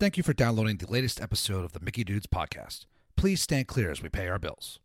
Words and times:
Thank 0.00 0.16
you 0.16 0.22
for 0.22 0.32
downloading 0.32 0.78
the 0.78 0.90
latest 0.90 1.20
episode 1.20 1.62
of 1.62 1.74
the 1.74 1.80
Mickey 1.80 2.04
Dudes 2.04 2.26
podcast. 2.26 2.86
Please 3.16 3.42
stand 3.42 3.66
clear 3.66 3.90
as 3.90 4.02
we 4.02 4.08
pay 4.08 4.28
our 4.28 4.38
bills. 4.38 4.78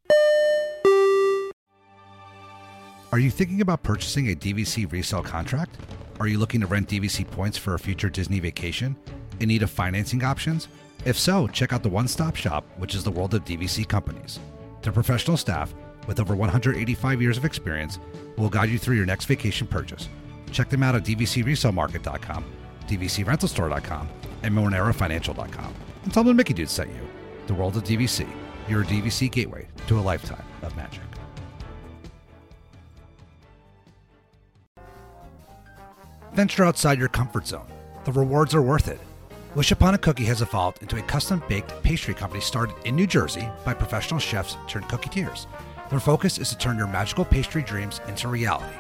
Are 3.14 3.20
you 3.20 3.32
thinking 3.32 3.62
about 3.62 3.82
purchasing 3.82 4.30
a 4.30 4.36
DVC 4.36 4.92
resale 4.92 5.24
contract? 5.24 5.78
Are 6.20 6.28
you 6.28 6.38
looking 6.38 6.60
to 6.60 6.68
rent 6.68 6.90
DVC 6.90 7.26
points 7.32 7.58
for 7.58 7.76
a 7.76 7.80
future 7.80 8.10
Disney 8.10 8.42
vacation? 8.42 8.94
In 9.40 9.48
need 9.48 9.64
of 9.64 9.70
financing 9.70 10.22
options? 10.22 10.68
If 11.06 11.18
so, 11.18 11.48
check 11.48 11.72
out 11.72 11.82
the 11.82 11.88
one 11.88 12.10
stop 12.10 12.36
shop, 12.36 12.66
which 12.76 12.94
is 12.94 13.06
the 13.06 13.12
world 13.12 13.34
of 13.36 13.46
DVC 13.46 13.88
companies. 13.88 14.42
Their 14.82 14.92
professional 14.92 15.38
staff, 15.38 15.74
with 16.08 16.20
over 16.20 16.36
185 16.36 17.22
years 17.22 17.38
of 17.38 17.46
experience, 17.46 18.00
will 18.38 18.50
guide 18.50 18.70
you 18.70 18.78
through 18.78 18.98
your 18.98 19.06
next 19.06 19.28
vacation 19.28 19.66
purchase. 19.66 20.10
Check 20.52 20.68
them 20.68 20.84
out 20.84 20.96
at 20.96 21.06
dvcresalemarket.com, 21.06 22.44
dvcrentalstore.com, 22.88 24.10
and 24.44 24.54
monerafinancial.com. 24.54 25.74
And 26.04 26.14
tell 26.14 26.24
them 26.24 26.36
the 26.36 26.38
Mickey 26.38 26.54
Dude 26.54 26.70
sent 26.70 26.90
you. 26.90 27.08
The 27.48 27.54
world 27.54 27.78
of 27.78 27.84
DVC, 27.84 28.28
your 28.68 28.84
DVC 28.84 29.32
gateway 29.32 29.68
to 29.88 30.00
a 30.00 30.02
lifetime 30.02 30.44
of 30.62 30.76
magic. 30.76 31.02
Venture 36.34 36.66
outside 36.66 37.00
your 37.00 37.08
comfort 37.08 37.48
zone. 37.48 37.68
The 38.04 38.12
rewards 38.12 38.54
are 38.54 38.62
worth 38.62 38.90
it. 38.90 39.00
Wish 39.56 39.72
Upon 39.72 39.94
a 39.94 39.98
Cookie 39.98 40.26
has 40.26 40.42
evolved 40.42 40.82
into 40.82 40.98
a 40.98 41.02
custom 41.04 41.42
baked 41.48 41.82
pastry 41.82 42.14
company 42.14 42.42
started 42.42 42.76
in 42.84 42.94
New 42.94 43.08
Jersey 43.08 43.48
by 43.64 43.74
professional 43.74 44.20
chefs 44.20 44.58
turned 44.68 44.86
cooketeers. 44.90 45.48
Their 45.90 46.02
focus 46.02 46.38
is 46.38 46.50
to 46.50 46.58
turn 46.58 46.78
your 46.78 46.88
magical 46.88 47.24
pastry 47.24 47.62
dreams 47.62 48.02
into 48.10 48.28
reality. 48.28 48.76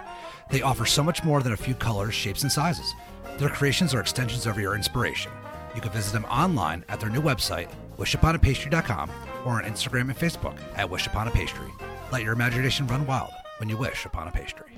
They 0.49 0.63
offer 0.63 0.85
so 0.85 1.01
much 1.01 1.23
more 1.23 1.41
than 1.41 1.53
a 1.53 1.57
few 1.57 1.75
colors, 1.75 2.13
shapes, 2.13 2.43
and 2.43 2.51
sizes. 2.51 2.93
Their 3.37 3.49
creations 3.49 3.93
are 3.93 3.99
extensions 3.99 4.45
of 4.45 4.57
your 4.57 4.75
inspiration. 4.75 5.29
You 5.75 5.81
can 5.81 5.91
visit 5.91 6.13
them 6.13 6.23
online 6.25 6.85
at 6.87 7.01
their 7.01 7.09
new 7.09 7.21
website, 7.21 7.69
wishuponapastry.com, 7.97 9.11
or 9.45 9.53
on 9.53 9.63
Instagram 9.65 10.09
and 10.09 10.17
Facebook 10.17 10.57
at 10.75 10.89
Wish 10.89 11.05
Upon 11.05 11.27
a 11.27 11.31
Pastry. 11.31 11.67
Let 12.13 12.23
your 12.23 12.31
imagination 12.31 12.87
run 12.87 13.05
wild 13.05 13.31
when 13.57 13.67
you 13.67 13.75
wish 13.75 14.05
upon 14.05 14.29
a 14.29 14.31
pastry. 14.31 14.71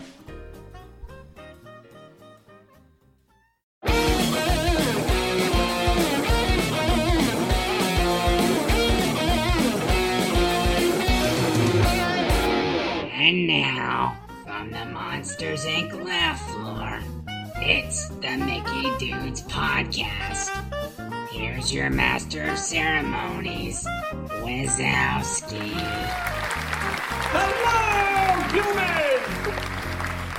And 13.19 13.45
now, 13.45 14.17
from 14.45 14.71
the 14.71 14.85
Monsters 14.85 15.65
Inc. 15.65 16.03
laugh 16.03 16.41
floor, 16.49 17.01
it's 17.61 18.09
the 18.09 18.37
Mickey 18.37 18.95
Dudes 18.97 19.41
Podcast. 19.43 20.49
Here's 21.29 21.73
your 21.73 21.89
master 21.89 22.43
of 22.43 22.57
ceremonies, 22.57 23.85
Wazowski. 24.41 25.71
Hello, 27.33 28.43
humans! 28.53 29.57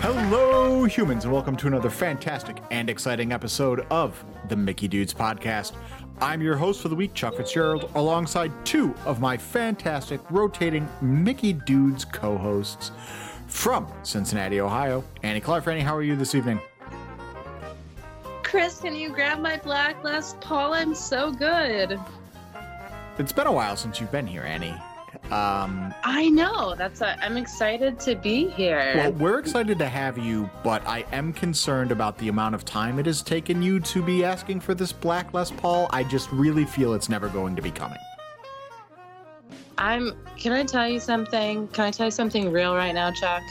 Hello, 0.00 0.84
humans, 0.84 1.24
and 1.24 1.32
welcome 1.32 1.56
to 1.56 1.66
another 1.66 1.90
fantastic 1.90 2.62
and 2.70 2.88
exciting 2.88 3.32
episode 3.32 3.86
of 3.90 4.24
the 4.48 4.56
Mickey 4.56 4.88
Dudes 4.88 5.12
Podcast. 5.12 5.72
I'm 6.20 6.40
your 6.40 6.56
host 6.56 6.80
for 6.80 6.88
the 6.88 6.96
week, 6.96 7.14
Chuck 7.14 7.36
Fitzgerald, 7.36 7.90
alongside 7.94 8.52
two 8.64 8.94
of 9.04 9.20
my 9.20 9.36
fantastic 9.36 10.20
rotating 10.30 10.88
Mickey 11.00 11.52
Dudes 11.52 12.04
co 12.04 12.36
hosts 12.38 12.92
from 13.46 13.90
Cincinnati, 14.02 14.60
Ohio. 14.60 15.04
Annie 15.22 15.40
Clark, 15.40 15.66
Annie, 15.66 15.80
how 15.80 15.96
are 15.96 16.02
you 16.02 16.16
this 16.16 16.34
evening? 16.34 16.60
Chris, 18.48 18.80
can 18.80 18.96
you 18.96 19.10
grab 19.10 19.40
my 19.40 19.58
black 19.58 20.02
Les 20.02 20.34
Paul? 20.40 20.72
I'm 20.72 20.94
so 20.94 21.30
good. 21.30 22.00
It's 23.18 23.30
been 23.30 23.46
a 23.46 23.52
while 23.52 23.76
since 23.76 24.00
you've 24.00 24.10
been 24.10 24.26
here, 24.26 24.42
Annie. 24.42 24.74
Um, 25.30 25.92
I 26.02 26.30
know. 26.30 26.74
That's 26.74 27.02
i 27.02 27.14
I'm 27.20 27.36
excited 27.36 28.00
to 28.00 28.14
be 28.14 28.48
here. 28.48 28.94
well, 28.96 29.12
we're 29.12 29.38
excited 29.38 29.78
to 29.80 29.86
have 29.86 30.16
you, 30.16 30.48
but 30.64 30.82
I 30.86 31.04
am 31.12 31.30
concerned 31.34 31.92
about 31.92 32.16
the 32.16 32.28
amount 32.28 32.54
of 32.54 32.64
time 32.64 32.98
it 32.98 33.04
has 33.04 33.20
taken 33.20 33.60
you 33.60 33.80
to 33.80 34.02
be 34.02 34.24
asking 34.24 34.60
for 34.60 34.74
this 34.74 34.92
black 34.92 35.34
Les 35.34 35.50
Paul. 35.50 35.86
I 35.90 36.02
just 36.02 36.32
really 36.32 36.64
feel 36.64 36.94
it's 36.94 37.10
never 37.10 37.28
going 37.28 37.54
to 37.54 37.60
be 37.60 37.70
coming. 37.70 37.98
I'm. 39.76 40.16
Can 40.38 40.52
I 40.52 40.64
tell 40.64 40.88
you 40.88 41.00
something? 41.00 41.68
Can 41.68 41.84
I 41.84 41.90
tell 41.90 42.06
you 42.06 42.12
something 42.12 42.50
real 42.50 42.74
right 42.74 42.92
now, 42.92 43.10
Chuck? 43.10 43.42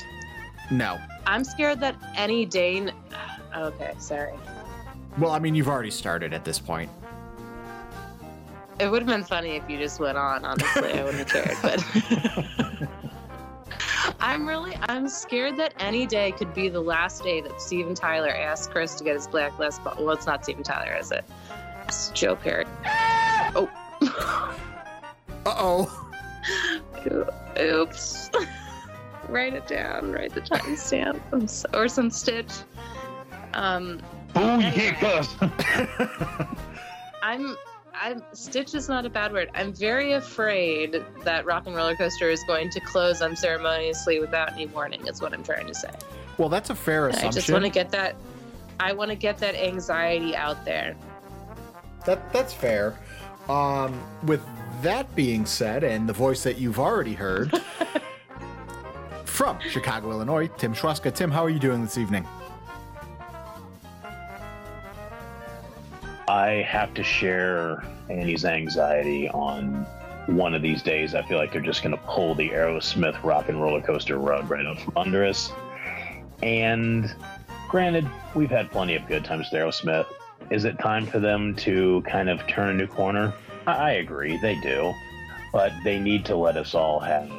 No. 0.72 0.98
I'm 1.28 1.44
scared 1.44 1.82
that 1.82 1.96
any 2.16 2.48
day. 2.48 2.92
Okay, 3.56 3.94
sorry. 3.98 4.34
Well, 5.18 5.32
I 5.32 5.40
mean, 5.40 5.56
you've 5.56 5.68
already 5.68 5.92
started 5.92 6.34
at 6.34 6.46
this 6.46 6.60
point. 6.60 6.92
It 8.80 8.92
would 8.92 9.02
have 9.02 9.10
been 9.10 9.24
funny 9.24 9.56
if 9.56 9.68
you 9.68 9.80
just 9.80 10.00
went 10.00 10.18
on. 10.18 10.46
Honestly, 10.46 10.94
I 10.94 11.04
wouldn't 11.04 11.28
have 11.28 11.44
cared. 11.44 11.58
But 11.64 12.88
I'm 14.20 14.48
really. 14.48 14.78
I'm 14.84 15.10
scared 15.10 15.58
that 15.58 15.74
any 15.80 16.06
day 16.06 16.32
could 16.32 16.54
be 16.54 16.70
the 16.70 16.82
last 16.82 17.24
day 17.24 17.42
that 17.42 17.60
Steven 17.60 17.96
Tyler 17.96 18.30
asked 18.30 18.70
Chris 18.70 18.94
to 18.96 19.04
get 19.04 19.16
his 19.16 19.28
black 19.28 19.58
Les 19.58 19.80
Paul. 19.80 19.96
Well, 19.98 20.12
it's 20.12 20.28
not 20.28 20.44
Steven 20.44 20.64
Tyler, 20.64 20.96
is 20.96 21.12
it? 21.12 21.26
It's 21.88 22.10
Joe 22.10 22.36
Perry. 22.36 22.66
Oh. 23.56 23.70
Uh 25.46 25.56
oh. 25.60 26.10
Oops. 27.62 28.30
Write 29.30 29.54
it 29.54 29.66
down. 29.66 30.12
Write 30.12 30.34
the 30.34 30.42
timestamp. 30.42 31.22
Or 31.74 31.88
some 31.88 32.10
stitch. 32.10 32.52
Um, 33.54 34.02
Oh 34.36 34.60
yeah, 34.60 34.94
cuz. 35.00 35.36
I'm. 37.22 37.56
I'm. 37.94 38.24
Stitch 38.34 38.76
is 38.76 38.88
not 38.88 39.06
a 39.06 39.10
bad 39.10 39.34
word. 39.34 39.50
I'm 39.56 39.74
very 39.74 40.14
afraid 40.14 41.04
that 41.24 41.46
Rock 41.46 41.68
and 41.68 41.76
Roller 41.76 41.96
Coaster 41.96 42.30
is 42.30 42.44
going 42.46 42.70
to 42.72 42.80
close 42.80 43.22
unceremoniously 43.22 44.20
without 44.20 44.54
any 44.54 44.68
warning. 44.68 45.08
Is 45.08 45.22
what 45.22 45.34
I'm 45.34 45.44
trying 45.44 45.68
to 45.68 45.76
say. 45.76 45.92
Well, 46.38 46.50
that's 46.50 46.70
a 46.70 46.76
fair 46.76 47.08
And 47.08 47.18
I 47.18 47.30
just 47.30 47.52
want 47.52 47.64
to 47.64 47.70
get 47.70 47.92
that. 47.92 48.16
I 48.80 48.94
want 48.94 49.10
to 49.10 49.16
get 49.16 49.40
that 49.40 49.56
anxiety 49.56 50.36
out 50.36 50.64
there. 50.66 50.96
That 52.06 52.32
that's 52.32 52.54
fair. 52.54 52.98
Um, 53.50 54.00
with 54.24 54.42
that 54.82 55.14
being 55.16 55.46
said, 55.46 55.84
and 55.84 56.08
the 56.08 56.14
voice 56.14 56.44
that 56.44 56.58
you've 56.58 56.80
already 56.80 57.14
heard 57.14 57.60
from 59.26 59.58
Chicago, 59.62 60.12
Illinois, 60.12 60.48
Tim 60.58 60.74
Schwaska. 60.74 61.14
Tim, 61.14 61.32
how 61.32 61.44
are 61.44 61.50
you 61.50 61.60
doing 61.60 61.82
this 61.82 61.98
evening? 61.98 62.26
I 66.28 66.66
have 66.68 66.94
to 66.96 67.04
share 67.04 67.84
Annie's 68.10 68.44
anxiety 68.44 69.30
on 69.30 69.86
one 70.28 70.54
of 70.54 70.62
these 70.62 70.84
days. 70.84 71.16
I 71.16 71.22
feel 71.22 71.38
like 71.38 71.54
they're 71.54 71.62
just 71.62 71.84
going 71.84 71.96
to 71.96 72.04
pull 72.04 72.36
the 72.36 72.50
Aerosmith 72.50 73.24
rock 73.24 73.48
and 73.48 73.62
roller 73.62 73.82
coaster 73.82 74.18
rug 74.18 74.50
right 74.50 74.66
out 74.66 74.80
from 74.82 74.94
under 74.98 75.24
us. 75.24 75.52
And 76.44 77.14
granted, 77.70 78.10
we've 78.36 78.50
had 78.50 78.70
plenty 78.72 78.96
of 78.96 79.08
good 79.08 79.24
times 79.24 79.48
with 79.52 79.62
Aerosmith. 79.62 80.06
Is 80.50 80.66
it 80.66 80.78
time 80.80 81.06
for 81.06 81.20
them 81.20 81.56
to 81.58 82.04
kind 82.08 82.30
of 82.30 82.46
turn 82.48 82.70
a 82.70 82.74
new 82.74 82.88
corner? 82.88 83.34
I, 83.66 83.94
agree, 83.94 84.38
they 84.42 84.56
do. 84.56 84.94
But 85.54 85.72
they 85.86 85.98
need 85.98 86.26
to 86.26 86.36
let 86.36 86.58
us 86.58 86.76
all 86.76 87.00
have 87.00 87.32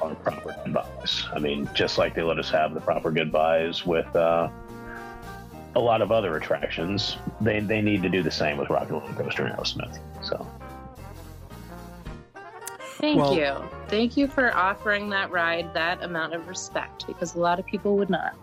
our 0.00 0.14
proper 0.14 0.56
goodbyes. 0.64 1.24
I 1.32 1.40
mean, 1.40 1.68
just 1.74 1.98
like 1.98 2.14
they 2.14 2.22
let 2.22 2.38
us 2.38 2.50
have 2.50 2.74
the 2.74 2.80
proper 2.80 3.10
goodbyes 3.10 3.84
with 3.84 4.14
uh, 4.14 4.48
a 5.76 5.80
lot 5.80 6.00
of 6.02 6.10
other 6.10 6.36
attractions, 6.36 7.16
they 7.40 7.60
they 7.60 7.80
need 7.80 8.02
to 8.02 8.08
do 8.08 8.22
the 8.22 8.30
same 8.30 8.56
with 8.56 8.70
Rock 8.70 8.88
and 8.90 8.92
Roller 8.92 9.12
Coaster 9.12 9.44
and 9.46 9.56
Aerosmith. 9.56 9.98
So 10.22 10.44
Thank 12.98 13.20
Well- 13.20 13.34
you. 13.34 13.54
Thank 13.88 14.16
you 14.16 14.26
for 14.26 14.56
offering 14.56 15.10
that 15.10 15.30
ride 15.30 15.72
that 15.74 16.02
amount 16.02 16.32
of 16.32 16.48
respect 16.48 17.06
because 17.06 17.34
a 17.34 17.38
lot 17.38 17.58
of 17.58 17.66
people 17.66 17.96
would 17.98 18.08
not. 18.08 18.34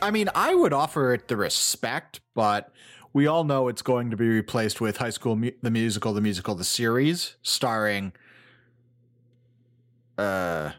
I 0.00 0.10
mean, 0.12 0.28
I 0.34 0.54
would 0.54 0.72
offer 0.72 1.12
it 1.12 1.26
the 1.28 1.36
respect, 1.36 2.20
but 2.34 2.72
we 3.12 3.26
all 3.26 3.42
know 3.44 3.66
it's 3.66 3.82
going 3.82 4.10
to 4.10 4.16
be 4.16 4.28
replaced 4.28 4.80
with 4.80 4.98
High 4.98 5.10
School 5.10 5.34
Mu- 5.34 5.50
the 5.60 5.70
Musical, 5.72 6.12
the 6.14 6.20
musical, 6.20 6.54
the 6.54 6.64
series, 6.64 7.36
starring 7.42 8.12
uh 10.16 10.70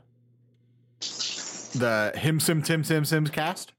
the 1.75 2.13
Him 2.15 2.39
Sim 2.39 2.62
Tim 2.62 2.83
Sim 2.83 3.04
Sims 3.06 3.30
cast. 3.30 3.74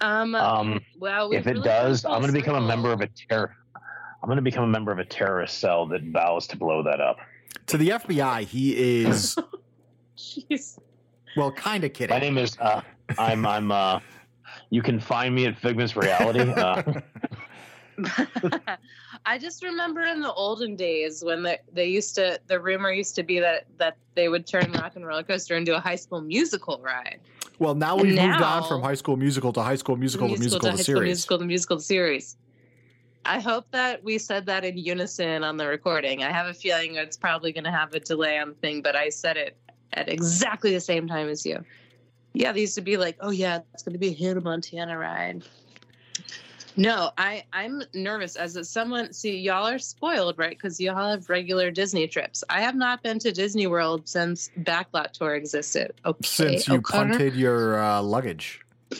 Um. 0.00 0.34
um, 0.34 0.80
well, 0.98 1.30
we 1.30 1.36
if 1.36 1.46
it 1.46 1.62
does, 1.62 2.04
I'm 2.04 2.20
going 2.20 2.26
to 2.26 2.38
become 2.38 2.56
a 2.56 2.66
member 2.66 2.92
of 2.92 3.00
a 3.00 3.08
terror. 3.08 3.56
I'm 3.74 4.28
going 4.28 4.36
to 4.36 4.42
become 4.42 4.64
a 4.64 4.68
member 4.68 4.92
of 4.92 4.98
a 4.98 5.04
terrorist 5.04 5.58
cell 5.58 5.86
that 5.86 6.02
vows 6.04 6.46
to 6.48 6.56
blow 6.56 6.82
that 6.82 7.00
up. 7.00 7.18
To 7.66 7.76
the 7.76 7.90
FBI, 7.90 8.42
he 8.42 9.02
is 9.02 9.36
Jeez. 10.16 10.78
well, 11.36 11.52
kind 11.52 11.84
of 11.84 11.92
kidding. 11.92 12.14
My 12.14 12.20
name 12.20 12.38
is 12.38 12.56
uh, 12.58 12.82
I'm 13.18 13.46
I'm 13.46 13.70
uh, 13.70 14.00
you 14.70 14.82
can 14.82 15.00
find 15.00 15.34
me 15.34 15.46
at 15.46 15.58
Figment's 15.58 15.96
Reality. 15.96 16.40
Uh, 16.40 16.82
I 19.26 19.38
just 19.38 19.62
remember 19.62 20.02
in 20.02 20.20
the 20.20 20.32
olden 20.32 20.76
days 20.76 21.24
when 21.24 21.42
the, 21.42 21.58
they 21.72 21.86
used 21.86 22.14
to 22.16 22.38
the 22.46 22.60
rumor 22.60 22.92
used 22.92 23.14
to 23.16 23.22
be 23.22 23.38
that 23.40 23.66
that 23.78 23.96
they 24.14 24.28
would 24.28 24.46
turn 24.46 24.72
Rock 24.72 24.96
and 24.96 25.06
Roller 25.06 25.22
Coaster 25.22 25.56
into 25.56 25.76
a 25.76 25.80
High 25.80 25.96
School 25.96 26.20
Musical 26.20 26.80
ride. 26.82 27.20
Well, 27.58 27.74
now 27.74 27.96
we've 27.96 28.14
moved 28.14 28.42
on 28.42 28.68
from 28.68 28.82
High 28.82 28.94
School 28.94 29.16
Musical 29.16 29.52
to 29.54 29.62
High 29.62 29.76
School 29.76 29.96
Musical, 29.96 30.28
the 30.28 30.38
musical, 30.38 30.60
to 30.60 30.64
the 30.66 30.70
High 30.72 30.76
School 30.76 30.84
series. 30.84 31.08
Musical, 31.08 31.38
the 31.38 31.46
musical, 31.46 31.80
series. 31.80 32.36
I 33.24 33.40
hope 33.40 33.66
that 33.72 34.04
we 34.04 34.18
said 34.18 34.46
that 34.46 34.64
in 34.64 34.76
unison 34.76 35.42
on 35.42 35.56
the 35.56 35.66
recording. 35.66 36.22
I 36.22 36.30
have 36.30 36.46
a 36.46 36.54
feeling 36.54 36.94
it's 36.96 37.16
probably 37.16 37.52
going 37.52 37.64
to 37.64 37.70
have 37.70 37.94
a 37.94 38.00
delay 38.00 38.38
on 38.38 38.50
the 38.50 38.54
thing, 38.54 38.82
but 38.82 38.94
I 38.94 39.08
said 39.08 39.36
it 39.36 39.56
at 39.94 40.08
exactly 40.08 40.72
the 40.72 40.80
same 40.80 41.08
time 41.08 41.28
as 41.28 41.44
you. 41.44 41.64
Yeah, 42.34 42.52
they 42.52 42.60
used 42.60 42.74
to 42.74 42.82
be 42.82 42.98
like, 42.98 43.16
"Oh 43.20 43.30
yeah, 43.30 43.60
it's 43.72 43.82
going 43.82 43.94
to 43.94 43.98
be 43.98 44.08
a 44.08 44.14
Hannah 44.14 44.42
Montana 44.42 44.96
ride." 44.98 45.42
No, 46.76 47.10
I 47.16 47.44
I'm 47.52 47.82
nervous 47.94 48.36
as 48.36 48.56
a, 48.56 48.64
someone. 48.64 49.12
See, 49.12 49.38
y'all 49.38 49.66
are 49.66 49.78
spoiled, 49.78 50.36
right? 50.38 50.50
Because 50.50 50.78
y'all 50.78 51.10
have 51.10 51.28
regular 51.30 51.70
Disney 51.70 52.06
trips. 52.06 52.44
I 52.50 52.60
have 52.60 52.74
not 52.74 53.02
been 53.02 53.18
to 53.20 53.32
Disney 53.32 53.66
World 53.66 54.06
since 54.08 54.50
Backlot 54.60 55.12
Tour 55.12 55.34
existed. 55.34 55.92
Okay, 56.04 56.18
Since 56.22 56.68
you 56.68 56.74
O'Connor? 56.74 57.10
punted 57.14 57.34
your 57.34 57.82
uh, 57.82 58.02
luggage. 58.02 58.60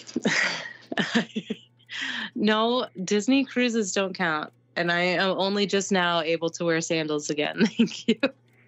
no, 2.35 2.87
Disney 3.05 3.45
cruises 3.45 3.93
don't 3.93 4.15
count. 4.15 4.53
And 4.77 4.93
I 4.93 5.01
am 5.01 5.31
only 5.39 5.67
just 5.67 5.91
now 5.91 6.21
able 6.21 6.51
to 6.51 6.65
wear 6.65 6.81
sandals 6.83 7.31
again. 7.31 7.67
Thank 7.67 8.09
you. 8.09 8.19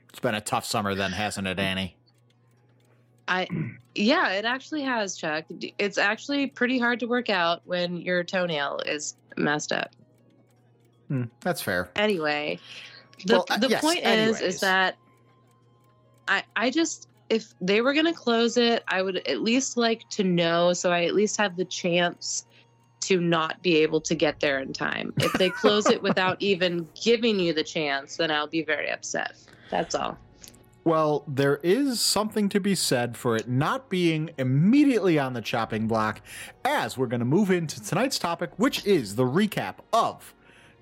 It's 0.09 0.21
been 0.21 0.35
a 0.35 0.41
tough 0.41 0.65
summer 0.65 0.95
then, 0.95 1.13
hasn't 1.13 1.47
it, 1.47 1.59
Annie? 1.59 1.98
I 3.29 3.47
yeah, 3.95 4.31
it 4.33 4.45
actually 4.45 4.83
has, 4.83 5.17
Chuck. 5.17 5.45
It's 5.79 5.99
actually 5.99 6.47
pretty 6.49 6.79
hard 6.79 7.01
to 7.01 7.07
work 7.07 7.31
out 7.31 7.61
when 7.65 7.99
your 7.99 8.25
toenail 8.25 8.81
is 8.87 9.15
messed 9.37 9.73
up. 9.73 9.95
Hmm, 11.09 11.25
that's 11.41 11.61
fair. 11.61 11.91
Anyway, 11.97 12.59
the 13.27 13.35
Well, 13.35 13.47
uh, 13.51 13.59
the 13.59 13.69
yes, 13.69 13.83
point 13.83 14.05
is 14.05 14.41
is 14.41 14.61
that 14.61 14.97
I 16.27 16.43
I 16.57 16.71
just 16.71 17.09
if 17.29 17.53
they 17.61 17.83
were 17.83 17.93
going 17.93 18.07
to 18.07 18.15
close 18.15 18.57
it, 18.57 18.83
I 18.89 19.03
would 19.03 19.17
at 19.29 19.43
least 19.43 19.77
like 19.77 20.09
to 20.11 20.25
know 20.25 20.73
so 20.73 20.91
I 20.91 21.05
at 21.05 21.15
least 21.15 21.37
have 21.37 21.57
the 21.57 21.65
chance 21.65 22.47
to 23.01 23.21
not 23.21 23.63
be 23.63 23.77
able 23.77 24.01
to 24.03 24.15
get 24.15 24.41
there 24.41 24.59
in 24.59 24.73
time. 24.73 25.13
If 25.19 25.33
they 25.35 25.51
close 25.51 25.87
it 25.87 26.03
without 26.09 26.41
even 26.41 26.89
giving 27.01 27.39
you 27.39 27.53
the 27.53 27.65
chance, 27.65 28.17
then 28.17 28.31
I'll 28.31 28.49
be 28.49 28.63
very 28.63 28.91
upset. 28.91 29.37
That's 29.71 29.95
all. 29.95 30.19
Well, 30.89 31.23
there 31.29 31.61
is 31.63 32.01
something 32.01 32.49
to 32.49 32.61
be 32.61 32.75
said 32.75 33.15
for 33.15 33.37
it 33.37 33.47
not 33.47 33.91
being 33.91 34.31
immediately 34.39 35.19
on 35.19 35.35
the 35.35 35.43
chopping 35.43 35.87
block, 35.87 36.23
as 36.65 36.97
we're 36.97 37.09
going 37.09 37.21
to 37.21 37.27
move 37.27 37.51
into 37.51 37.85
tonight's 37.85 38.19
topic, 38.19 38.53
which 38.57 38.87
is 38.87 39.17
the 39.17 39.25
recap 39.25 39.75
of 39.93 40.33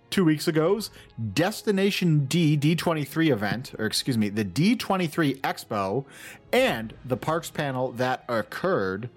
two 0.09 0.25
weeks 0.25 0.47
ago's 0.47 0.91
Destination 1.35 2.27
D 2.27 2.57
D23 2.57 3.33
event, 3.33 3.75
or 3.81 3.87
excuse 3.87 4.17
me, 4.17 4.29
the 4.29 4.45
D23 4.45 5.41
Expo, 5.41 6.05
and 6.53 6.95
the 7.05 7.17
Parks 7.17 7.51
panel 7.51 7.91
that 7.91 8.23
occurred 8.29 9.09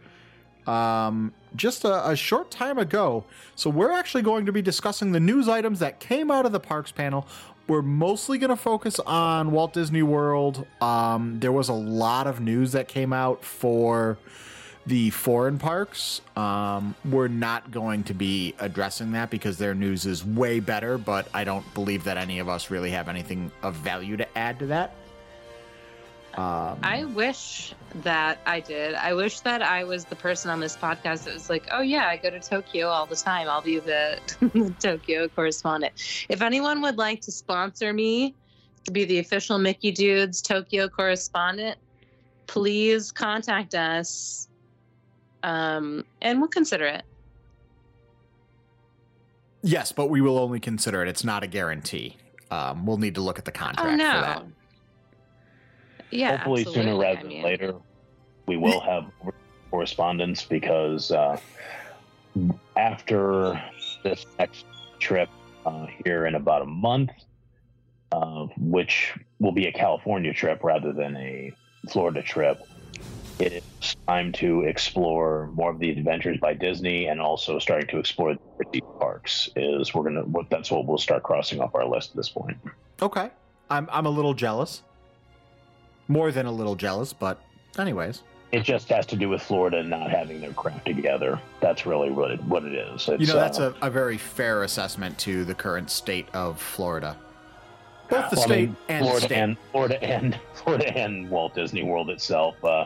um, 0.65 1.35
just 1.55 1.85
a, 1.85 2.09
a 2.09 2.15
short 2.15 2.49
time 2.49 2.79
ago. 2.79 3.25
So, 3.55 3.69
we're 3.69 3.91
actually 3.91 4.23
going 4.23 4.47
to 4.47 4.51
be 4.51 4.63
discussing 4.63 5.11
the 5.11 5.19
news 5.19 5.47
items 5.47 5.77
that 5.81 5.99
came 5.99 6.31
out 6.31 6.47
of 6.47 6.51
the 6.51 6.59
Parks 6.59 6.91
panel. 6.91 7.27
We're 7.69 7.83
mostly 7.83 8.39
going 8.39 8.49
to 8.49 8.55
focus 8.55 8.99
on 8.99 9.51
Walt 9.51 9.73
Disney 9.73 10.01
World. 10.01 10.65
Um, 10.81 11.39
there 11.39 11.51
was 11.51 11.69
a 11.69 11.73
lot 11.73 12.25
of 12.25 12.39
news 12.39 12.71
that 12.71 12.87
came 12.87 13.13
out 13.13 13.45
for 13.45 14.17
the 14.87 15.11
foreign 15.11 15.59
parks. 15.59 16.21
Um, 16.35 16.95
we're 17.05 17.27
not 17.27 17.69
going 17.69 18.05
to 18.05 18.15
be 18.15 18.55
addressing 18.57 19.11
that 19.11 19.29
because 19.29 19.59
their 19.59 19.75
news 19.75 20.07
is 20.07 20.25
way 20.25 20.59
better, 20.59 20.97
but 20.97 21.27
I 21.31 21.43
don't 21.43 21.71
believe 21.75 22.05
that 22.05 22.17
any 22.17 22.39
of 22.39 22.49
us 22.49 22.71
really 22.71 22.89
have 22.89 23.07
anything 23.07 23.51
of 23.61 23.75
value 23.75 24.17
to 24.17 24.37
add 24.37 24.57
to 24.59 24.65
that. 24.65 24.95
Um, 26.39 26.79
I 26.83 27.03
wish 27.03 27.73
that 27.95 28.39
I 28.45 28.61
did. 28.61 28.95
I 28.95 29.13
wish 29.13 29.41
that 29.41 29.61
I 29.61 29.83
was 29.83 30.05
the 30.05 30.15
person 30.15 30.49
on 30.49 30.61
this 30.61 30.77
podcast 30.77 31.25
that 31.25 31.33
was 31.33 31.49
like, 31.49 31.67
oh, 31.69 31.81
yeah, 31.81 32.07
I 32.07 32.15
go 32.15 32.29
to 32.29 32.39
Tokyo 32.39 32.87
all 32.87 33.05
the 33.05 33.17
time. 33.17 33.49
I'll 33.49 33.61
be 33.61 33.79
the 33.79 34.19
Tokyo 34.79 35.27
correspondent. 35.27 35.91
If 36.29 36.41
anyone 36.41 36.81
would 36.81 36.97
like 36.97 37.19
to 37.21 37.31
sponsor 37.33 37.91
me 37.91 38.35
to 38.85 38.91
be 38.91 39.03
the 39.03 39.19
official 39.19 39.57
Mickey 39.57 39.91
Dudes 39.91 40.41
Tokyo 40.41 40.87
correspondent, 40.87 41.77
please 42.47 43.11
contact 43.11 43.75
us 43.75 44.47
um, 45.43 46.05
and 46.21 46.39
we'll 46.39 46.47
consider 46.47 46.85
it. 46.85 47.03
yes, 49.61 49.91
but 49.91 50.09
we 50.09 50.21
will 50.21 50.39
only 50.39 50.61
consider 50.61 51.01
it. 51.01 51.09
It's 51.09 51.25
not 51.25 51.43
a 51.43 51.47
guarantee. 51.47 52.15
Um, 52.49 52.85
we'll 52.85 52.97
need 52.97 53.15
to 53.15 53.21
look 53.21 53.39
at 53.39 53.43
the 53.43 53.51
contract 53.51 54.01
oh, 54.01 54.13
for 54.13 54.21
that. 54.21 54.45
No. 56.11 56.17
Yeah. 56.17 56.37
Hopefully 56.37 56.63
sooner 56.65 56.97
rather 56.97 57.19
I 57.19 57.23
than 57.23 57.41
later, 57.41 57.75
we 58.45 58.57
will 58.57 58.79
have 58.81 59.05
correspondence 59.71 60.43
because 60.43 61.11
uh, 61.11 61.39
after 62.75 63.61
this 64.03 64.25
next 64.37 64.65
trip 64.99 65.29
uh, 65.65 65.87
here 66.03 66.25
in 66.25 66.35
about 66.35 66.61
a 66.61 66.65
month, 66.65 67.11
uh, 68.11 68.47
which 68.57 69.13
will 69.39 69.51
be 69.51 69.67
a 69.67 69.71
California 69.71 70.33
trip 70.33 70.63
rather 70.63 70.93
than 70.93 71.15
a 71.17 71.53
Florida 71.89 72.21
trip, 72.21 72.61
it 73.39 73.53
is 73.53 73.95
time 74.07 74.31
to 74.33 74.63
explore 74.63 75.49
more 75.53 75.71
of 75.71 75.79
the 75.79 75.89
adventures 75.91 76.37
by 76.41 76.53
Disney 76.53 77.07
and 77.07 77.21
also 77.21 77.57
starting 77.59 77.87
to 77.87 77.97
explore 77.99 78.35
the 78.73 78.81
parks. 78.99 79.49
Is 79.55 79.93
we're 79.93 80.03
gonna 80.03 80.23
that's 80.49 80.71
what 80.71 80.85
we'll 80.85 80.97
start 80.97 81.23
crossing 81.23 81.61
off 81.61 81.73
our 81.75 81.85
list 81.85 82.11
at 82.11 82.15
this 82.17 82.29
point. 82.29 82.57
Okay. 83.01 83.29
I'm, 83.69 83.87
I'm 83.91 84.07
a 84.07 84.09
little 84.09 84.33
jealous. 84.33 84.83
More 86.09 86.31
than 86.33 86.45
a 86.45 86.51
little 86.51 86.75
jealous, 86.75 87.13
but, 87.13 87.41
anyways. 87.77 88.23
It 88.51 88.63
just 88.63 88.89
has 88.89 89.05
to 89.05 89.15
do 89.15 89.29
with 89.29 89.41
Florida 89.43 89.83
not 89.83 90.09
having 90.09 90.41
their 90.41 90.51
crap 90.53 90.83
together. 90.83 91.39
That's 91.61 91.85
really 91.85 92.09
what 92.09 92.31
it 92.31 92.43
what 92.45 92.63
it 92.65 92.73
is. 92.73 93.07
It's, 93.07 93.21
You 93.21 93.27
know, 93.27 93.35
that's 93.35 93.59
uh, 93.59 93.73
a, 93.83 93.87
a 93.87 93.89
very 93.91 94.17
fair 94.17 94.63
assessment 94.63 95.17
to 95.19 95.45
the 95.45 95.53
current 95.53 95.91
state 95.91 96.27
of 96.33 96.59
Florida. 96.59 97.15
Both 98.09 98.31
the 98.31 98.37
well, 98.37 98.43
I 98.45 98.47
state 98.47 98.69
mean, 98.69 98.77
and 98.87 99.05
Florida 99.05 99.25
state. 99.27 99.37
and 99.37 99.57
Florida 99.71 100.03
and 100.03 100.39
Florida 100.55 100.97
and 100.97 101.29
Walt 101.29 101.53
Disney 101.53 101.83
World 101.83 102.09
itself. 102.09 102.55
Uh, 102.65 102.85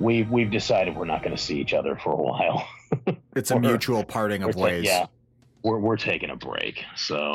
we've 0.00 0.30
we've 0.30 0.50
decided 0.50 0.96
we're 0.96 1.04
not 1.04 1.22
going 1.22 1.36
to 1.36 1.42
see 1.42 1.60
each 1.60 1.74
other 1.74 1.94
for 1.96 2.14
a 2.14 2.16
while. 2.16 2.66
it's 3.36 3.50
a 3.50 3.60
mutual 3.60 4.02
parting 4.02 4.42
of 4.44 4.54
ta- 4.54 4.62
ways. 4.62 4.84
yeah, 4.86 5.04
we're 5.62 5.78
we're 5.78 5.98
taking 5.98 6.30
a 6.30 6.36
break. 6.36 6.82
So 6.96 7.34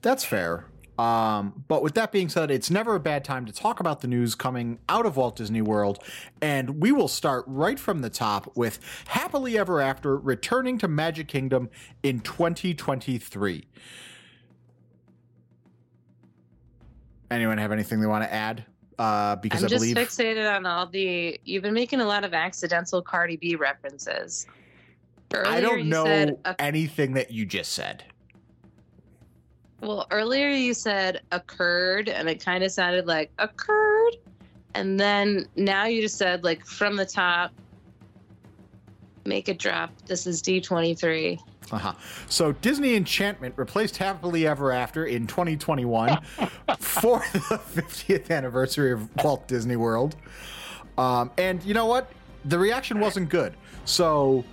That's 0.00 0.24
fair. 0.24 0.64
Um, 0.98 1.64
but 1.68 1.82
with 1.82 1.94
that 1.94 2.12
being 2.12 2.28
said, 2.28 2.50
it's 2.50 2.70
never 2.70 2.94
a 2.94 3.00
bad 3.00 3.24
time 3.24 3.46
to 3.46 3.52
talk 3.52 3.80
about 3.80 4.02
the 4.02 4.08
news 4.08 4.34
coming 4.34 4.78
out 4.88 5.06
of 5.06 5.16
Walt 5.16 5.36
Disney 5.36 5.62
World, 5.62 5.98
and 6.40 6.80
we 6.80 6.92
will 6.92 7.08
start 7.08 7.44
right 7.46 7.78
from 7.78 8.02
the 8.02 8.10
top 8.10 8.54
with 8.56 8.78
Happily 9.06 9.56
Ever 9.56 9.80
After 9.80 10.16
returning 10.16 10.78
to 10.78 10.88
Magic 10.88 11.28
Kingdom 11.28 11.70
in 12.02 12.20
2023. 12.20 13.64
Anyone 17.30 17.56
have 17.56 17.72
anything 17.72 18.00
they 18.00 18.06
want 18.06 18.24
to 18.24 18.32
add? 18.32 18.64
Uh, 18.98 19.36
because 19.36 19.62
I'm 19.62 19.66
I 19.66 19.68
just 19.70 19.80
believe 19.80 19.96
fixated 19.96 20.54
on 20.54 20.66
all 20.66 20.86
the. 20.86 21.40
You've 21.44 21.62
been 21.62 21.72
making 21.72 22.00
a 22.02 22.06
lot 22.06 22.24
of 22.24 22.34
accidental 22.34 23.00
Cardi 23.00 23.36
B 23.36 23.56
references. 23.56 24.46
Earlier 25.32 25.50
I 25.50 25.60
don't 25.62 25.88
know 25.88 26.04
Said 26.04 26.36
anything 26.58 27.14
that 27.14 27.30
you 27.30 27.46
just 27.46 27.72
said. 27.72 28.04
Well, 29.82 30.06
earlier 30.10 30.48
you 30.48 30.74
said 30.74 31.22
occurred, 31.32 32.08
and 32.08 32.28
it 32.28 32.42
kind 32.42 32.62
of 32.62 32.70
sounded 32.70 33.06
like 33.06 33.30
occurred, 33.38 34.16
and 34.74 34.98
then 34.98 35.46
now 35.56 35.86
you 35.86 36.00
just 36.00 36.16
said 36.16 36.44
like 36.44 36.64
from 36.64 36.96
the 36.96 37.06
top. 37.06 37.52
Make 39.24 39.48
it 39.48 39.58
drop. 39.58 39.92
This 40.06 40.26
is 40.26 40.42
D23. 40.42 41.38
Uh-huh. 41.70 41.92
So 42.28 42.52
Disney 42.52 42.96
Enchantment 42.96 43.54
replaced 43.56 43.96
Happily 43.96 44.48
Ever 44.48 44.72
After 44.72 45.06
in 45.06 45.28
2021 45.28 46.18
for 46.78 47.20
the 47.32 47.60
50th 47.74 48.30
anniversary 48.30 48.92
of 48.92 49.08
Walt 49.22 49.46
Disney 49.46 49.76
World. 49.76 50.16
Um, 50.98 51.30
and 51.38 51.62
you 51.62 51.72
know 51.72 51.86
what? 51.86 52.10
The 52.44 52.58
reaction 52.58 52.98
wasn't 52.98 53.28
good. 53.28 53.54
So 53.84 54.44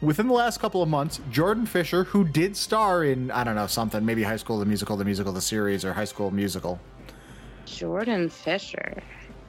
within 0.00 0.28
the 0.28 0.34
last 0.34 0.60
couple 0.60 0.82
of 0.82 0.88
months, 0.88 1.20
Jordan 1.30 1.66
Fisher, 1.66 2.04
who 2.04 2.24
did 2.24 2.56
star 2.56 3.04
in, 3.04 3.30
I 3.30 3.44
don't 3.44 3.54
know, 3.54 3.66
something, 3.66 4.04
maybe 4.04 4.22
High 4.22 4.36
School 4.36 4.58
the 4.58 4.66
Musical, 4.66 4.96
the 4.96 5.04
Musical, 5.04 5.32
the 5.32 5.40
series, 5.40 5.84
or 5.84 5.92
High 5.92 6.04
School 6.04 6.30
Musical. 6.30 6.80
Jordan 7.64 8.28
Fisher. 8.28 9.02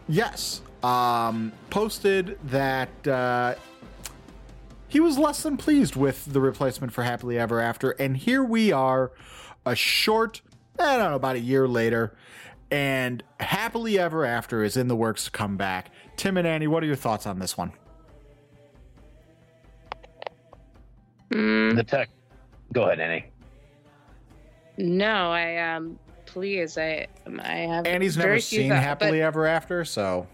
Yes. 0.07 0.61
Um, 0.83 1.51
posted 1.69 2.37
that 2.45 3.07
uh, 3.07 3.55
he 4.87 4.99
was 4.99 5.17
less 5.17 5.43
than 5.43 5.57
pleased 5.57 5.95
with 5.95 6.25
the 6.25 6.39
replacement 6.39 6.93
for 6.93 7.03
Happily 7.03 7.37
Ever 7.37 7.59
After. 7.59 7.91
And 7.91 8.15
here 8.15 8.43
we 8.43 8.71
are, 8.71 9.11
a 9.65 9.75
short, 9.75 10.41
I 10.79 10.97
don't 10.97 11.09
know, 11.11 11.15
about 11.15 11.35
a 11.35 11.41
year 11.41 11.67
later. 11.67 12.15
And 12.69 13.23
Happily 13.39 13.97
Ever 13.97 14.25
After 14.25 14.63
is 14.63 14.77
in 14.77 14.87
the 14.87 14.95
works 14.95 15.25
to 15.25 15.31
come 15.31 15.57
back. 15.57 15.89
Tim 16.15 16.37
and 16.37 16.47
Annie, 16.47 16.67
what 16.67 16.83
are 16.83 16.87
your 16.87 16.95
thoughts 16.95 17.25
on 17.25 17.39
this 17.39 17.57
one? 17.57 17.73
Mm, 21.29 21.75
the 21.75 21.83
tech. 21.83 22.09
Go 22.73 22.83
ahead, 22.83 22.99
Annie. 22.99 23.25
no, 24.77 25.31
I 25.31 25.57
um. 25.57 25.99
Please, 26.25 26.77
I 26.77 27.07
I 27.41 27.57
have. 27.59 27.87
Annie's 27.87 28.15
very 28.15 28.31
never 28.31 28.41
seen 28.41 28.69
thought- 28.69 28.83
Happily 28.83 29.21
Ever 29.21 29.45
After, 29.47 29.85
so 29.85 30.27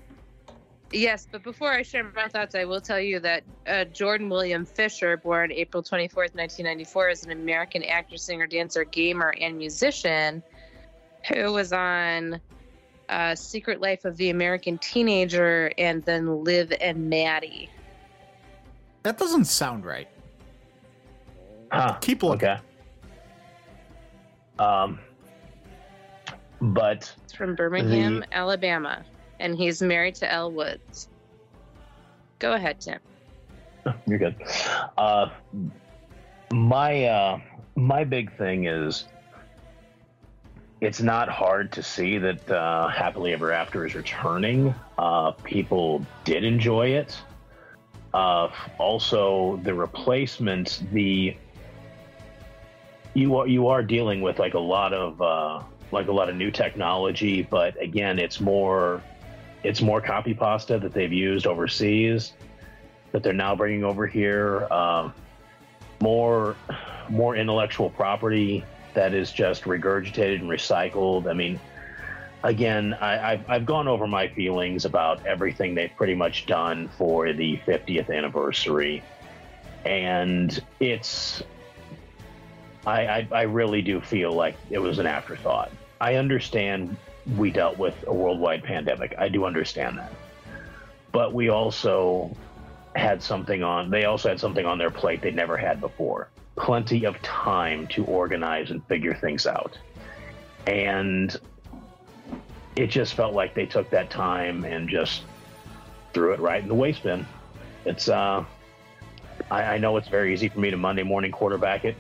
Yes, 0.94 1.28
but 1.32 1.44
before 1.44 1.72
I 1.72 1.82
share 1.82 2.04
my 2.16 2.28
thoughts, 2.28 2.54
I 2.54 2.66
will 2.66 2.82
tell 2.82 3.00
you 3.00 3.20
that 3.22 3.44
uh, 3.68 3.86
Jordan 3.86 4.30
William 4.30 4.64
Fisher, 4.64 5.18
born 5.18 5.52
April 5.52 5.82
24th, 5.82 6.36
1994, 6.36 7.10
is 7.10 7.24
an 7.26 7.32
American 7.32 7.84
actor, 7.84 8.16
singer, 8.16 8.46
dancer, 8.46 8.84
gamer, 8.84 9.34
and 9.42 9.58
musician 9.58 10.44
who 11.34 11.52
was 11.52 11.74
on 11.74 12.40
uh, 13.10 13.34
Secret 13.34 13.82
Life 13.82 14.06
of 14.06 14.18
the 14.18 14.30
American 14.30 14.78
Teenager 14.78 15.72
and 15.80 16.04
then 16.04 16.44
Liv 16.44 16.72
and 16.80 17.10
Maddie. 17.10 17.72
That 19.02 19.18
doesn't 19.18 19.46
sound 19.46 19.86
right. 19.86 20.08
Huh. 21.74 21.98
Keep 22.02 22.22
looking. 22.22 22.50
Okay. 22.50 22.62
Um, 24.60 25.00
but 26.62 27.14
It's 27.24 27.34
from 27.34 27.56
Birmingham, 27.56 28.20
The- 28.20 28.34
Alabama, 28.34 29.04
and 29.40 29.56
he's 29.56 29.82
married 29.82 30.14
to 30.16 30.32
Elle 30.32 30.52
Woods. 30.52 31.10
Go 32.38 32.54
ahead, 32.54 32.80
Tim. 32.80 33.00
You're 34.08 34.20
good. 34.20 34.36
Uh, 34.98 35.30
my 36.52 37.06
uh, 37.06 37.40
my 37.76 38.04
big 38.04 38.38
thing 38.38 38.66
is 38.68 39.06
it's 40.80 41.02
not 41.02 41.30
hard 41.30 41.72
to 41.72 41.82
see 41.82 42.20
that 42.20 42.52
uh, 42.52 42.88
Happily 42.90 43.34
Ever 43.34 43.52
After 43.52 43.86
is 43.86 43.96
returning. 43.96 44.76
Uh, 45.00 45.32
people 45.32 46.06
did 46.24 46.44
enjoy 46.44 46.90
it. 46.90 47.18
Uh, 48.14 48.50
also, 48.78 49.60
the 49.64 49.74
replacement, 49.74 50.84
the 50.92 51.36
you 53.14 53.38
are 53.38 53.48
you 53.48 53.68
are 53.68 53.84
dealing 53.84 54.22
with 54.22 54.40
like 54.40 54.54
a 54.54 54.60
lot 54.60 54.94
of 54.94 55.22
uh, 55.22 55.62
like 55.92 56.08
a 56.08 56.12
lot 56.12 56.30
of 56.30 56.36
new 56.36 56.52
technology, 56.52 57.44
but 57.44 57.82
again, 57.82 58.20
it's 58.20 58.40
more 58.40 59.02
it's 59.64 59.82
more 59.82 60.02
copy 60.02 60.34
pasta 60.34 60.78
that 60.80 60.94
they've 60.94 61.14
used 61.14 61.48
overseas 61.48 62.34
that 63.14 63.24
they're 63.24 63.32
now 63.32 63.56
bringing 63.56 63.86
over 63.86 64.06
here. 64.06 64.66
Um, 64.72 65.14
more, 66.02 66.58
more 67.10 67.36
intellectual 67.36 67.90
property 67.90 68.66
that 68.94 69.14
is 69.14 69.32
just 69.32 69.64
regurgitated 69.64 70.42
and 70.42 70.50
recycled. 70.50 71.30
I 71.30 71.34
mean, 71.34 71.60
again, 72.44 72.94
I, 72.96 73.34
I've, 73.34 73.50
I've 73.50 73.66
gone 73.66 73.88
over 73.88 74.06
my 74.06 74.28
feelings 74.28 74.84
about 74.84 75.26
everything 75.26 75.76
they've 75.76 75.96
pretty 75.96 76.16
much 76.16 76.46
done 76.46 76.90
for 76.98 77.32
the 77.32 77.58
50th 77.66 78.14
anniversary, 78.16 79.02
and 79.86 80.62
it's. 80.80 81.42
I, 82.86 83.08
I, 83.08 83.28
I 83.32 83.42
really 83.44 83.82
do 83.82 84.02
feel 84.02 84.34
like 84.34 84.56
it 84.70 84.80
was 84.80 85.00
an 85.00 85.06
afterthought. 85.06 85.72
I 86.02 86.16
understand 86.16 86.98
we 87.38 87.52
dealt 87.52 87.78
with 87.78 87.96
a 88.08 88.14
worldwide 88.14 88.64
pandemic. 88.64 89.16
I 89.18 89.30
do 89.30 89.46
understand 89.46 89.98
that. 89.98 90.12
But 91.12 91.34
we 91.34 91.50
also 91.50 92.36
had 92.96 93.22
something 93.24 93.64
on 93.64 93.90
they 93.90 94.06
also 94.06 94.30
had 94.30 94.40
something 94.40 94.66
on 94.66 94.78
their 94.78 94.92
plate 94.92 95.22
they 95.22 95.32
never 95.32 95.58
had 95.58 95.82
before 95.82 96.30
plenty 96.56 97.06
of 97.06 97.20
time 97.22 97.88
to 97.88 98.06
organize 98.06 98.70
and 98.70 98.86
figure 98.86 99.16
things 99.16 99.48
out 99.48 99.78
and 100.68 101.40
it 102.76 102.88
just 102.88 103.16
felt 103.16 103.34
like 103.34 103.54
they 103.56 103.66
took 103.66 103.90
that 103.90 104.10
time 104.10 104.64
and 104.64 104.88
just 104.88 105.24
threw 106.14 106.34
it 106.34 106.40
right 106.40 106.62
in 106.62 106.68
the 106.68 106.76
waste 106.76 107.02
bin 107.02 107.26
it's 107.86 108.10
uh 108.10 108.46
i, 109.50 109.64
I 109.64 109.78
know 109.80 109.98
it's 109.98 110.08
very 110.08 110.32
easy 110.32 110.50
for 110.50 110.60
me 110.60 110.70
to 110.70 110.78
monday 110.78 111.04
morning 111.04 111.32
quarterback 111.32 111.86
it 111.86 111.96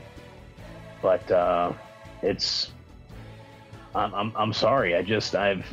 but 1.03 1.29
uh 1.29 1.72
it's 2.24 2.72
i'm 3.93 4.12
i'm, 4.15 4.33
I'm 4.36 4.53
sorry 4.53 4.95
i 4.95 5.03
just 5.03 5.36
i've 5.36 5.63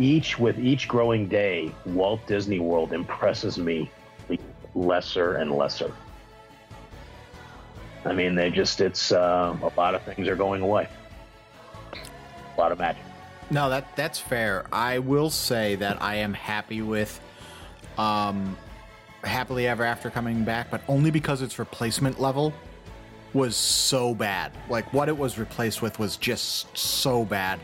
each 0.00 0.38
with 0.38 0.58
each 0.58 0.88
growing 0.88 1.28
day, 1.28 1.72
Walt 1.84 2.26
Disney 2.26 2.58
World 2.58 2.92
impresses 2.92 3.58
me 3.58 3.90
lesser 4.74 5.36
and 5.36 5.52
lesser. 5.52 5.92
I 8.04 8.14
mean, 8.14 8.34
they 8.34 8.50
just 8.50 8.80
it's 8.80 9.12
uh, 9.12 9.54
a 9.62 9.72
lot 9.78 9.94
of 9.94 10.02
things 10.02 10.26
are 10.26 10.36
going 10.36 10.62
away. 10.62 10.88
A 11.92 12.60
lot 12.60 12.72
of 12.72 12.78
magic. 12.78 13.02
No, 13.50 13.68
that 13.68 13.94
that's 13.94 14.18
fair. 14.18 14.66
I 14.72 15.00
will 15.00 15.28
say 15.28 15.74
that 15.76 16.00
I 16.00 16.16
am 16.16 16.32
happy 16.32 16.82
with 16.82 17.20
um 17.98 18.56
Happily 19.22 19.66
Ever 19.66 19.84
After 19.84 20.08
coming 20.08 20.44
back, 20.44 20.70
but 20.70 20.80
only 20.88 21.10
because 21.10 21.42
its 21.42 21.58
replacement 21.58 22.18
level 22.18 22.54
was 23.32 23.56
so 23.56 24.14
bad. 24.14 24.52
Like 24.68 24.92
what 24.92 25.08
it 25.08 25.16
was 25.16 25.38
replaced 25.38 25.82
with 25.82 25.98
was 25.98 26.16
just 26.16 26.76
so 26.76 27.24
bad. 27.24 27.60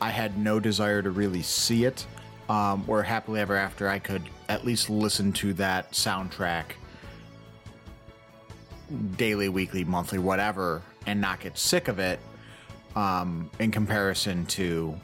I 0.00 0.10
had 0.10 0.38
no 0.38 0.60
desire 0.60 1.02
to 1.02 1.10
really 1.10 1.42
see 1.42 1.84
it. 1.84 2.06
Um, 2.48 2.86
where 2.86 3.02
Happily 3.02 3.40
Ever 3.40 3.56
After, 3.56 3.90
I 3.90 3.98
could 3.98 4.22
at 4.48 4.64
least 4.64 4.88
listen 4.88 5.32
to 5.34 5.52
that 5.54 5.92
soundtrack 5.92 6.64
daily, 9.16 9.50
weekly, 9.50 9.84
monthly, 9.84 10.18
whatever, 10.18 10.82
and 11.06 11.20
not 11.20 11.40
get 11.40 11.58
sick 11.58 11.88
of 11.88 11.98
it. 11.98 12.20
Um, 12.96 13.50
in 13.58 13.70
comparison 13.70 14.46
to 14.46 14.98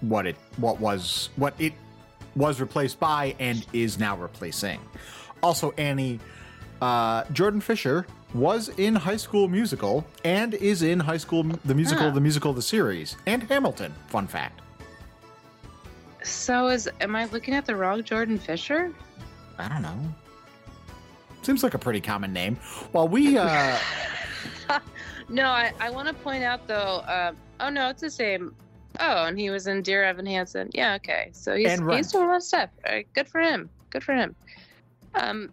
what 0.00 0.26
it 0.26 0.36
what 0.56 0.80
was 0.80 1.28
what 1.36 1.54
it 1.58 1.74
was 2.34 2.60
replaced 2.60 2.98
by 2.98 3.36
and 3.38 3.64
is 3.72 3.98
now 3.98 4.16
replacing. 4.16 4.80
Also, 5.42 5.72
Annie 5.76 6.18
uh, 6.80 7.24
Jordan 7.32 7.60
Fisher 7.60 8.06
was 8.38 8.68
in 8.78 8.94
High 8.94 9.16
School 9.16 9.48
Musical 9.48 10.04
and 10.24 10.54
is 10.54 10.82
in 10.82 11.00
High 11.00 11.16
School 11.16 11.42
the 11.64 11.74
musical, 11.74 12.08
Huh. 12.08 12.14
the 12.14 12.20
musical, 12.20 12.52
the 12.52 12.62
series, 12.62 13.16
and 13.26 13.42
Hamilton. 13.44 13.94
Fun 14.08 14.26
fact. 14.26 14.60
So 16.22 16.68
is 16.68 16.88
am 17.00 17.14
I 17.14 17.26
looking 17.26 17.54
at 17.54 17.66
the 17.66 17.76
wrong 17.76 18.02
Jordan 18.02 18.38
Fisher? 18.38 18.92
I 19.58 19.68
don't 19.68 19.82
know. 19.82 19.96
Seems 21.42 21.62
like 21.62 21.74
a 21.74 21.78
pretty 21.78 22.00
common 22.00 22.32
name. 22.32 22.56
While 22.92 23.08
we, 23.08 23.38
uh, 23.38 23.78
No, 25.28 25.46
I, 25.46 25.72
I 25.80 25.90
want 25.90 26.08
to 26.08 26.14
point 26.14 26.44
out 26.44 26.66
though. 26.66 27.02
Um, 27.06 27.36
oh 27.60 27.68
no, 27.70 27.88
it's 27.88 28.00
the 28.00 28.10
same. 28.10 28.54
Oh, 29.00 29.24
and 29.26 29.38
he 29.38 29.50
was 29.50 29.66
in 29.66 29.82
Dear 29.82 30.04
Evan 30.04 30.26
Hansen. 30.26 30.70
Yeah, 30.72 30.94
okay. 30.94 31.30
So 31.32 31.54
he's 31.54 31.70
he's 31.70 32.12
doing 32.12 32.24
a 32.24 32.28
lot 32.28 32.36
of 32.36 32.42
stuff. 32.42 32.70
All 32.86 32.92
right, 32.92 33.06
good 33.12 33.28
for 33.28 33.40
him. 33.40 33.68
Good 33.90 34.02
for 34.04 34.14
him. 34.14 34.34
Um, 35.14 35.50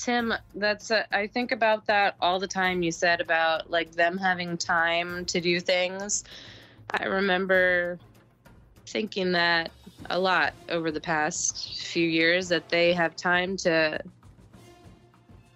Tim, 0.00 0.32
that's 0.54 0.90
uh, 0.90 1.04
I 1.12 1.26
think 1.26 1.52
about 1.52 1.86
that 1.86 2.16
all 2.22 2.40
the 2.40 2.48
time. 2.48 2.82
You 2.82 2.90
said 2.90 3.20
about 3.20 3.70
like 3.70 3.92
them 3.92 4.16
having 4.16 4.56
time 4.56 5.26
to 5.26 5.42
do 5.42 5.60
things. 5.60 6.24
I 6.90 7.04
remember 7.04 7.98
thinking 8.86 9.32
that 9.32 9.70
a 10.08 10.18
lot 10.18 10.54
over 10.70 10.90
the 10.90 11.02
past 11.02 11.82
few 11.82 12.08
years 12.08 12.48
that 12.48 12.70
they 12.70 12.94
have 12.94 13.14
time 13.14 13.58
to 13.58 14.00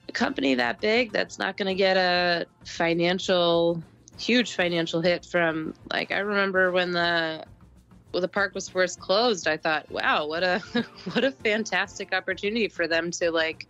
a 0.08 0.12
company 0.12 0.54
that 0.54 0.78
big 0.78 1.10
that's 1.10 1.38
not 1.38 1.56
going 1.56 1.66
to 1.66 1.74
get 1.74 1.96
a 1.96 2.44
financial 2.66 3.82
huge 4.18 4.54
financial 4.54 5.00
hit 5.00 5.24
from 5.24 5.72
like 5.90 6.12
I 6.12 6.18
remember 6.18 6.70
when 6.70 6.92
the 6.92 7.44
when 8.12 8.20
the 8.20 8.28
park 8.28 8.54
was 8.54 8.68
first 8.68 9.00
closed 9.00 9.48
I 9.48 9.56
thought 9.56 9.90
wow 9.90 10.26
what 10.26 10.44
a 10.44 10.58
what 11.12 11.24
a 11.24 11.32
fantastic 11.32 12.12
opportunity 12.14 12.68
for 12.68 12.86
them 12.86 13.10
to 13.12 13.30
like 13.30 13.66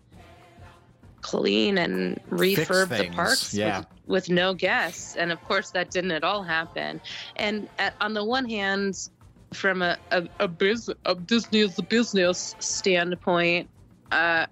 clean 1.24 1.78
and 1.78 2.20
refurb 2.28 2.94
the 2.96 3.08
parks 3.10 3.54
yeah. 3.54 3.78
with, 3.78 3.86
with 4.06 4.30
no 4.30 4.52
guests 4.52 5.16
and 5.16 5.32
of 5.32 5.42
course 5.44 5.70
that 5.70 5.90
didn't 5.90 6.10
at 6.10 6.22
all 6.22 6.42
happen 6.42 7.00
and 7.36 7.66
at, 7.78 7.94
on 8.02 8.12
the 8.12 8.22
one 8.22 8.46
hand 8.46 9.08
from 9.54 9.80
a 9.80 9.96
a, 10.10 10.28
a, 10.38 10.46
bus- 10.46 10.90
a 11.06 11.14
Disney 11.14 11.62
as 11.62 11.78
a 11.78 11.82
business 11.82 12.54
standpoint 12.58 13.70
uh 14.12 14.44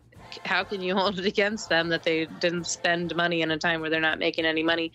how 0.44 0.64
can 0.64 0.80
you 0.80 0.94
hold 0.94 1.18
it 1.18 1.26
against 1.26 1.68
them 1.68 1.88
that 1.88 2.02
they 2.02 2.26
didn't 2.40 2.66
spend 2.66 3.14
money 3.14 3.42
in 3.42 3.50
a 3.50 3.58
time 3.58 3.80
where 3.80 3.90
they're 3.90 4.00
not 4.00 4.18
making 4.18 4.44
any 4.44 4.62
money? 4.62 4.92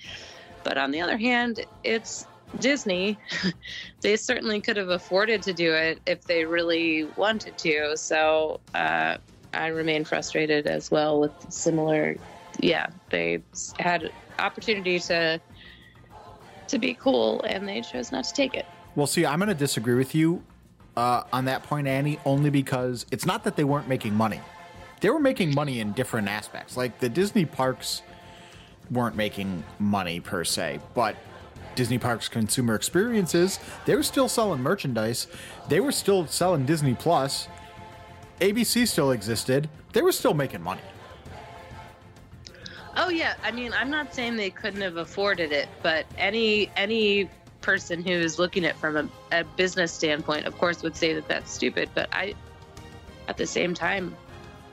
But 0.64 0.78
on 0.78 0.92
the 0.92 1.02
other 1.02 1.18
hand, 1.18 1.66
it's 1.84 2.26
Disney. 2.60 3.18
they 4.02 4.16
certainly 4.16 4.62
could 4.62 4.78
have 4.78 4.90
afforded 4.90 5.42
to 5.44 5.54
do 5.54 5.74
it 5.74 6.00
if 6.06 6.24
they 6.24 6.46
really 6.46 7.06
wanted 7.16 7.58
to. 7.60 7.96
So 7.98 8.60
uh, 8.74 9.18
I 9.54 9.68
remain 9.68 10.06
frustrated 10.06 10.68
as 10.68 10.92
well 10.92 11.20
with 11.20 11.32
similar. 11.50 12.16
Yeah, 12.60 12.88
they 13.10 13.44
had 13.80 14.12
opportunity 14.40 15.00
to 15.00 15.40
to 16.68 16.80
be 16.80 16.94
cool, 16.94 17.42
and 17.44 17.68
they 17.68 17.82
chose 17.82 18.12
not 18.12 18.26
to 18.26 18.34
take 18.34 18.54
it. 18.54 18.66
well, 18.96 19.08
see, 19.08 19.26
I'm 19.26 19.40
going 19.40 19.48
to 19.48 19.56
disagree 19.56 19.96
with 19.96 20.14
you 20.14 20.44
uh, 20.98 21.24
on 21.32 21.46
that 21.46 21.64
point, 21.64 21.88
Annie, 21.88 22.20
only 22.26 22.50
because 22.50 23.06
it's 23.12 23.26
not 23.26 23.44
that 23.46 23.56
they 23.56 23.64
weren't 23.64 23.88
making 23.88 24.14
money. 24.16 24.42
They 25.00 25.10
were 25.10 25.20
making 25.20 25.54
money 25.54 25.80
in 25.80 25.94
different 25.94 26.28
aspects. 26.28 26.76
Like 26.76 27.00
the 27.00 27.08
Disney 27.08 27.46
parks 27.46 28.02
weren't 28.90 29.16
making 29.16 29.64
money 29.80 30.20
per 30.20 30.44
se, 30.44 30.80
but 30.96 31.16
Disney 31.76 32.00
Parks 32.00 32.28
consumer 32.28 32.74
experiences, 32.74 33.60
they 33.86 33.96
were 33.96 34.02
still 34.02 34.28
selling 34.28 34.62
merchandise. 34.62 35.28
They 35.70 35.80
were 35.80 35.92
still 35.92 36.26
selling 36.26 36.66
Disney 36.66 36.96
Plus. 36.96 37.48
ABC 38.40 38.88
still 38.88 39.12
existed. 39.12 39.70
They 39.94 40.02
were 40.02 40.12
still 40.12 40.34
making 40.34 40.62
money. 40.62 40.82
Oh 42.96 43.10
yeah, 43.10 43.36
I 43.44 43.52
mean, 43.52 43.74
I'm 43.74 43.92
not 43.92 44.14
saying 44.14 44.38
they 44.38 44.50
couldn't 44.50 44.82
have 44.82 44.98
afforded 44.98 45.52
it, 45.52 45.70
but 45.84 46.06
any 46.18 46.72
any 46.76 47.30
person 47.62 48.02
who 48.02 48.12
is 48.12 48.40
looking 48.40 48.66
at 48.66 48.76
from 48.78 48.98
a, 48.98 49.10
a 49.32 49.44
business 49.44 49.92
standpoint, 49.92 50.46
of 50.46 50.58
course, 50.58 50.82
would 50.82 50.96
say 50.96 51.14
that 51.14 51.28
that's 51.28 51.52
stupid. 51.52 51.90
But 51.94 52.10
I, 52.12 52.34
at 53.28 53.38
the 53.38 53.46
same 53.46 53.74
time, 53.74 54.16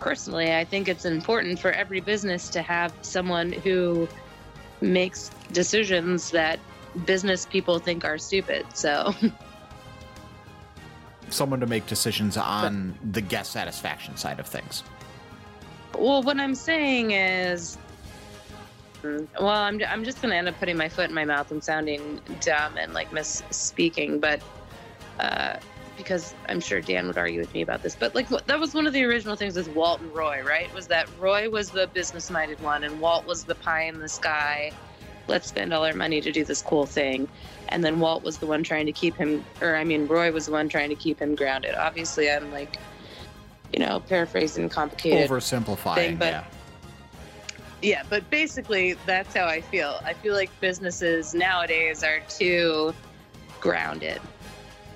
personally, 0.00 0.54
I 0.54 0.64
think 0.64 0.88
it's 0.88 1.04
important 1.04 1.58
for 1.58 1.70
every 1.72 2.00
business 2.00 2.48
to 2.50 2.62
have 2.62 2.94
someone 3.02 3.52
who 3.52 4.08
makes 4.80 5.30
decisions 5.52 6.30
that 6.30 6.60
business 7.04 7.46
people 7.46 7.78
think 7.78 8.04
are 8.04 8.18
stupid. 8.18 8.66
So, 8.74 9.14
Someone 11.30 11.60
to 11.60 11.66
make 11.66 11.86
decisions 11.86 12.36
on 12.36 12.96
the 13.12 13.20
guest 13.20 13.52
satisfaction 13.52 14.16
side 14.16 14.38
of 14.40 14.46
things. 14.46 14.82
well, 15.98 16.22
what 16.22 16.38
I'm 16.38 16.54
saying 16.54 17.12
is, 17.12 17.78
well, 19.02 19.48
I'm, 19.48 19.80
I'm 19.86 20.04
just 20.04 20.20
going 20.22 20.30
to 20.30 20.36
end 20.36 20.48
up 20.48 20.58
putting 20.58 20.76
my 20.76 20.88
foot 20.88 21.08
in 21.08 21.14
my 21.14 21.24
mouth 21.24 21.50
and 21.50 21.62
sounding 21.62 22.20
dumb 22.40 22.76
and 22.76 22.94
like 22.94 23.10
misspeaking, 23.10 24.20
but 24.20 24.40
uh, 25.20 25.56
because 25.96 26.34
I'm 26.48 26.60
sure 26.60 26.80
Dan 26.80 27.06
would 27.06 27.18
argue 27.18 27.40
with 27.40 27.52
me 27.54 27.62
about 27.62 27.82
this, 27.82 27.94
but 27.94 28.14
like 28.14 28.28
that 28.28 28.58
was 28.58 28.74
one 28.74 28.86
of 28.86 28.92
the 28.92 29.04
original 29.04 29.36
things 29.36 29.56
with 29.56 29.68
Walt 29.74 30.00
and 30.00 30.14
Roy, 30.14 30.42
right? 30.42 30.72
Was 30.74 30.86
that 30.88 31.08
Roy 31.18 31.48
was 31.48 31.70
the 31.70 31.86
business 31.88 32.30
minded 32.30 32.60
one 32.60 32.84
and 32.84 33.00
Walt 33.00 33.26
was 33.26 33.44
the 33.44 33.54
pie 33.54 33.82
in 33.82 33.98
the 33.98 34.08
sky. 34.08 34.72
Let's 35.28 35.48
spend 35.48 35.72
all 35.72 35.84
our 35.84 35.94
money 35.94 36.20
to 36.20 36.32
do 36.32 36.44
this 36.44 36.62
cool 36.62 36.86
thing. 36.86 37.28
And 37.68 37.82
then 37.84 37.98
Walt 38.00 38.22
was 38.22 38.38
the 38.38 38.46
one 38.46 38.62
trying 38.62 38.86
to 38.86 38.92
keep 38.92 39.16
him, 39.16 39.44
or 39.60 39.76
I 39.76 39.84
mean, 39.84 40.06
Roy 40.06 40.30
was 40.32 40.46
the 40.46 40.52
one 40.52 40.68
trying 40.68 40.90
to 40.90 40.94
keep 40.94 41.18
him 41.20 41.34
grounded. 41.34 41.74
Obviously, 41.74 42.30
I'm 42.30 42.52
like, 42.52 42.78
you 43.72 43.78
know, 43.80 44.00
paraphrasing 44.00 44.68
complicated 44.68 45.28
Oversimplifying. 45.30 45.94
thing, 45.94 46.16
but- 46.16 46.32
yeah. 46.32 46.44
yeah, 47.82 48.02
but 48.08 48.28
basically 48.30 48.94
that's 49.06 49.34
how 49.34 49.46
I 49.46 49.60
feel. 49.60 50.00
I 50.04 50.12
feel 50.12 50.34
like 50.34 50.50
businesses 50.60 51.34
nowadays 51.34 52.02
are 52.04 52.20
too 52.28 52.94
grounded. 53.60 54.20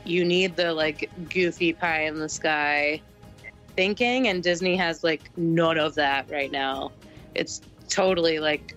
You 0.05 0.25
need 0.25 0.57
the 0.57 0.73
like 0.73 1.11
goofy 1.29 1.73
pie 1.73 2.03
in 2.05 2.19
the 2.19 2.29
sky 2.29 3.01
thinking 3.77 4.29
and 4.29 4.43
Disney 4.43 4.77
has 4.77 5.05
like 5.05 5.31
none 5.37 5.79
of 5.79 5.95
that 5.97 6.31
right 6.31 6.51
now. 6.51 6.93
It's 7.35 7.61
totally 7.89 8.39
like 8.39 8.75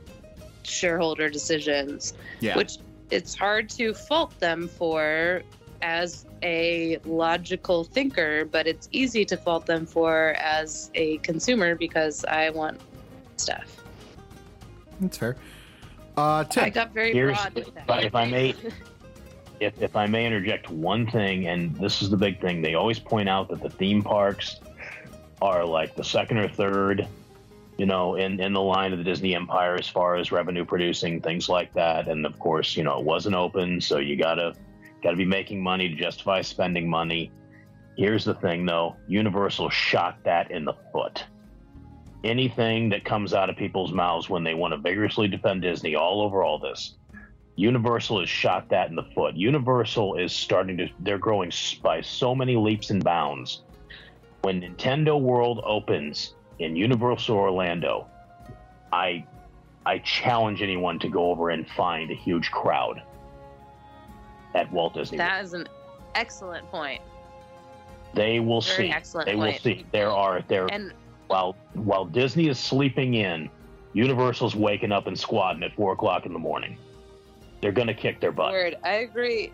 shareholder 0.64 1.30
decisions, 1.30 2.14
Yeah. 2.40 2.56
which 2.58 2.78
it's 3.12 3.36
hard 3.36 3.70
to 3.72 3.94
fault 3.94 4.38
them 4.40 4.68
for 4.68 5.44
as 5.82 6.26
a 6.44 6.98
logical 7.06 7.84
thinker, 7.84 8.46
but 8.46 8.68
it's 8.68 8.88
easy 8.92 9.26
to 9.26 9.38
fault 9.38 9.66
them 9.66 9.86
for 9.86 10.36
as 10.40 10.90
a 10.96 11.18
consumer 11.18 11.76
because 11.76 12.24
I 12.26 12.50
want 12.52 12.80
stuff. 13.38 13.78
That's 15.00 15.18
fair. 15.18 15.36
Uh, 16.18 16.44
Tim. 16.46 16.64
I 16.66 16.70
got 16.70 16.94
very 16.94 17.12
Here's- 17.14 17.38
broad 17.42 17.54
with 17.56 17.74
that. 17.76 17.88
but 17.88 18.04
if 18.04 18.16
I 18.16 18.26
may- 18.26 18.56
if, 19.60 19.80
if 19.82 19.96
I 19.96 20.08
may 20.08 20.26
interject 20.26 20.70
one 20.70 21.06
thing, 21.10 21.48
and 21.48 21.76
this 21.76 22.02
is 22.02 22.10
the 22.10 22.18
big 22.18 22.40
thing, 22.42 22.62
they 22.62 22.76
always 22.76 23.00
point 23.00 23.30
out 23.30 23.50
that 23.50 23.62
the 23.62 23.70
theme 23.70 24.02
parks 24.02 24.60
are 25.42 25.66
like 25.66 25.96
the 25.96 26.04
second 26.04 26.38
or 26.38 26.48
third, 26.48 27.08
you 27.82 27.88
know, 27.88 28.14
in, 28.14 28.40
in 28.40 28.54
the 28.54 28.62
line 28.62 28.92
of 28.92 29.00
the 29.00 29.04
Disney 29.04 29.34
empire 29.34 29.74
as 29.74 29.88
far 29.88 30.16
as 30.16 30.32
revenue 30.32 30.64
producing, 30.64 31.20
things 31.20 31.50
like 31.50 31.74
that. 31.74 32.08
And 32.08 32.28
of 32.28 32.38
course, 32.38 32.78
you 32.78 32.84
know, 32.84 33.00
it 33.00 33.04
wasn't 33.04 33.36
open, 33.36 33.82
so 33.82 33.98
you 33.98 34.16
gotta 34.16 34.54
gotta 35.02 35.18
be 35.18 35.26
making 35.26 35.64
money 35.64 35.90
to 35.90 35.96
justify 35.96 36.42
spending 36.42 36.88
money. 36.88 37.32
Here's 37.98 38.24
the 38.24 38.36
thing 38.36 38.68
though, 38.68 38.98
Universal 39.08 39.72
shot 39.72 40.20
that 40.26 40.52
in 40.52 40.64
the 40.64 40.76
foot. 40.94 41.26
Anything 42.24 42.90
that 42.90 43.04
comes 43.04 43.34
out 43.34 43.50
of 43.50 43.58
people's 43.58 43.92
mouths 43.92 44.30
when 44.30 44.44
they 44.44 44.54
want 44.54 44.76
to 44.76 44.78
vigorously 44.78 45.28
defend 45.28 45.64
Disney 45.64 45.96
all 45.96 46.22
over 46.22 46.44
all 46.44 46.60
this, 46.60 47.00
Universal 47.56 48.20
has 48.20 48.30
shot 48.30 48.70
that 48.70 48.92
in 48.92 48.96
the 48.96 49.10
foot. 49.16 49.36
Universal 49.36 50.20
is 50.20 50.32
starting 50.32 50.78
to, 50.78 50.88
they're 51.00 51.18
growing 51.18 51.52
by 51.82 52.00
so 52.02 52.36
many 52.36 52.56
leaps 52.56 52.92
and 52.92 53.04
bounds. 53.04 53.64
When 54.44 54.62
Nintendo 54.62 55.20
World 55.20 55.64
opens 55.66 56.36
in 56.64 56.76
Universal 56.76 57.36
Orlando, 57.36 58.08
I, 58.92 59.26
I 59.86 60.00
challenge 60.00 60.62
anyone 60.62 61.00
to 61.00 61.10
go 61.10 61.32
over 61.32 61.50
and 61.50 61.68
find 61.70 62.12
a 62.12 62.16
huge 62.16 62.52
crowd 62.52 63.02
at 64.54 64.72
Walt 64.72 64.94
Disney. 64.94 65.18
That 65.18 65.44
is 65.44 65.54
an 65.54 65.68
excellent 66.16 66.70
point. 66.70 67.02
They 68.14 68.40
will 68.40 68.62
Very 68.62 68.90
see. 68.90 68.94
excellent 68.94 69.28
They 69.28 69.36
will 69.36 69.54
see. 69.54 69.86
There 69.92 70.12
are 70.12 70.44
there 70.50 70.68
And 70.72 70.94
while 71.28 71.56
while 71.74 72.04
Disney 72.04 72.50
is 72.50 72.60
sleeping 72.60 73.14
in, 73.14 73.50
Universal's 73.94 74.56
waking 74.56 74.92
up 74.92 75.08
and 75.08 75.18
squatting 75.18 75.64
at 75.64 75.74
four 75.76 75.94
o'clock 75.94 76.26
in 76.26 76.34
the 76.34 76.40
morning. 76.40 76.78
They're 77.62 77.72
gonna 77.72 77.94
kick 77.94 78.20
their 78.20 78.34
butt. 78.34 78.52
word, 78.52 78.76
I 78.84 78.96
agree. 78.96 79.54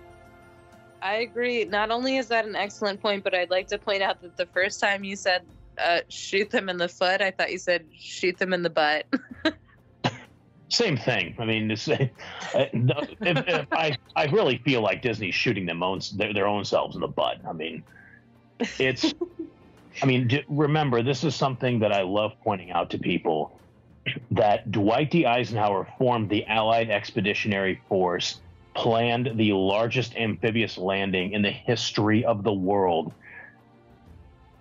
I 1.04 1.18
agree. 1.18 1.66
Not 1.66 1.92
only 1.92 2.18
is 2.18 2.28
that 2.30 2.46
an 2.46 2.56
excellent 2.56 3.00
point, 3.00 3.24
but 3.24 3.36
I'd 3.36 3.52
like 3.52 3.68
to 3.68 3.78
point 3.78 4.02
out 4.02 4.20
that 4.22 4.36
the 4.36 4.48
first 4.48 4.80
time 4.80 5.04
you 5.04 5.16
said 5.16 5.44
uh, 5.78 6.02
shoot 6.10 6.50
them 6.50 6.70
in 6.70 6.78
the 6.78 6.88
foot, 6.88 7.22
I 7.22 7.32
thought 7.32 7.52
you 7.52 7.58
said 7.58 7.86
shoot 7.98 8.38
them 8.38 8.54
in 8.54 8.64
the 8.64 8.70
butt. 8.70 9.06
Same 10.70 10.98
thing. 10.98 11.36
I 11.40 11.46
mean, 11.46 11.70
this, 11.70 11.88
uh, 11.90 12.08
if, 12.54 13.48
if 13.48 13.68
I 13.72 13.96
I 14.16 14.26
really 14.26 14.58
feel 14.60 14.82
like 14.82 15.02
Disney's 15.02 15.36
shooting 15.36 15.66
them 15.66 15.82
own 15.82 16.02
their, 16.16 16.34
their 16.34 16.48
own 16.48 16.66
selves 16.66 16.96
in 16.96 17.02
the 17.02 17.08
butt. 17.08 17.38
I 17.48 17.54
mean, 17.54 17.84
it's. 18.80 19.14
I 20.02 20.06
mean, 20.06 20.28
d- 20.28 20.44
remember 20.48 21.02
this 21.02 21.24
is 21.24 21.36
something 21.36 21.80
that 21.80 21.92
I 21.92 22.02
love 22.04 22.34
pointing 22.44 22.72
out 22.72 22.92
to 22.92 23.00
people 23.00 23.58
that 24.32 24.72
Dwight 24.72 25.12
D. 25.12 25.26
Eisenhower 25.26 25.88
formed 25.98 26.30
the 26.30 26.46
Allied 26.46 26.90
Expeditionary 26.90 27.82
Force, 27.90 28.40
planned 28.76 29.32
the 29.36 29.54
largest 29.54 30.16
amphibious 30.16 30.78
landing 30.78 31.32
in 31.32 31.42
the 31.42 31.52
history 31.52 32.24
of 32.26 32.44
the 32.44 32.54
world, 32.54 33.14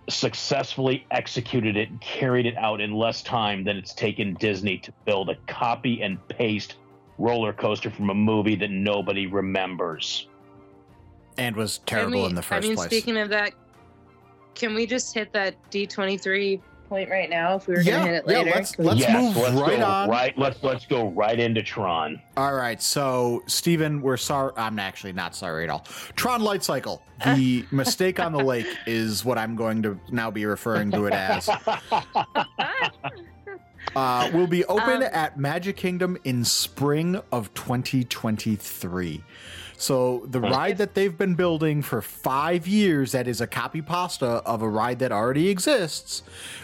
successfully 0.09 1.05
executed 1.11 1.77
it, 1.77 1.91
and 1.91 2.01
carried 2.01 2.47
it 2.47 2.57
out 2.57 2.81
in 2.81 2.93
less 2.93 3.23
time 3.23 3.65
than 3.65 3.77
it's 3.77 3.93
taken 3.95 4.35
Disney 4.35 4.79
to 4.79 4.93
build 5.05 5.31
a 5.31 5.35
copy 5.47 6.03
and 6.03 6.19
paste 6.29 6.77
roller 7.19 7.53
coaster 7.53 7.91
from 7.91 8.11
a 8.11 8.15
movie 8.15 8.57
that 8.57 8.71
nobody 8.71 9.27
remembers. 9.27 10.29
and 11.39 11.55
was 11.55 11.81
Can 11.85 11.99
terrible 11.99 12.21
we- 12.21 12.27
in 12.29 12.35
the 12.35 12.41
first 12.43 12.49
place. 12.49 12.65
I 12.65 12.69
mean, 12.69 12.77
place. 12.77 12.87
speaking 12.87 13.17
of 13.19 13.29
that, 13.29 13.53
can 14.55 14.75
we 14.75 14.87
just 14.87 15.13
hit 15.13 15.33
that 15.35 15.55
D 15.71 15.87
twenty 15.87 16.17
three 16.17 16.63
point 16.89 17.11
right 17.11 17.29
now 17.29 17.57
if 17.57 17.67
we 17.67 17.75
were 17.75 17.81
yeah, 17.81 17.99
gonna 17.99 18.07
hit 18.07 18.15
it 18.15 18.25
yeah. 18.27 18.39
later? 18.39 18.51
Let's 18.55 18.79
let's 18.79 19.01
Yes, 19.01 19.23
move 19.23 19.37
let's 19.37 19.61
right 19.61 19.79
go 19.79 19.85
on. 19.85 20.09
Right, 20.09 20.39
let's 20.39 20.63
let's 20.63 20.87
go 20.87 21.09
right 21.11 21.39
into 21.39 21.63
Tron. 21.63 22.21
All 22.37 22.55
right, 22.55 22.81
so 22.81 23.43
Steven, 23.47 24.01
we're 24.03 24.17
sorry. 24.17 24.53
I'm 24.57 24.79
actually 24.79 25.13
not 25.13 25.35
sorry 25.35 25.65
at 25.65 25.71
all. 25.71 25.81
Tron 26.17 26.43
Light 26.43 26.63
Cycle. 26.63 27.03
The 27.25 27.65
mistake 27.73 28.21
on 28.21 28.33
the 28.33 28.43
lake 28.45 28.67
is 28.87 29.25
what 29.25 29.39
I'm 29.39 29.57
going 29.57 29.83
to 29.83 29.99
now 30.11 30.31
be 30.31 30.45
referring 30.47 30.91
to 30.93 31.07
it 31.07 31.13
as. 31.13 31.49
Uh, 33.95 34.31
will 34.35 34.47
be 34.47 34.65
open 34.67 34.97
Um, 34.97 35.03
at 35.05 35.39
Magic 35.39 35.77
Kingdom 35.77 36.19
in 36.25 36.45
spring 36.45 37.19
of 37.33 37.55
2023. 37.55 39.25
So 39.79 40.23
the 40.27 40.41
ride 40.41 40.79
that 40.79 40.95
they've 40.95 41.17
been 41.17 41.35
building 41.35 41.83
for 41.83 42.01
five 42.01 42.67
years, 42.67 43.13
that 43.13 43.29
is 43.29 43.41
a 43.41 43.47
copy 43.47 43.83
pasta 43.83 44.27
of 44.27 44.63
a 44.63 44.69
ride 44.69 44.99
that 45.01 45.13
already 45.13 45.49
exists, 45.49 46.23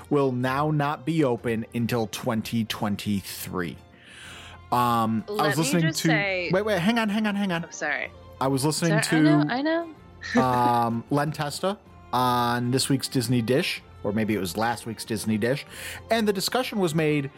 will 0.08 0.32
now 0.32 0.70
not 0.70 1.04
be 1.04 1.22
open 1.22 1.66
until 1.74 2.06
2023. 2.06 3.76
Um, 4.70 5.24
I 5.28 5.32
Let 5.32 5.46
was 5.48 5.56
me 5.58 5.62
listening 5.64 5.82
just 5.82 6.02
to. 6.02 6.08
say- 6.08 6.50
Wait, 6.52 6.62
wait, 6.64 6.78
hang 6.78 6.98
on, 6.98 7.08
hang 7.10 7.26
on, 7.26 7.34
hang 7.34 7.52
on. 7.52 7.64
I'm 7.64 7.72
sorry. 7.72 8.10
I 8.40 8.48
was 8.48 8.64
listening 8.64 9.02
Sorry, 9.02 9.22
to 9.22 9.30
I 9.50 9.62
know. 9.62 9.88
I 10.34 10.34
know. 10.34 10.42
um, 10.42 11.04
Len 11.10 11.30
Testa 11.32 11.76
on 12.12 12.70
this 12.70 12.88
week's 12.88 13.08
Disney 13.08 13.42
Dish, 13.42 13.82
or 14.02 14.12
maybe 14.12 14.34
it 14.34 14.38
was 14.38 14.56
last 14.56 14.86
week's 14.86 15.04
Disney 15.04 15.36
Dish, 15.36 15.66
and 16.10 16.26
the 16.26 16.32
discussion 16.32 16.78
was 16.78 16.94
made. 16.94 17.30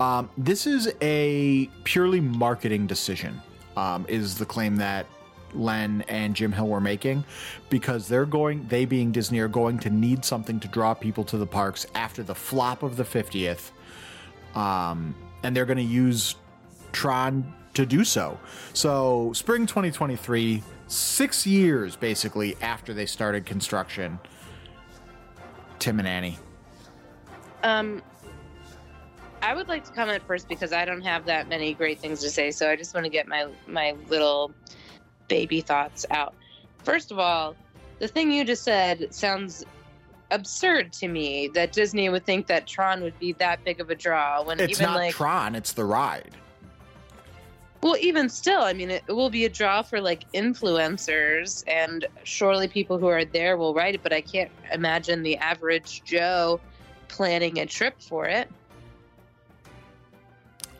Um, 0.00 0.30
this 0.38 0.66
is 0.66 0.92
a 1.02 1.66
purely 1.84 2.20
marketing 2.20 2.86
decision, 2.86 3.40
um, 3.80 4.04
is 4.08 4.36
the 4.36 4.44
claim 4.44 4.76
that 4.76 5.06
Len 5.54 6.04
and 6.06 6.36
Jim 6.36 6.52
Hill 6.52 6.68
were 6.68 6.82
making, 6.82 7.24
because 7.70 8.08
they're 8.08 8.26
going, 8.26 8.66
they 8.68 8.84
being 8.84 9.10
Disney, 9.10 9.40
are 9.40 9.48
going 9.48 9.78
to 9.80 9.90
need 9.90 10.22
something 10.22 10.60
to 10.60 10.68
draw 10.68 10.92
people 10.92 11.24
to 11.24 11.38
the 11.38 11.46
parks 11.46 11.86
after 11.94 12.22
the 12.22 12.34
flop 12.34 12.82
of 12.82 12.96
the 12.96 13.04
50th. 13.04 13.70
Um, 14.54 15.14
and 15.42 15.56
they're 15.56 15.64
going 15.64 15.78
to 15.78 15.82
use 15.82 16.36
Tron 16.92 17.54
to 17.72 17.86
do 17.86 18.04
so. 18.04 18.38
So, 18.74 19.32
spring 19.32 19.64
2023, 19.64 20.62
six 20.86 21.46
years 21.46 21.96
basically 21.96 22.56
after 22.60 22.92
they 22.92 23.06
started 23.06 23.46
construction. 23.46 24.18
Tim 25.78 25.98
and 25.98 26.06
Annie. 26.06 26.38
Um, 27.62 28.02
I 29.42 29.54
would 29.54 29.68
like 29.68 29.84
to 29.84 29.92
comment 29.92 30.22
first 30.26 30.48
because 30.48 30.72
I 30.72 30.84
don't 30.84 31.02
have 31.02 31.24
that 31.26 31.48
many 31.48 31.72
great 31.74 31.98
things 31.98 32.20
to 32.20 32.30
say, 32.30 32.50
so 32.50 32.70
I 32.70 32.76
just 32.76 32.94
want 32.94 33.04
to 33.04 33.10
get 33.10 33.26
my 33.26 33.48
my 33.66 33.94
little 34.08 34.52
baby 35.28 35.60
thoughts 35.60 36.04
out. 36.10 36.34
First 36.84 37.10
of 37.10 37.18
all, 37.18 37.56
the 37.98 38.08
thing 38.08 38.30
you 38.30 38.44
just 38.44 38.64
said 38.64 39.14
sounds 39.14 39.64
absurd 40.30 40.92
to 40.92 41.08
me 41.08 41.48
that 41.48 41.72
Disney 41.72 42.08
would 42.08 42.24
think 42.24 42.46
that 42.46 42.66
Tron 42.66 43.02
would 43.02 43.18
be 43.18 43.32
that 43.34 43.64
big 43.64 43.80
of 43.80 43.90
a 43.90 43.94
draw 43.94 44.42
when 44.42 44.60
It's 44.60 44.78
even 44.78 44.92
not 44.92 44.96
like 44.96 45.14
Tron, 45.14 45.54
it's 45.54 45.72
the 45.72 45.84
ride. 45.84 46.36
Well, 47.82 47.96
even 47.98 48.28
still, 48.28 48.60
I 48.60 48.74
mean, 48.74 48.90
it, 48.90 49.02
it 49.08 49.12
will 49.12 49.30
be 49.30 49.46
a 49.46 49.48
draw 49.48 49.80
for 49.80 50.02
like 50.02 50.30
influencers, 50.32 51.64
and 51.66 52.06
surely 52.24 52.68
people 52.68 52.98
who 52.98 53.06
are 53.06 53.24
there 53.24 53.56
will 53.56 53.72
write 53.72 53.94
it. 53.94 54.02
But 54.02 54.12
I 54.12 54.20
can't 54.20 54.50
imagine 54.70 55.22
the 55.22 55.38
average 55.38 56.02
Joe 56.04 56.60
planning 57.08 57.58
a 57.58 57.64
trip 57.64 58.00
for 58.02 58.26
it. 58.26 58.50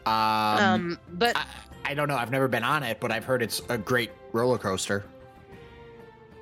Um, 0.06 0.58
Um, 0.58 0.98
but 1.12 1.36
I, 1.36 1.44
I 1.84 1.94
don't 1.94 2.08
know. 2.08 2.16
I've 2.16 2.30
never 2.30 2.48
been 2.48 2.64
on 2.64 2.82
it, 2.82 3.00
but 3.00 3.10
I've 3.12 3.24
heard 3.24 3.42
it's 3.42 3.60
a 3.68 3.78
great 3.78 4.10
roller 4.32 4.58
coaster. 4.58 5.04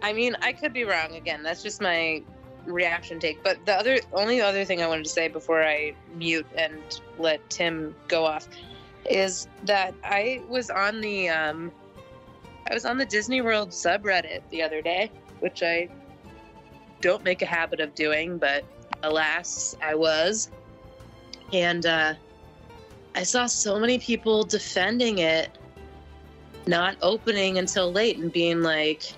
I 0.02 0.12
mean, 0.12 0.36
I 0.42 0.52
could 0.52 0.72
be 0.72 0.84
wrong. 0.84 1.16
Again, 1.16 1.42
that's 1.42 1.62
just 1.62 1.80
my 1.80 2.22
reaction 2.66 3.18
take. 3.18 3.42
But 3.42 3.64
the 3.66 3.74
other, 3.74 3.98
only 4.12 4.40
other 4.40 4.64
thing 4.64 4.82
I 4.82 4.86
wanted 4.86 5.04
to 5.04 5.10
say 5.10 5.28
before 5.28 5.64
I 5.64 5.94
mute 6.14 6.46
and 6.56 6.78
let 7.18 7.48
Tim 7.50 7.94
go 8.06 8.24
off 8.24 8.48
is 9.10 9.48
that 9.64 9.94
I 10.04 10.42
was 10.48 10.70
on 10.70 11.00
the, 11.00 11.28
um, 11.30 11.72
I 12.70 12.74
was 12.74 12.84
on 12.84 12.98
the 12.98 13.06
Disney 13.06 13.40
World 13.40 13.70
subreddit 13.70 14.42
the 14.50 14.62
other 14.62 14.82
day, 14.82 15.10
which 15.40 15.62
I 15.62 15.88
don't 17.00 17.24
make 17.24 17.42
a 17.42 17.46
habit 17.46 17.80
of 17.80 17.94
doing, 17.94 18.38
but 18.38 18.64
alas, 19.02 19.76
I 19.82 19.94
was, 19.94 20.50
and 21.52 21.86
uh, 21.86 22.14
I 23.14 23.22
saw 23.22 23.46
so 23.46 23.78
many 23.78 23.98
people 23.98 24.44
defending 24.44 25.18
it, 25.18 25.56
not 26.66 26.96
opening 27.02 27.58
until 27.58 27.90
late, 27.92 28.18
and 28.18 28.32
being 28.32 28.62
like 28.62 29.12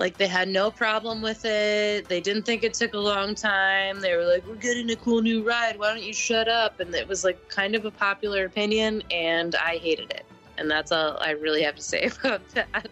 like 0.00 0.16
they 0.16 0.26
had 0.26 0.48
no 0.48 0.70
problem 0.70 1.20
with 1.20 1.44
it. 1.44 2.08
They 2.08 2.20
didn't 2.20 2.44
think 2.44 2.64
it 2.64 2.72
took 2.72 2.94
a 2.94 2.98
long 2.98 3.34
time. 3.34 4.00
They 4.00 4.16
were 4.16 4.24
like, 4.24 4.46
"We're 4.46 4.54
getting 4.54 4.90
a 4.90 4.96
cool 4.96 5.20
new 5.20 5.46
ride. 5.46 5.78
Why 5.78 5.92
don't 5.92 6.02
you 6.02 6.14
shut 6.14 6.48
up?" 6.48 6.80
And 6.80 6.94
it 6.94 7.06
was 7.06 7.22
like 7.22 7.48
kind 7.48 7.74
of 7.74 7.84
a 7.84 7.90
popular 7.90 8.46
opinion, 8.46 9.02
and 9.10 9.54
I 9.56 9.76
hated 9.76 10.10
it. 10.10 10.24
And 10.56 10.70
that's 10.70 10.90
all 10.90 11.18
I 11.20 11.32
really 11.32 11.62
have 11.62 11.76
to 11.76 11.82
say 11.82 12.10
about 12.24 12.48
that. 12.54 12.88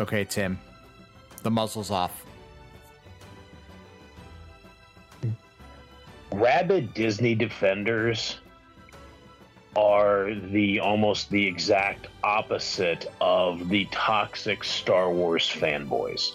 Okay, 0.00 0.24
Tim. 0.24 0.58
The 1.42 1.50
muzzle's 1.50 1.90
off. 1.90 2.21
Rabid 6.34 6.94
Disney 6.94 7.34
defenders 7.34 8.38
are 9.76 10.34
the 10.34 10.80
almost 10.80 11.30
the 11.30 11.46
exact 11.46 12.08
opposite 12.22 13.10
of 13.20 13.68
the 13.68 13.86
toxic 13.86 14.64
Star 14.64 15.10
Wars 15.10 15.48
fanboys. 15.48 16.32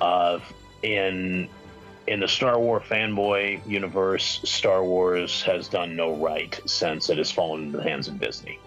Uh, 0.00 0.38
in 0.82 1.48
in 2.06 2.20
the 2.20 2.28
Star 2.28 2.58
Wars 2.58 2.82
fanboy 2.88 3.66
universe, 3.66 4.40
Star 4.44 4.84
Wars 4.84 5.42
has 5.42 5.68
done 5.68 5.94
no 5.94 6.14
right 6.16 6.58
since 6.66 7.08
it 7.08 7.18
has 7.18 7.30
fallen 7.30 7.64
into 7.64 7.78
the 7.78 7.84
hands 7.84 8.08
of 8.08 8.18
Disney. 8.18 8.58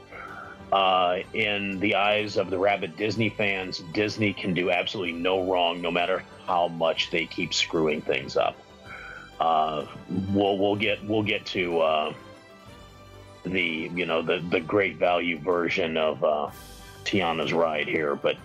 Uh, 0.72 1.20
in 1.34 1.80
the 1.80 1.94
eyes 1.94 2.38
of 2.38 2.50
the 2.50 2.58
rabid 2.58 2.96
Disney 2.96 3.30
fans, 3.30 3.80
Disney 3.94 4.34
can 4.34 4.54
do 4.56 4.72
absolutely 4.72 5.14
no 5.14 5.44
wrong, 5.44 5.82
no 5.82 5.92
matter 5.92 6.24
how 6.48 6.68
much 6.68 7.12
they 7.12 7.28
keep 7.28 7.54
screwing 7.54 8.02
things 8.02 8.38
up. 8.38 8.56
Uh, 9.40 9.86
we'll 10.30 10.58
we'll 10.58 10.76
get 10.76 11.04
we'll 11.06 11.24
get 11.24 11.46
to 11.48 11.80
uh, 11.80 12.14
the 13.44 13.90
you 13.94 14.06
know 14.06 14.22
the 14.22 14.40
the 14.50 14.60
great 14.60 14.98
value 14.98 15.38
version 15.40 15.98
of 15.98 16.24
uh, 16.24 16.50
Tiana's 17.04 17.54
ride 17.54 17.88
here, 17.88 18.16
but 18.16 18.38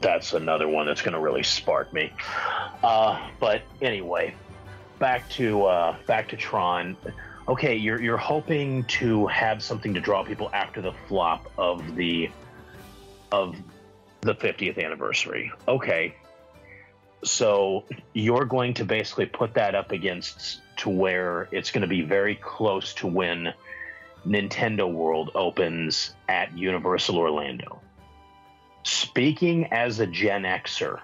that's 0.00 0.34
another 0.34 0.68
one 0.68 0.86
that's 0.86 1.02
going 1.02 1.14
to 1.14 1.20
really 1.20 1.42
spark 1.42 1.92
me. 1.92 2.12
Uh, 2.82 3.28
but 3.40 3.62
anyway, 3.80 4.34
back 4.98 5.28
to 5.30 5.64
uh, 5.64 5.96
back 6.06 6.28
to 6.28 6.36
Tron. 6.36 6.96
Okay, 7.48 7.76
you're 7.76 8.00
you're 8.00 8.16
hoping 8.16 8.84
to 8.84 9.26
have 9.28 9.62
something 9.62 9.94
to 9.94 10.00
draw 10.00 10.24
people 10.24 10.50
after 10.52 10.80
the 10.80 10.92
flop 11.08 11.50
of 11.58 11.94
the 11.96 12.30
of 13.32 13.56
the 14.20 14.34
50th 14.34 14.82
anniversary. 14.82 15.52
Okay, 15.68 16.14
so 17.22 17.84
you're 18.12 18.44
going 18.44 18.74
to 18.74 18.84
basically 18.84 19.26
put 19.26 19.54
that 19.54 19.74
up 19.74 19.92
against 19.92 20.60
to 20.78 20.90
where 20.90 21.48
it's 21.50 21.70
going 21.70 21.82
to 21.82 21.88
be 21.88 22.02
very 22.02 22.34
close 22.34 22.94
to 22.94 23.06
when 23.06 23.52
Nintendo 24.26 24.92
World 24.92 25.30
opens 25.34 26.14
at 26.28 26.56
Universal 26.56 27.16
Orlando. 27.18 27.80
Speaking 28.82 29.66
as 29.72 29.98
a 30.00 30.06
Gen 30.06 30.42
Xer, 30.42 31.00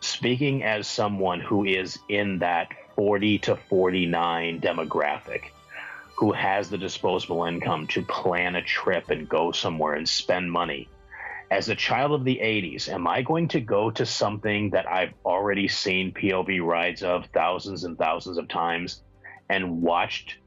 speaking 0.00 0.62
as 0.62 0.86
someone 0.86 1.40
who 1.40 1.64
is 1.64 1.98
in 2.08 2.38
that 2.40 2.68
40 2.96 3.38
to 3.40 3.56
49 3.56 4.60
demographic, 4.60 5.44
who 6.16 6.32
has 6.32 6.70
the 6.70 6.78
disposable 6.78 7.44
income 7.44 7.86
to 7.88 8.02
plan 8.02 8.54
a 8.54 8.62
trip 8.62 9.10
and 9.10 9.28
go 9.28 9.52
somewhere 9.52 9.94
and 9.94 10.08
spend 10.08 10.52
money. 10.52 10.88
As 11.52 11.68
a 11.68 11.74
child 11.74 12.12
of 12.12 12.24
the 12.24 12.40
80s, 12.42 12.88
am 12.88 13.06
I 13.06 13.20
going 13.20 13.46
to 13.48 13.60
go 13.60 13.90
to 13.90 14.06
something 14.06 14.70
that 14.70 14.88
I've 14.90 15.12
already 15.22 15.68
seen 15.68 16.10
POV 16.10 16.64
rides 16.64 17.02
of 17.02 17.26
thousands 17.26 17.84
and 17.84 17.98
thousands 17.98 18.38
of 18.38 18.48
times 18.48 19.02
and 19.50 19.82
watched 19.82 20.38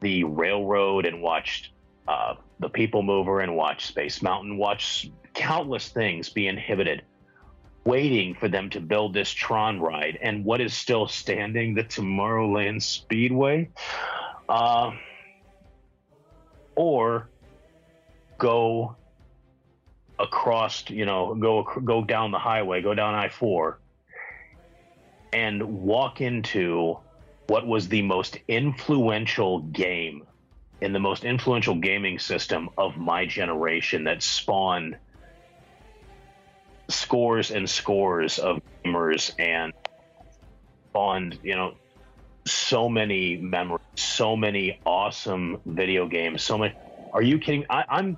the 0.00 0.24
railroad 0.24 1.04
and 1.04 1.20
watched 1.20 1.72
uh, 2.08 2.36
the 2.58 2.70
People 2.70 3.02
Mover 3.02 3.40
and 3.40 3.54
watched 3.54 3.86
Space 3.86 4.22
Mountain, 4.22 4.56
watched 4.56 5.10
countless 5.34 5.90
things 5.90 6.30
be 6.30 6.46
inhibited, 6.46 7.02
waiting 7.84 8.34
for 8.34 8.48
them 8.48 8.70
to 8.70 8.80
build 8.80 9.12
this 9.12 9.30
Tron 9.30 9.78
ride 9.78 10.18
and 10.22 10.42
what 10.42 10.62
is 10.62 10.72
still 10.72 11.06
standing, 11.06 11.74
the 11.74 11.84
Tomorrowland 11.84 12.80
Speedway? 12.80 13.68
Uh, 14.48 14.92
or 16.76 17.28
go 18.38 18.96
across, 20.20 20.88
you 20.90 21.06
know, 21.06 21.34
go 21.34 21.66
go 21.84 22.04
down 22.04 22.30
the 22.30 22.38
highway, 22.38 22.82
go 22.82 22.94
down 22.94 23.14
I 23.14 23.28
four, 23.28 23.78
and 25.32 25.62
walk 25.82 26.20
into 26.20 26.98
what 27.46 27.66
was 27.66 27.88
the 27.88 28.02
most 28.02 28.38
influential 28.46 29.60
game 29.60 30.26
in 30.80 30.92
the 30.92 31.00
most 31.00 31.24
influential 31.24 31.74
gaming 31.74 32.18
system 32.18 32.70
of 32.78 32.96
my 32.96 33.26
generation 33.26 34.04
that 34.04 34.22
spawned 34.22 34.96
scores 36.88 37.50
and 37.50 37.68
scores 37.68 38.38
of 38.38 38.60
gamers 38.84 39.32
and 39.38 39.72
spawned, 40.90 41.38
you 41.42 41.54
know, 41.54 41.74
so 42.46 42.88
many 42.88 43.36
memories, 43.36 43.80
so 43.96 44.36
many 44.36 44.80
awesome 44.86 45.60
video 45.66 46.06
games, 46.06 46.42
so 46.42 46.58
many. 46.58 46.74
Are 47.12 47.22
you 47.22 47.38
kidding? 47.38 47.64
I, 47.68 47.84
I'm 47.88 48.16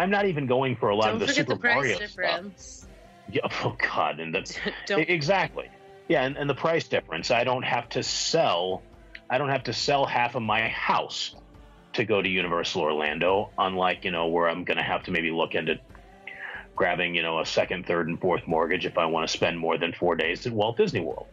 I'm 0.00 0.08
not 0.08 0.24
even 0.24 0.46
going 0.46 0.76
for 0.76 0.88
a 0.88 0.96
lot 0.96 1.08
Don't 1.08 1.20
of 1.20 1.28
the 1.28 1.34
Super 1.34 1.56
the 1.56 1.60
Mario 1.62 1.98
stuff. 2.06 2.88
Yeah, 3.30 3.42
oh 3.64 3.76
God, 3.78 4.18
and 4.18 4.34
that's 4.34 4.56
exactly. 4.88 5.68
Yeah, 6.08 6.24
and, 6.24 6.38
and 6.38 6.48
the 6.48 6.54
price 6.54 6.88
difference. 6.88 7.30
I 7.30 7.44
don't 7.44 7.62
have 7.62 7.86
to 7.90 8.02
sell. 8.02 8.82
I 9.28 9.36
don't 9.36 9.50
have 9.50 9.64
to 9.64 9.74
sell 9.74 10.06
half 10.06 10.34
of 10.36 10.42
my 10.42 10.68
house 10.68 11.36
to 11.92 12.06
go 12.06 12.22
to 12.22 12.28
Universal 12.28 12.80
Orlando. 12.80 13.50
Unlike 13.58 14.06
you 14.06 14.10
know 14.10 14.28
where 14.28 14.48
I'm 14.48 14.64
going 14.64 14.78
to 14.78 14.82
have 14.82 15.02
to 15.04 15.10
maybe 15.10 15.30
look 15.30 15.54
into 15.54 15.78
grabbing 16.74 17.14
you 17.14 17.20
know 17.20 17.40
a 17.40 17.44
second, 17.44 17.84
third, 17.84 18.08
and 18.08 18.18
fourth 18.18 18.46
mortgage 18.46 18.86
if 18.86 18.96
I 18.96 19.04
want 19.04 19.28
to 19.28 19.36
spend 19.36 19.58
more 19.58 19.76
than 19.76 19.92
four 19.92 20.16
days 20.16 20.46
at 20.46 20.54
Walt 20.54 20.78
Disney 20.78 21.00
World. 21.00 21.26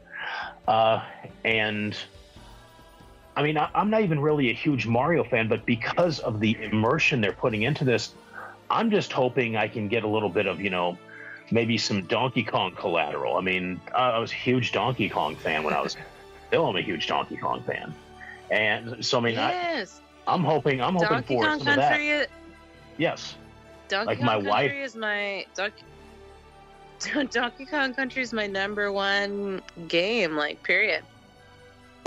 Uh, 0.68 1.06
and 1.46 1.96
I 3.38 3.44
mean, 3.44 3.58
I, 3.58 3.70
I'm 3.74 3.90
not 3.90 4.02
even 4.02 4.20
really 4.20 4.50
a 4.50 4.54
huge 4.54 4.86
Mario 4.86 5.24
fan, 5.24 5.48
but 5.48 5.66
because 5.66 6.20
of 6.20 6.42
the 6.42 6.62
immersion 6.62 7.22
they're 7.22 7.32
putting 7.32 7.62
into 7.62 7.86
this, 7.86 8.12
I'm 8.70 8.92
just 8.92 9.12
hoping 9.14 9.56
I 9.56 9.68
can 9.68 9.88
get 9.88 10.04
a 10.04 10.08
little 10.08 10.30
bit 10.30 10.46
of 10.46 10.60
you 10.62 10.70
know 10.70 10.98
maybe 11.52 11.78
some 11.78 12.04
Donkey 12.04 12.44
Kong 12.44 12.74
collateral. 12.76 13.38
I 13.38 13.42
mean, 13.42 13.80
I 13.96 14.18
was 14.20 14.32
a 14.32 14.36
huge 14.36 14.72
Donkey 14.72 15.10
Kong 15.10 15.36
fan 15.36 15.64
when 15.64 15.74
I 15.74 15.82
was 15.82 15.96
still 16.48 16.66
I'm 16.68 16.76
a 16.76 16.82
huge 16.82 17.08
Donkey 17.08 17.38
Kong 17.38 17.64
fan, 17.64 17.94
and 18.52 19.04
so 19.06 19.18
I 19.20 19.22
mean, 19.22 19.36
yes, 19.36 20.02
I, 20.28 20.34
I'm 20.34 20.44
hoping 20.44 20.82
I'm 20.82 20.94
hoping 20.96 21.10
Donkey 21.10 21.36
for 21.36 21.44
Kong 21.46 21.60
some 21.60 21.68
of 21.70 21.76
that. 21.78 21.90
Country. 21.92 22.26
Yes, 22.98 23.36
Donkey 23.88 24.08
Like 24.08 24.18
Kong 24.20 24.26
my 24.26 24.34
Country 24.34 24.50
wife- 24.50 24.72
is 24.86 24.96
my 24.96 25.46
Donkey. 25.56 25.84
Donkey 27.32 27.66
Kong 27.66 27.94
Country 27.94 28.24
is 28.24 28.34
my 28.34 28.48
number 28.48 28.92
one 28.92 29.62
game. 29.88 30.36
Like, 30.36 30.64
period. 30.64 31.04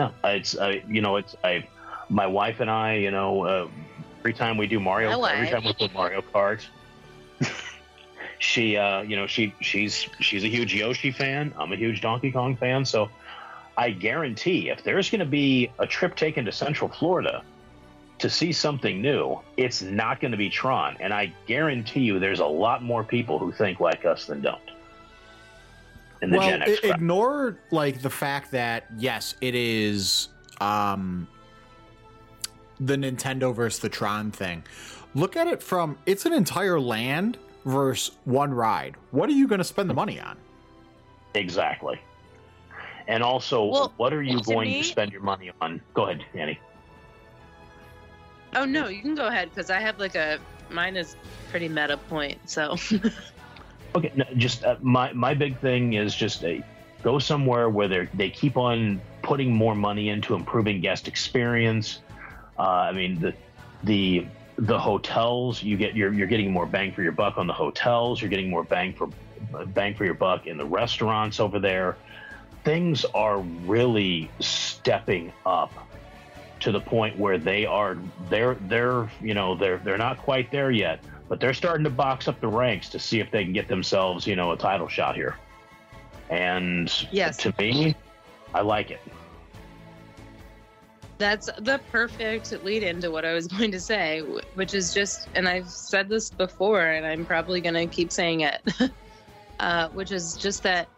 no, 0.01 0.13
it's 0.25 0.59
I 0.59 0.83
you 0.89 1.01
know 1.01 1.17
it's 1.17 1.37
I 1.45 1.67
my 2.09 2.27
wife 2.27 2.59
and 2.61 2.69
I 2.71 2.97
you 2.97 3.11
know 3.13 3.45
uh, 3.45 3.69
every 4.21 4.35
time 4.35 4.57
we 4.57 4.67
do 4.67 4.79
Mario 4.79 5.19
My 5.21 5.33
every 5.33 5.49
time 5.49 5.65
we 5.65 5.73
play 5.73 5.91
Mario 5.93 6.23
Kart. 6.23 6.65
she 8.39 8.77
uh 8.77 9.01
you 9.03 9.17
know 9.17 9.27
she 9.27 9.55
she's 9.61 10.07
she's 10.21 10.45
a 10.45 10.49
huge 10.49 10.75
Yoshi 10.75 11.11
fan. 11.11 11.53
I'm 11.59 11.73
a 11.73 11.77
huge 11.77 12.01
Donkey 12.01 12.31
Kong 12.31 12.57
fan, 12.57 12.85
so 12.85 13.09
I 13.77 13.91
guarantee 13.91 14.69
if 14.69 14.83
there's 14.85 15.11
going 15.11 15.21
to 15.21 15.25
be 15.25 15.71
a 15.79 15.87
trip 15.87 16.15
taken 16.15 16.45
to 16.45 16.53
Central 16.53 16.91
Florida 16.91 17.43
to 18.19 18.29
see 18.29 18.53
something 18.53 19.01
new, 19.01 19.41
it's 19.57 19.81
not 19.81 20.21
going 20.21 20.33
to 20.33 20.37
be 20.37 20.51
Tron. 20.51 20.99
And 21.01 21.15
I 21.15 21.33
guarantee 21.47 22.01
you 22.01 22.19
there's 22.19 22.41
a 22.41 22.47
lot 22.47 22.83
more 22.83 23.03
people 23.03 23.39
who 23.39 23.51
think 23.53 23.81
like 23.81 24.05
us 24.05 24.27
than 24.27 24.43
don't. 24.43 24.61
In 26.21 26.29
the 26.31 26.37
well, 26.37 26.51
Gen 26.51 26.63
X 26.63 26.71
i- 26.73 26.81
crowd. 26.81 26.97
ignore 26.97 27.59
like 27.71 28.03
the 28.03 28.11
fact 28.11 28.51
that 28.51 28.85
yes, 28.99 29.35
it 29.41 29.55
is 29.55 30.29
um 30.61 31.27
the 32.81 32.97
Nintendo 32.97 33.55
versus 33.55 33.81
the 33.81 33.89
Tron 33.89 34.31
thing. 34.31 34.65
Look 35.15 35.37
at 35.37 35.47
it 35.47 35.63
from 35.63 35.99
it's 36.07 36.25
an 36.27 36.33
entire 36.33 36.81
land 36.81 37.37
versus 37.65 38.15
one 38.25 38.53
ride. 38.53 38.97
What 39.11 39.29
are 39.29 39.33
you 39.33 39.47
going 39.47 39.59
to 39.59 39.65
spend 39.65 39.91
the 39.91 39.95
money 39.95 40.19
on? 40.19 40.37
Exactly. 41.35 42.01
And 43.07 43.23
also, 43.23 43.65
Well, 43.67 43.93
what 43.97 44.13
are 44.13 44.23
you 44.23 44.39
to 44.39 44.45
going 44.45 44.69
me- 44.69 44.83
to 44.83 44.89
spend 44.89 45.13
your 45.13 45.23
money 45.23 45.51
on? 45.61 45.81
Go 45.95 46.05
ahead, 46.05 46.25
Annie. 46.35 46.59
Oh 48.55 48.65
no, 48.65 48.89
you 48.89 49.01
can 49.03 49.15
go 49.15 49.29
ahead 49.29 49.51
because 49.51 49.71
I 49.71 49.79
have 49.79 49.99
like 50.01 50.17
a 50.17 50.41
mine 50.71 50.97
is 50.97 51.15
pretty 51.51 51.69
meta 51.69 51.97
point. 51.97 52.39
So 52.49 52.77
Okay, 53.95 54.13
no, 54.15 54.25
just 54.37 54.65
uh, 54.65 54.77
my 54.81 55.13
my 55.13 55.35
big 55.35 55.59
thing 55.59 55.95
is 55.95 56.15
just 56.15 56.45
uh, 56.45 56.55
go 57.03 57.19
somewhere 57.19 57.69
where 57.69 57.89
they 57.89 58.09
they 58.15 58.31
keep 58.31 58.57
on 58.57 59.01
putting 59.23 59.53
more 59.55 59.75
money 59.75 60.09
into 60.09 60.35
improving 60.35 60.81
guest 60.81 61.07
experience. 61.09 62.01
Uh, 62.61 62.89
I 62.91 62.93
mean 62.93 63.19
the 63.19 63.35
the 63.85 64.27
the 64.57 64.79
hotels 64.79 65.63
you 65.63 65.79
get 65.79 65.97
you're 65.97 66.13
you're 66.13 66.27
getting 66.27 66.53
more 66.53 66.67
bang 66.67 66.93
for 66.93 67.03
your 67.03 67.13
buck 67.13 67.39
on 67.39 67.47
the 67.47 67.53
hotels. 67.53 68.21
You're 68.21 68.31
getting 68.31 68.51
more 68.51 68.65
bang 68.65 68.93
for 68.93 69.09
bang 69.69 69.95
for 69.95 70.05
your 70.05 70.15
buck 70.15 70.47
in 70.47 70.59
the 70.59 70.67
restaurants 70.67 71.41
over 71.41 71.59
there. 71.59 71.97
Things 72.63 73.07
are 73.15 73.41
really 73.41 74.31
stepping 74.41 75.33
up 75.47 75.73
to 76.61 76.71
the 76.71 76.81
point 76.81 77.19
where 77.19 77.39
they 77.39 77.65
are 77.65 77.97
they're 78.29 78.57
they're 78.69 79.11
you 79.23 79.33
know 79.33 79.57
they're 79.57 79.79
they're 79.79 79.97
not 79.97 80.19
quite 80.19 80.51
there 80.51 80.71
yet 80.71 81.01
but 81.31 81.39
they're 81.39 81.55
starting 81.55 81.85
to 81.85 81.91
box 81.91 82.27
up 82.27 82.41
the 82.41 82.49
ranks 82.49 82.89
to 82.91 82.99
see 82.99 83.21
if 83.21 83.31
they 83.31 83.45
can 83.45 83.53
get 83.53 83.69
themselves, 83.69 84.27
you 84.27 84.35
know, 84.35 84.51
a 84.51 84.57
title 84.57 84.89
shot 84.89 85.15
here. 85.15 85.37
And 86.29 86.93
Yes. 87.13 87.37
to 87.39 87.55
me, 87.57 87.95
I 88.53 88.63
like 88.63 88.91
it. 88.91 89.01
That's 91.21 91.47
the 91.59 91.81
perfect 91.93 92.51
lead 92.65 92.83
into 92.83 93.13
what 93.13 93.25
I 93.25 93.35
was 93.35 93.47
going 93.55 93.71
to 93.71 93.81
say, 93.81 94.21
which 94.55 94.75
is 94.75 94.93
just, 94.93 95.29
and 95.37 95.49
I've 95.49 95.69
said 95.69 96.09
this 96.09 96.31
before, 96.31 96.85
and 96.85 97.07
I'm 97.07 97.25
probably 97.25 97.61
going 97.61 97.75
to 97.75 97.87
keep 97.87 98.11
saying 98.11 98.41
it, 98.41 98.61
uh, 99.61 99.89
which 99.91 100.11
is 100.11 100.37
just 100.37 100.65
that 100.65 100.89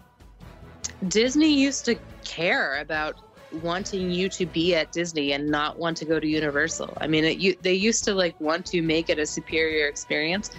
Disney 1.08 1.52
used 1.52 1.84
to 1.86 1.98
care 2.24 2.80
about 2.80 3.20
wanting 3.52 4.10
you 4.10 4.30
to 4.30 4.46
be 4.46 4.74
at 4.74 4.92
Disney 4.92 5.32
and 5.32 5.48
not 5.48 5.78
want 5.78 5.96
to 5.98 6.06
go 6.06 6.18
to 6.18 6.26
Universal. 6.26 6.96
I 7.00 7.06
mean, 7.06 7.24
it, 7.24 7.38
you, 7.38 7.54
they 7.60 7.74
used 7.74 8.04
to 8.04 8.14
like 8.14 8.40
want 8.40 8.64
to 8.66 8.80
make 8.80 9.10
it 9.10 9.18
a 9.18 9.26
superior 9.26 9.88
experience. 9.88 10.50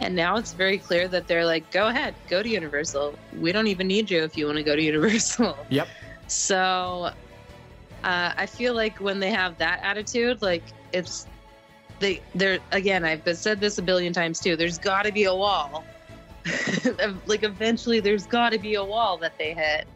And 0.00 0.14
now 0.14 0.36
it's 0.36 0.52
very 0.52 0.78
clear 0.78 1.08
that 1.08 1.26
they're 1.26 1.44
like, 1.44 1.70
go 1.72 1.88
ahead, 1.88 2.14
go 2.28 2.42
to 2.42 2.48
Universal. 2.48 3.18
We 3.40 3.50
don't 3.50 3.66
even 3.66 3.88
need 3.88 4.10
you 4.10 4.22
if 4.22 4.36
you 4.36 4.46
want 4.46 4.58
to 4.58 4.64
go 4.64 4.76
to 4.76 4.82
Universal. 4.92 5.66
Yep. 5.68 5.88
So 6.28 7.10
uh, 8.04 8.32
I 8.36 8.46
feel 8.46 8.74
like 8.74 9.00
when 9.00 9.20
they 9.20 9.30
have 9.30 9.58
that 9.58 9.80
attitude, 9.82 10.42
like 10.42 10.62
it's 10.92 11.26
they 11.98 12.20
they're 12.34 12.58
again, 12.72 13.04
I've 13.04 13.22
said 13.36 13.60
this 13.60 13.78
a 13.78 13.82
billion 13.82 14.12
times 14.12 14.40
too. 14.40 14.56
There's 14.56 14.78
got 14.78 15.04
to 15.04 15.12
be 15.12 15.24
a 15.24 15.34
wall. 15.34 15.84
like 17.26 17.42
eventually, 17.42 18.00
there's 18.00 18.26
got 18.26 18.50
to 18.52 18.58
be 18.58 18.74
a 18.74 18.84
wall 18.84 19.18
that 19.18 19.36
they 19.38 19.54
hit. 19.54 19.86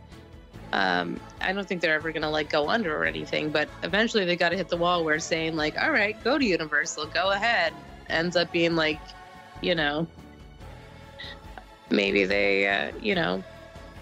Um, 0.73 1.21
I 1.41 1.53
don't 1.53 1.69
think 1.69 1.81
they're 1.81 1.95
ever 1.95 2.13
gonna 2.13 2.31
like 2.31 2.49
go 2.49 2.69
under 2.69 2.97
or 2.97 3.05
anything, 3.05 3.51
but 3.51 3.69
eventually 3.83 4.25
they 4.25 4.37
got 4.37 4.49
to 4.51 4.57
hit 4.57 4.69
the 4.69 4.77
wall 4.77 5.05
where 5.05 5.19
saying 5.19 5.55
like, 5.55 5.81
all 5.81 5.91
right, 5.91 6.23
go 6.25 6.39
to 6.39 6.45
Universal, 6.45 7.07
go 7.07 7.31
ahead, 7.31 7.73
ends 8.09 8.37
up 8.37 8.51
being 8.53 8.75
like, 8.75 9.01
you 9.61 9.75
know, 9.75 10.07
maybe 11.91 12.25
they, 12.25 12.67
uh, 12.67 12.93
you 13.01 13.15
know, 13.15 13.45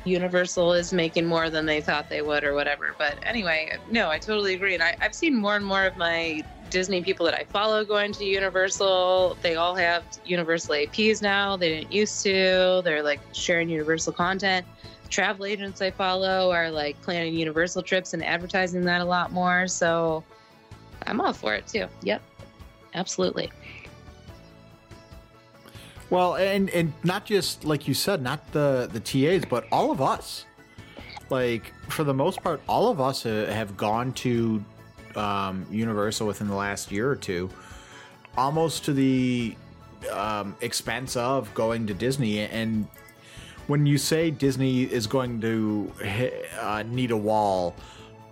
Universal 0.04 0.72
is 0.72 0.92
making 0.92 1.26
more 1.26 1.50
than 1.50 1.66
they 1.66 1.80
thought 1.80 2.08
they 2.08 2.22
would 2.22 2.44
or 2.44 2.54
whatever. 2.54 2.94
But 2.98 3.18
anyway, 3.22 3.76
no, 3.90 4.10
I 4.10 4.18
totally 4.18 4.54
agree. 4.54 4.74
And 4.74 4.82
I, 4.82 4.96
I've 5.00 5.14
seen 5.14 5.34
more 5.34 5.56
and 5.56 5.64
more 5.64 5.84
of 5.84 5.96
my 5.96 6.42
Disney 6.70 7.02
people 7.02 7.26
that 7.26 7.34
I 7.34 7.44
follow 7.44 7.84
going 7.84 8.12
to 8.12 8.24
Universal. 8.24 9.36
They 9.42 9.56
all 9.56 9.74
have 9.74 10.04
Universal 10.24 10.74
APs 10.74 11.20
now. 11.20 11.56
They 11.56 11.68
didn't 11.68 11.92
used 11.92 12.22
to. 12.22 12.80
They're 12.84 13.02
like 13.02 13.20
sharing 13.32 13.68
Universal 13.68 14.14
content. 14.14 14.66
Travel 15.10 15.44
agents 15.44 15.82
I 15.82 15.90
follow 15.90 16.50
are 16.52 16.70
like 16.70 17.00
planning 17.02 17.34
Universal 17.34 17.82
trips 17.82 18.14
and 18.14 18.24
advertising 18.24 18.84
that 18.84 19.00
a 19.00 19.04
lot 19.04 19.32
more. 19.32 19.66
So 19.66 20.24
I'm 21.06 21.20
all 21.20 21.32
for 21.32 21.54
it 21.54 21.66
too. 21.66 21.88
Yep. 22.02 22.22
Absolutely. 22.94 23.50
Well, 26.10 26.34
and 26.34 26.68
and 26.70 26.92
not 27.04 27.24
just 27.24 27.64
like 27.64 27.86
you 27.86 27.94
said, 27.94 28.20
not 28.20 28.52
the 28.52 28.90
the 28.92 29.00
TAs, 29.00 29.44
but 29.48 29.66
all 29.70 29.90
of 29.90 30.00
us. 30.00 30.44
Like 31.30 31.72
for 31.88 32.02
the 32.02 32.14
most 32.14 32.42
part, 32.42 32.60
all 32.68 32.88
of 32.88 33.00
us 33.00 33.22
have 33.22 33.76
gone 33.76 34.12
to 34.14 34.64
um, 35.14 35.64
Universal 35.70 36.26
within 36.26 36.48
the 36.48 36.54
last 36.54 36.90
year 36.90 37.08
or 37.08 37.14
two, 37.14 37.48
almost 38.36 38.84
to 38.86 38.92
the 38.92 39.54
um, 40.12 40.56
expense 40.60 41.16
of 41.16 41.52
going 41.54 41.86
to 41.86 41.94
Disney. 41.94 42.40
And 42.40 42.88
when 43.68 43.86
you 43.86 43.98
say 43.98 44.32
Disney 44.32 44.82
is 44.82 45.06
going 45.06 45.40
to 45.42 45.92
uh, 46.60 46.82
need 46.88 47.12
a 47.12 47.16
wall, 47.16 47.76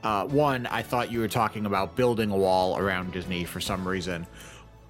uh, 0.03 0.27
one, 0.27 0.67
I 0.67 0.83
thought 0.83 1.13
you 1.13 1.21
were 1.21 1.29
talking 1.29 1.67
about 1.67 1.95
building 1.95 2.31
a 2.31 2.37
wall 2.37 2.79
around 2.79 3.13
Disney 3.13 3.45
for 3.45 3.61
some 3.61 3.87
reason. 3.87 4.27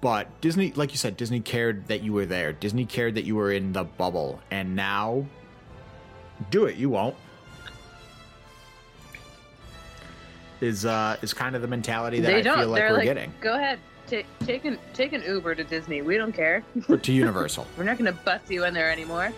But 0.01 0.39
Disney, 0.41 0.71
like 0.75 0.91
you 0.91 0.97
said, 0.97 1.17
Disney 1.17 1.41
cared 1.41 1.87
that 1.89 2.01
you 2.01 2.13
were 2.13 2.25
there. 2.25 2.53
Disney 2.53 2.85
cared 2.85 3.15
that 3.15 3.25
you 3.25 3.35
were 3.35 3.51
in 3.51 3.73
the 3.73 3.83
bubble. 3.83 4.39
And 4.49 4.75
now, 4.75 5.25
do 6.51 6.65
it. 6.65 6.77
You 6.77 6.89
won't. 6.89 7.15
Is 10.61 10.85
uh 10.85 11.15
is 11.21 11.33
kind 11.33 11.55
of 11.55 11.61
the 11.61 11.67
mentality 11.67 12.19
that 12.19 12.27
they 12.27 12.35
I 12.39 12.41
don't. 12.41 12.59
feel 12.59 12.67
like 12.67 12.81
They're 12.81 12.89
we're 12.91 12.97
like, 12.97 13.03
getting 13.05 13.33
go 13.39 13.53
ahead, 13.55 13.79
take 14.07 14.25
take 14.45 14.65
an 14.65 14.77
take 14.93 15.13
an 15.13 15.23
Uber 15.23 15.55
to 15.55 15.63
Disney. 15.63 16.01
We 16.01 16.17
don't 16.17 16.33
care. 16.33 16.63
Or 16.89 16.97
to 16.97 17.11
Universal. 17.13 17.65
We're 17.77 17.85
not 17.85 17.97
going 17.97 18.13
to 18.13 18.19
bust 18.23 18.49
you 18.51 18.65
in 18.65 18.73
there 18.73 18.91
anymore. 18.91 19.31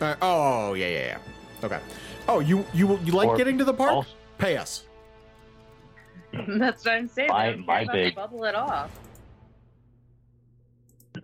Uh, 0.00 0.14
oh 0.20 0.74
yeah 0.74 0.88
yeah 0.88 1.06
yeah. 1.06 1.18
Okay. 1.64 1.80
Oh 2.28 2.40
you 2.40 2.66
you 2.74 2.98
you 3.02 3.12
like 3.12 3.28
Or 3.28 3.36
getting 3.38 3.56
to 3.58 3.64
the 3.64 3.72
park? 3.72 3.92
Also, 3.92 4.10
Pay 4.36 4.58
us. 4.58 4.84
That's 6.48 6.84
what 6.84 6.94
I'm 6.94 7.08
saying. 7.08 7.28
My- 7.30 7.46
I 7.48 7.56
my 7.56 7.84
big- 7.90 8.14
bubble 8.14 8.44
it 8.44 8.54
all. 8.54 8.90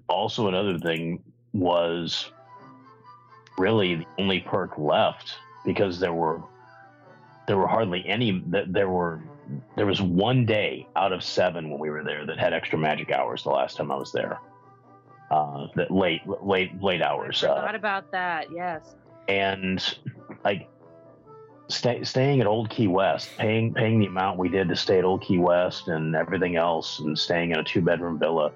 Also 0.09 0.49
another 0.49 0.79
thing 0.79 1.23
was 1.53 2.31
really 3.57 3.97
the 3.97 4.07
only 4.19 4.41
perk 4.41 4.79
left 4.79 5.35
because 5.65 5.99
there 5.99 6.13
were 6.13 6.41
there 7.47 7.57
were 7.57 7.67
hardly 7.67 8.07
any 8.07 8.43
there 8.47 8.89
were 8.89 9.21
there 9.77 9.87
was 9.87 10.01
one 10.03 10.45
day 10.45 10.87
out 10.97 11.13
of 11.13 11.25
seven 11.25 11.71
when 11.71 11.81
we 11.81 11.91
were 11.91 12.05
there 12.05 12.27
that 12.27 12.39
had 12.39 12.53
extra 12.53 12.79
magic 12.79 13.11
hours 13.11 13.43
the 13.43 13.51
last 13.51 13.77
time 13.77 13.91
I 13.91 13.97
was 13.97 14.13
there. 14.13 14.39
Uh, 15.31 15.67
that 15.77 15.91
late 15.91 16.23
late 16.43 16.83
late 16.83 17.03
hours. 17.03 17.43
I 17.45 17.49
Uh, 17.49 17.75
about 17.75 18.11
that. 18.13 18.47
Yes. 18.55 18.95
and 19.29 19.99
like 20.45 20.69
stay, 21.69 22.03
staying 22.03 22.41
at 22.41 22.47
Old 22.47 22.71
Key 22.71 22.87
West, 22.87 23.31
paying 23.37 23.75
paying 23.75 23.99
the 23.99 24.07
amount 24.07 24.39
we 24.39 24.49
did 24.49 24.69
to 24.69 24.77
stay 24.77 24.99
at 24.99 25.05
Old 25.05 25.23
Key 25.23 25.39
West 25.39 25.89
and 25.89 26.15
everything 26.15 26.57
else, 26.57 26.99
and 27.01 27.19
staying 27.19 27.51
in 27.51 27.59
a 27.59 27.65
two 27.65 27.81
bedroom 27.83 28.19
villa. 28.19 28.53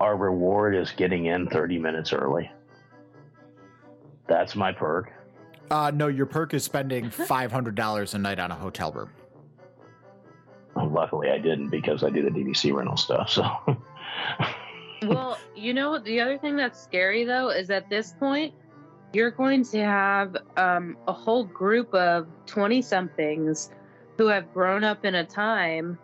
Our 0.00 0.16
reward 0.16 0.74
is 0.74 0.90
getting 0.92 1.26
in 1.26 1.46
thirty 1.48 1.78
minutes 1.78 2.12
early. 2.12 2.50
That's 4.26 4.56
my 4.56 4.72
perk. 4.72 5.12
Uh 5.70 5.90
no, 5.94 6.08
your 6.08 6.26
perk 6.26 6.54
is 6.54 6.64
spending 6.64 7.10
five 7.10 7.52
hundred 7.52 7.74
dollars 7.74 8.14
a 8.14 8.18
night 8.18 8.38
on 8.38 8.50
a 8.50 8.54
hotel 8.54 8.92
room. 8.92 9.10
Luckily, 10.76 11.30
I 11.30 11.38
didn't 11.38 11.68
because 11.68 12.02
I 12.02 12.10
do 12.10 12.22
the 12.22 12.30
DVC 12.30 12.72
rental 12.72 12.96
stuff. 12.96 13.30
So 13.30 13.44
well, 15.02 15.38
you 15.54 15.74
know, 15.74 15.98
the 15.98 16.20
other 16.20 16.38
thing 16.38 16.56
that's 16.56 16.80
scary 16.80 17.24
though 17.24 17.50
is 17.50 17.70
at 17.70 17.88
this 17.90 18.14
point, 18.18 18.54
you're 19.12 19.30
going 19.30 19.64
to 19.66 19.84
have 19.84 20.36
um, 20.56 20.96
a 21.06 21.12
whole 21.12 21.44
group 21.44 21.92
of 21.94 22.26
20 22.46 22.82
somethings 22.82 23.70
who 24.18 24.26
have 24.28 24.52
grown 24.52 24.84
up 24.84 25.04
in 25.04 25.16
a 25.16 25.24
time 25.24 25.98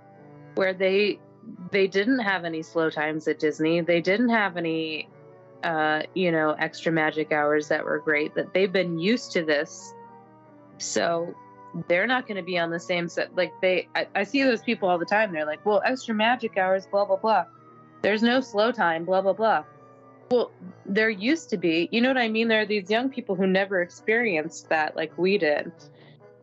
where 0.55 0.75
they 0.75 1.19
they 1.71 1.87
didn't 1.87 2.21
have 2.21 2.45
any 2.45 2.63
slow 2.63 2.91
times 2.91 3.29
at 3.29 3.39
Disney. 3.39 3.81
They 3.81 4.01
didn't 4.01 4.31
have 4.31 4.57
any 4.57 5.09
uh, 5.63 6.03
you 6.15 6.33
know, 6.33 6.53
extra 6.59 6.93
magic 6.93 7.33
hours 7.33 7.69
that 7.69 7.85
were 7.85 7.99
great 7.99 8.35
that 8.35 8.53
they've 8.55 8.73
been 8.73 8.99
used 8.99 9.33
to 9.33 9.45
this. 9.45 9.95
So 10.79 11.35
they're 11.89 12.07
not 12.07 12.27
going 12.27 12.37
to 12.37 12.43
be 12.43 12.59
on 12.59 12.71
the 12.71 12.81
same 12.81 13.09
set. 13.09 13.35
Like 13.37 13.53
they, 13.61 13.89
I, 13.95 14.07
I 14.15 14.25
see 14.25 14.43
those 14.43 14.63
people 14.63 14.89
all 14.89 14.99
the 14.99 15.05
time. 15.05 15.33
They're 15.33 15.47
like, 15.47 15.65
well, 15.65 15.83
extra 15.85 16.15
magic 16.15 16.57
hours, 16.57 16.87
blah, 16.87 17.05
blah, 17.05 17.17
blah. 17.17 17.45
There's 18.03 18.23
no 18.23 18.41
slow 18.41 18.73
time, 18.73 19.05
blah, 19.05 19.21
blah, 19.21 19.35
blah. 19.35 19.65
Well, 20.31 20.51
there 20.87 21.11
used 21.11 21.51
to 21.51 21.57
be, 21.57 21.89
you 21.93 22.01
know 22.01 22.09
what 22.09 22.17
I 22.17 22.29
mean? 22.29 22.49
There 22.49 22.61
are 22.61 22.67
these 22.67 22.89
young 22.89 23.11
people 23.11 23.35
who 23.35 23.47
never 23.47 23.83
experienced 23.83 24.69
that 24.69 24.97
like 24.97 25.17
we 25.19 25.39
did 25.39 25.73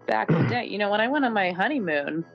back 0.06 0.30
in 0.30 0.44
the 0.44 0.50
day. 0.50 0.66
You 0.66 0.78
know, 0.78 0.92
when 0.92 1.02
I 1.02 1.08
went 1.08 1.26
on 1.26 1.34
my 1.34 1.52
honeymoon, 1.52 2.26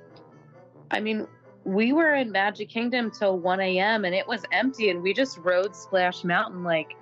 I 0.90 1.00
mean, 1.00 1.26
we 1.64 1.92
were 1.92 2.14
in 2.14 2.33
Magic 2.33 2.68
Kingdom 2.68 3.11
till 3.11 3.38
1 3.38 3.61
a.m. 3.61 4.05
and 4.05 4.14
it 4.14 4.27
was 4.27 4.44
empty, 4.53 4.90
and 4.90 5.03
we 5.03 5.14
just 5.14 5.38
rode 5.38 5.75
Splash 5.77 6.25
Mountain 6.25 6.64
like 6.64 6.96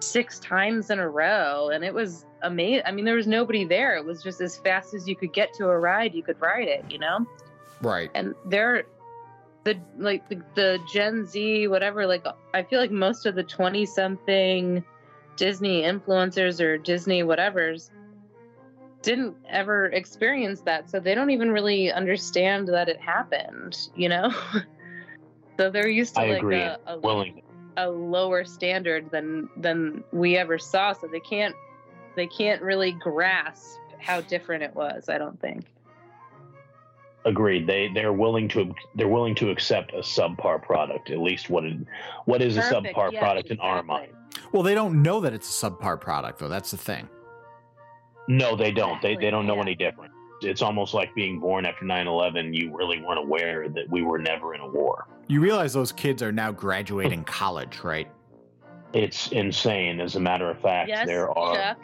six 0.00 0.38
times 0.38 0.90
in 0.90 0.98
a 0.98 1.08
row, 1.08 1.70
and 1.70 1.84
it 1.84 1.92
was 1.92 2.24
amazing. 2.42 2.82
I 2.86 2.92
mean, 2.92 3.04
there 3.04 3.16
was 3.16 3.26
nobody 3.26 3.64
there. 3.64 3.96
It 3.96 4.04
was 4.04 4.22
just 4.22 4.40
as 4.40 4.56
fast 4.56 4.94
as 4.94 5.08
you 5.08 5.16
could 5.16 5.32
get 5.32 5.52
to 5.54 5.68
a 5.68 5.78
ride, 5.78 6.14
you 6.14 6.22
could 6.22 6.40
ride 6.40 6.68
it, 6.68 6.84
you 6.90 6.98
know? 6.98 7.26
Right. 7.80 8.10
and 8.14 8.34
there 8.44 8.86
the 9.64 9.78
like 9.98 10.28
the, 10.28 10.42
the 10.54 10.78
Gen 10.92 11.24
Z 11.26 11.68
whatever 11.68 12.06
like 12.06 12.24
I 12.54 12.62
feel 12.62 12.80
like 12.80 12.90
most 12.90 13.26
of 13.26 13.34
the 13.34 13.42
20 13.42 13.86
something 13.86 14.84
Disney 15.36 15.82
influencers 15.82 16.60
or 16.60 16.78
Disney 16.78 17.22
whatevers 17.22 17.90
didn't 19.02 19.36
ever 19.48 19.86
experience 19.86 20.60
that 20.62 20.90
so 20.90 21.00
they 21.00 21.14
don't 21.14 21.30
even 21.30 21.50
really 21.50 21.92
understand 21.92 22.68
that 22.68 22.88
it 22.88 23.00
happened, 23.00 23.88
you 23.94 24.08
know? 24.08 24.32
so 25.56 25.70
they're 25.70 25.88
used 25.88 26.14
to 26.14 26.20
I 26.22 26.28
like 26.28 26.38
agree. 26.38 26.60
a, 26.60 26.78
a, 26.86 26.98
Willing. 26.98 27.42
a 27.76 27.88
lower 27.88 28.44
standard 28.44 29.10
than 29.10 29.48
than 29.56 30.02
we 30.12 30.36
ever 30.36 30.58
saw 30.58 30.92
so 30.92 31.06
they 31.06 31.20
can't 31.20 31.54
they 32.16 32.26
can't 32.26 32.60
really 32.62 32.92
grasp 32.92 33.78
how 33.98 34.20
different 34.20 34.62
it 34.62 34.74
was, 34.74 35.08
I 35.08 35.18
don't 35.18 35.40
think. 35.40 35.64
Agreed. 37.24 37.66
They 37.66 37.88
they're 37.92 38.12
willing 38.12 38.48
to 38.48 38.74
they're 38.94 39.08
willing 39.08 39.34
to 39.36 39.50
accept 39.50 39.92
a 39.92 39.98
subpar 39.98 40.62
product. 40.62 41.10
At 41.10 41.18
least 41.18 41.50
what 41.50 41.64
it, 41.64 41.76
what 42.24 42.40
is 42.40 42.56
a 42.56 42.62
Perfect, 42.62 42.96
subpar 42.96 43.12
yes, 43.12 43.20
product 43.20 43.50
in 43.50 43.60
our 43.60 43.82
mind? 43.82 44.12
Well, 44.52 44.62
they 44.62 44.74
don't 44.74 45.02
know 45.02 45.20
that 45.20 45.34
it's 45.34 45.62
a 45.62 45.70
subpar 45.70 46.00
product, 46.00 46.38
though. 46.38 46.48
That's 46.48 46.70
the 46.70 46.76
thing. 46.76 47.08
No, 48.28 48.54
they 48.54 48.70
don't. 48.70 49.00
They 49.02 49.16
they 49.16 49.30
don't 49.30 49.46
know 49.46 49.56
yeah. 49.56 49.62
any 49.62 49.74
different. 49.74 50.12
It's 50.42 50.62
almost 50.62 50.94
like 50.94 51.12
being 51.14 51.40
born 51.40 51.66
after 51.66 51.84
9/11. 51.84 52.54
You 52.54 52.76
really 52.76 53.00
weren't 53.00 53.18
aware 53.18 53.68
that 53.68 53.90
we 53.90 54.02
were 54.02 54.18
never 54.18 54.54
in 54.54 54.60
a 54.60 54.68
war. 54.68 55.06
You 55.26 55.40
realize 55.40 55.72
those 55.72 55.92
kids 55.92 56.22
are 56.22 56.30
now 56.30 56.52
graduating 56.52 57.24
college, 57.24 57.80
right? 57.82 58.08
It's 58.92 59.32
insane. 59.32 60.00
As 60.00 60.16
a 60.16 60.20
matter 60.20 60.48
of 60.50 60.60
fact, 60.60 60.88
Yes, 60.88 61.06
there 61.06 61.30
are 61.36 61.54
Chuck. 61.54 61.78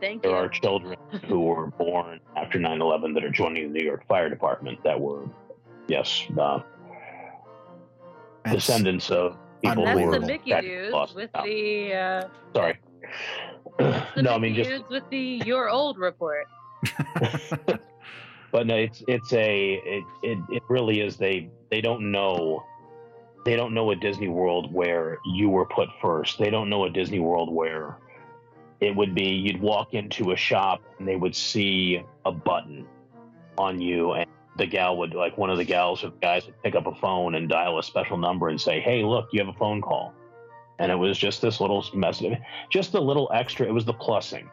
Thank 0.00 0.22
there 0.22 0.32
you. 0.32 0.36
are 0.36 0.48
children 0.48 0.96
who 1.26 1.40
were 1.40 1.68
born 1.68 2.20
after 2.36 2.58
9/11 2.58 3.14
that 3.14 3.24
are 3.24 3.30
joining 3.30 3.72
the 3.72 3.78
New 3.78 3.86
York 3.86 4.06
Fire 4.08 4.28
Department 4.28 4.82
that 4.82 5.00
were, 5.00 5.28
yes, 5.86 6.24
uh, 6.38 6.60
descendants 8.50 9.10
of 9.10 9.36
people 9.62 9.84
That's 9.84 9.98
who 9.98 10.06
were 10.06 10.18
the 10.18 10.26
Mickey 10.26 10.50
tragically 10.50 10.76
dudes 10.76 10.92
lost 10.92 11.14
with 11.14 11.30
the 11.44 11.94
uh, 11.94 12.28
Sorry. 12.52 12.78
No, 13.80 14.32
I 14.32 14.38
mean 14.38 14.54
just 14.54 14.88
with 14.88 15.04
the 15.10 15.42
your 15.44 15.68
old 15.70 15.98
report. 15.98 16.46
but 18.52 18.66
no, 18.66 18.76
it's 18.76 19.02
it's 19.08 19.32
a 19.32 19.74
it, 19.84 20.04
it 20.22 20.38
it 20.50 20.62
really 20.68 21.00
is 21.00 21.16
they 21.16 21.50
they 21.70 21.80
don't 21.80 22.10
know 22.10 22.62
they 23.44 23.56
don't 23.56 23.74
know 23.74 23.90
a 23.90 23.96
Disney 23.96 24.28
World 24.28 24.72
where 24.72 25.18
you 25.24 25.48
were 25.48 25.66
put 25.66 25.88
first. 26.00 26.38
They 26.38 26.50
don't 26.50 26.68
know 26.68 26.84
a 26.84 26.90
Disney 26.90 27.18
World 27.18 27.52
where 27.52 27.96
it 28.80 28.94
would 28.94 29.14
be 29.14 29.24
you'd 29.24 29.60
walk 29.60 29.94
into 29.94 30.32
a 30.32 30.36
shop 30.36 30.82
and 30.98 31.06
they 31.06 31.16
would 31.16 31.34
see 31.34 32.02
a 32.24 32.32
button 32.32 32.86
on 33.58 33.80
you 33.80 34.12
and 34.12 34.28
the 34.56 34.66
gal 34.66 34.96
would 34.96 35.14
like 35.14 35.38
one 35.38 35.50
of 35.50 35.56
the 35.56 35.64
gals 35.64 36.04
or 36.04 36.10
guys 36.20 36.44
would 36.46 36.60
pick 36.62 36.74
up 36.74 36.86
a 36.86 36.94
phone 36.96 37.34
and 37.34 37.48
dial 37.48 37.78
a 37.78 37.82
special 37.82 38.16
number 38.16 38.48
and 38.48 38.60
say, 38.60 38.80
"Hey, 38.80 39.02
look, 39.02 39.28
you 39.32 39.40
have 39.40 39.48
a 39.48 39.58
phone 39.58 39.80
call." 39.80 40.12
And 40.82 40.90
it 40.90 40.96
was 40.96 41.16
just 41.16 41.40
this 41.40 41.60
little 41.60 41.84
message, 41.94 42.36
just 42.68 42.94
a 42.94 43.00
little 43.00 43.30
extra. 43.32 43.66
It 43.66 43.72
was 43.72 43.84
the 43.84 43.94
plussing. 43.94 44.48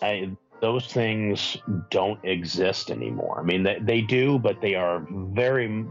I, 0.00 0.30
those 0.62 0.86
things 0.86 1.58
don't 1.90 2.18
exist 2.24 2.90
anymore. 2.90 3.40
I 3.40 3.42
mean, 3.42 3.62
they, 3.62 3.78
they 3.82 4.00
do, 4.00 4.38
but 4.38 4.62
they 4.62 4.74
are 4.74 5.06
very, 5.10 5.84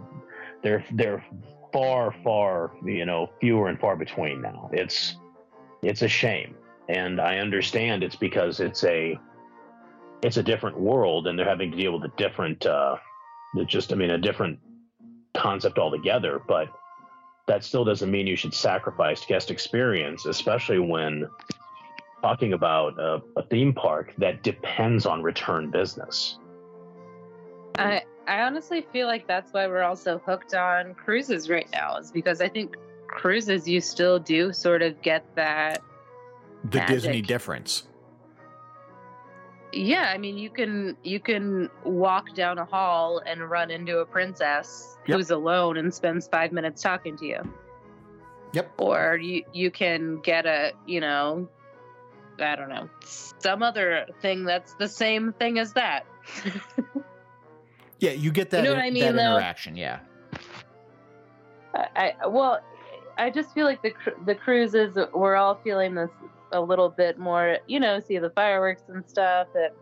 they're 0.63 0.83
they're 0.91 1.23
far, 1.71 2.15
far, 2.23 2.71
you 2.83 3.05
know, 3.05 3.29
fewer 3.39 3.67
and 3.67 3.79
far 3.79 3.95
between 3.95 4.41
now. 4.41 4.71
It's 4.73 5.17
it's 5.83 6.01
a 6.01 6.07
shame, 6.07 6.55
and 6.89 7.21
I 7.21 7.37
understand 7.37 8.03
it's 8.03 8.15
because 8.15 8.59
it's 8.59 8.83
a 8.83 9.19
it's 10.23 10.37
a 10.37 10.43
different 10.43 10.79
world, 10.79 11.27
and 11.27 11.37
they're 11.37 11.47
having 11.47 11.69
to 11.69 11.77
deal 11.77 11.93
with 11.93 12.11
a 12.11 12.15
different, 12.17 12.65
uh, 12.65 12.95
just 13.67 13.93
I 13.93 13.95
mean, 13.95 14.09
a 14.09 14.17
different 14.17 14.57
concept 15.35 15.77
altogether. 15.77 16.41
But 16.47 16.69
that 17.47 17.63
still 17.63 17.83
doesn't 17.83 18.09
mean 18.09 18.27
you 18.27 18.35
should 18.35 18.53
sacrifice 18.53 19.25
guest 19.25 19.51
experience, 19.51 20.25
especially 20.25 20.79
when 20.79 21.27
talking 22.21 22.53
about 22.53 22.97
a, 22.97 23.21
a 23.35 23.43
theme 23.43 23.73
park 23.73 24.13
that 24.17 24.43
depends 24.43 25.05
on 25.05 25.21
return 25.21 25.69
business. 25.69 26.39
I 27.77 28.03
I 28.27 28.41
honestly 28.43 28.85
feel 28.93 29.07
like 29.07 29.27
that's 29.27 29.51
why 29.51 29.67
we're 29.67 29.83
also 29.83 30.21
hooked 30.25 30.53
on 30.53 30.93
cruises 30.93 31.49
right 31.49 31.67
now, 31.73 31.97
is 31.97 32.11
because 32.11 32.39
I 32.39 32.47
think 32.47 32.77
cruises 33.07 33.67
you 33.67 33.81
still 33.81 34.19
do 34.19 34.53
sort 34.53 34.81
of 34.81 35.01
get 35.01 35.25
that. 35.35 35.81
The 36.63 36.77
Magic. 36.77 36.95
Disney 36.95 37.21
difference. 37.21 37.83
Yeah, 39.73 40.11
I 40.13 40.17
mean 40.17 40.37
you 40.37 40.49
can 40.49 40.95
you 41.03 41.19
can 41.19 41.69
walk 41.83 42.33
down 42.35 42.57
a 42.59 42.65
hall 42.65 43.21
and 43.25 43.49
run 43.49 43.71
into 43.71 43.99
a 43.99 44.05
princess 44.05 44.89
Yep. 45.07 45.17
who's 45.17 45.31
alone 45.31 45.77
and 45.77 45.93
spends 45.93 46.27
five 46.27 46.51
minutes 46.53 46.81
talking 46.81 47.17
to 47.17 47.25
you. 47.25 47.41
Yep. 48.53 48.71
Or 48.77 49.17
you 49.17 49.43
you 49.51 49.71
can 49.71 50.19
get 50.21 50.45
a 50.45 50.73
you 50.85 50.99
know, 51.01 51.47
I 52.39 52.55
don't 52.55 52.69
know, 52.69 52.89
some 53.03 53.63
other 53.63 54.05
thing 54.21 54.45
that's 54.45 54.75
the 54.75 54.87
same 54.87 55.33
thing 55.33 55.59
as 55.59 55.73
that. 55.73 56.05
Yeah, 57.99 58.11
you 58.11 58.31
get 58.31 58.49
that, 58.51 58.57
You 58.63 58.69
know 58.69 58.75
what 58.75 58.83
I 58.83 58.89
mean, 58.89 59.03
that 59.03 59.13
though? 59.15 59.37
interaction. 59.37 59.77
Yeah. 59.77 59.99
I, 61.73 62.13
I 62.21 62.27
well, 62.27 62.59
I 63.17 63.29
just 63.29 63.53
feel 63.53 63.65
like 63.65 63.81
the 63.81 63.93
the 64.25 64.35
cruises 64.35 64.97
we're 65.13 65.35
all 65.35 65.55
feeling 65.63 65.95
this 65.95 66.09
a 66.53 66.61
little 66.61 66.89
bit 66.89 67.17
more. 67.19 67.57
You 67.67 67.79
know, 67.79 67.99
see 67.99 68.17
the 68.17 68.29
fireworks 68.29 68.83
and 68.87 69.03
stuff. 69.07 69.47
That 69.53 69.75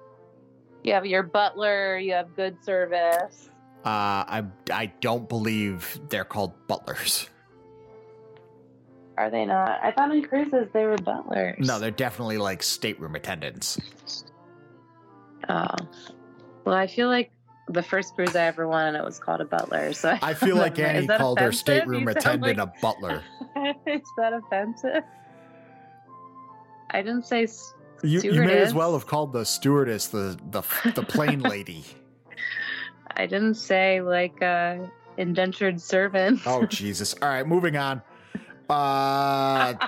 you 0.84 0.94
have 0.94 1.06
your 1.06 1.24
butler, 1.24 1.98
you 1.98 2.14
have 2.14 2.36
good 2.36 2.64
service. 2.64 3.50
Uh, 3.86 4.26
I 4.28 4.46
I 4.72 4.86
don't 5.02 5.28
believe 5.30 6.00
they're 6.10 6.26
called 6.26 6.54
butlers. 6.68 7.30
Are 9.18 9.30
they 9.30 9.46
not? 9.46 9.80
I 9.84 9.92
thought 9.92 10.10
on 10.12 10.22
cruises 10.24 10.68
they 10.74 10.86
were 10.86 10.98
butlers. 10.98 11.68
No, 11.68 11.80
they're 11.80 11.92
definitely 11.92 12.38
like 12.38 12.64
stateroom 12.64 13.16
attendants. 13.16 13.80
Oh, 15.50 15.68
well, 16.66 16.76
I 16.76 16.88
feel 16.88 17.08
like 17.08 17.32
the 17.68 17.84
first 17.84 18.16
cruise 18.16 18.36
I 18.36 18.46
ever 18.46 18.68
went 18.68 18.84
on 18.84 18.96
it 18.96 19.04
was 19.04 19.20
called 19.20 19.42
a 19.42 19.46
butler. 19.46 19.94
So 19.94 20.18
I 20.22 20.34
feel 20.34 20.56
like 20.66 20.78
Annie 20.80 21.08
called 21.08 21.40
her 21.40 21.52
stateroom 21.52 22.08
attendant 22.08 22.58
like- 22.58 22.68
a 22.68 22.74
butler. 22.82 23.24
Is 23.88 24.02
that 24.18 24.34
offensive? 24.34 25.04
I 26.92 27.02
didn't 27.02 27.26
say. 27.26 27.44
s- 27.44 27.74
You, 28.04 28.22
you 28.22 28.42
may 28.42 28.58
as 28.60 28.74
well 28.74 28.94
have 28.94 29.08
called 29.08 29.32
the 29.34 29.46
stewardess 29.46 30.08
the 30.08 30.38
the 30.52 30.62
the 30.96 31.04
plane 31.04 31.40
lady. 31.56 31.84
I 33.16 33.26
didn't 33.26 33.56
say 33.56 34.02
like 34.02 34.42
uh, 34.42 34.78
indentured 35.18 35.80
servant. 35.82 36.42
Oh 36.46 36.66
Jesus! 36.66 37.16
All 37.22 37.30
right, 37.30 37.46
moving 37.48 37.78
on. 37.78 38.02
Uh, 38.70 39.74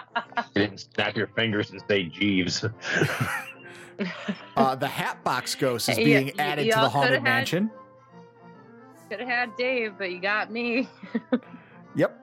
You 0.56 0.62
didn't 0.62 0.80
snap 0.80 1.16
your 1.16 1.28
fingers 1.28 1.72
and 1.72 1.82
say 1.88 2.04
Jeeves. 2.04 2.66
uh, 4.58 4.76
the 4.76 4.88
Hatbox 4.88 5.56
Ghost 5.56 5.90
is 5.90 5.96
being 6.10 6.28
y- 6.28 6.34
added 6.40 6.64
to 6.66 6.70
the 6.80 6.90
haunted 6.90 6.92
coulda 6.92 7.16
had- 7.16 7.24
mansion. 7.24 7.72
Could 9.10 9.20
have 9.20 9.30
had 9.30 9.58
Dave, 9.58 9.94
but 9.98 10.12
you 10.12 10.20
got 10.20 10.52
me. 10.52 10.90
Yep. 11.96 12.20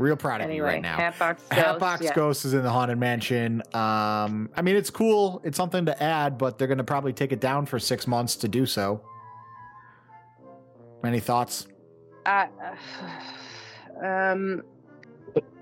Real 0.00 0.16
proud 0.16 0.40
of 0.40 0.50
you 0.50 0.64
right 0.64 0.80
now. 0.80 0.96
Hatbox 0.96 1.42
Ghost. 1.42 1.52
Hatbox 1.52 2.02
yeah. 2.02 2.14
Ghost 2.14 2.46
is 2.46 2.54
in 2.54 2.62
the 2.62 2.70
haunted 2.70 2.96
mansion. 2.96 3.62
Um, 3.74 4.48
I 4.56 4.62
mean, 4.62 4.74
it's 4.74 4.88
cool. 4.88 5.42
It's 5.44 5.58
something 5.58 5.84
to 5.84 6.02
add, 6.02 6.38
but 6.38 6.56
they're 6.56 6.68
going 6.68 6.78
to 6.78 6.84
probably 6.84 7.12
take 7.12 7.32
it 7.32 7.40
down 7.40 7.66
for 7.66 7.78
six 7.78 8.06
months 8.06 8.34
to 8.36 8.48
do 8.48 8.64
so. 8.64 9.02
Any 11.04 11.20
thoughts? 11.20 11.68
Uh, 12.24 12.46
um. 14.02 14.62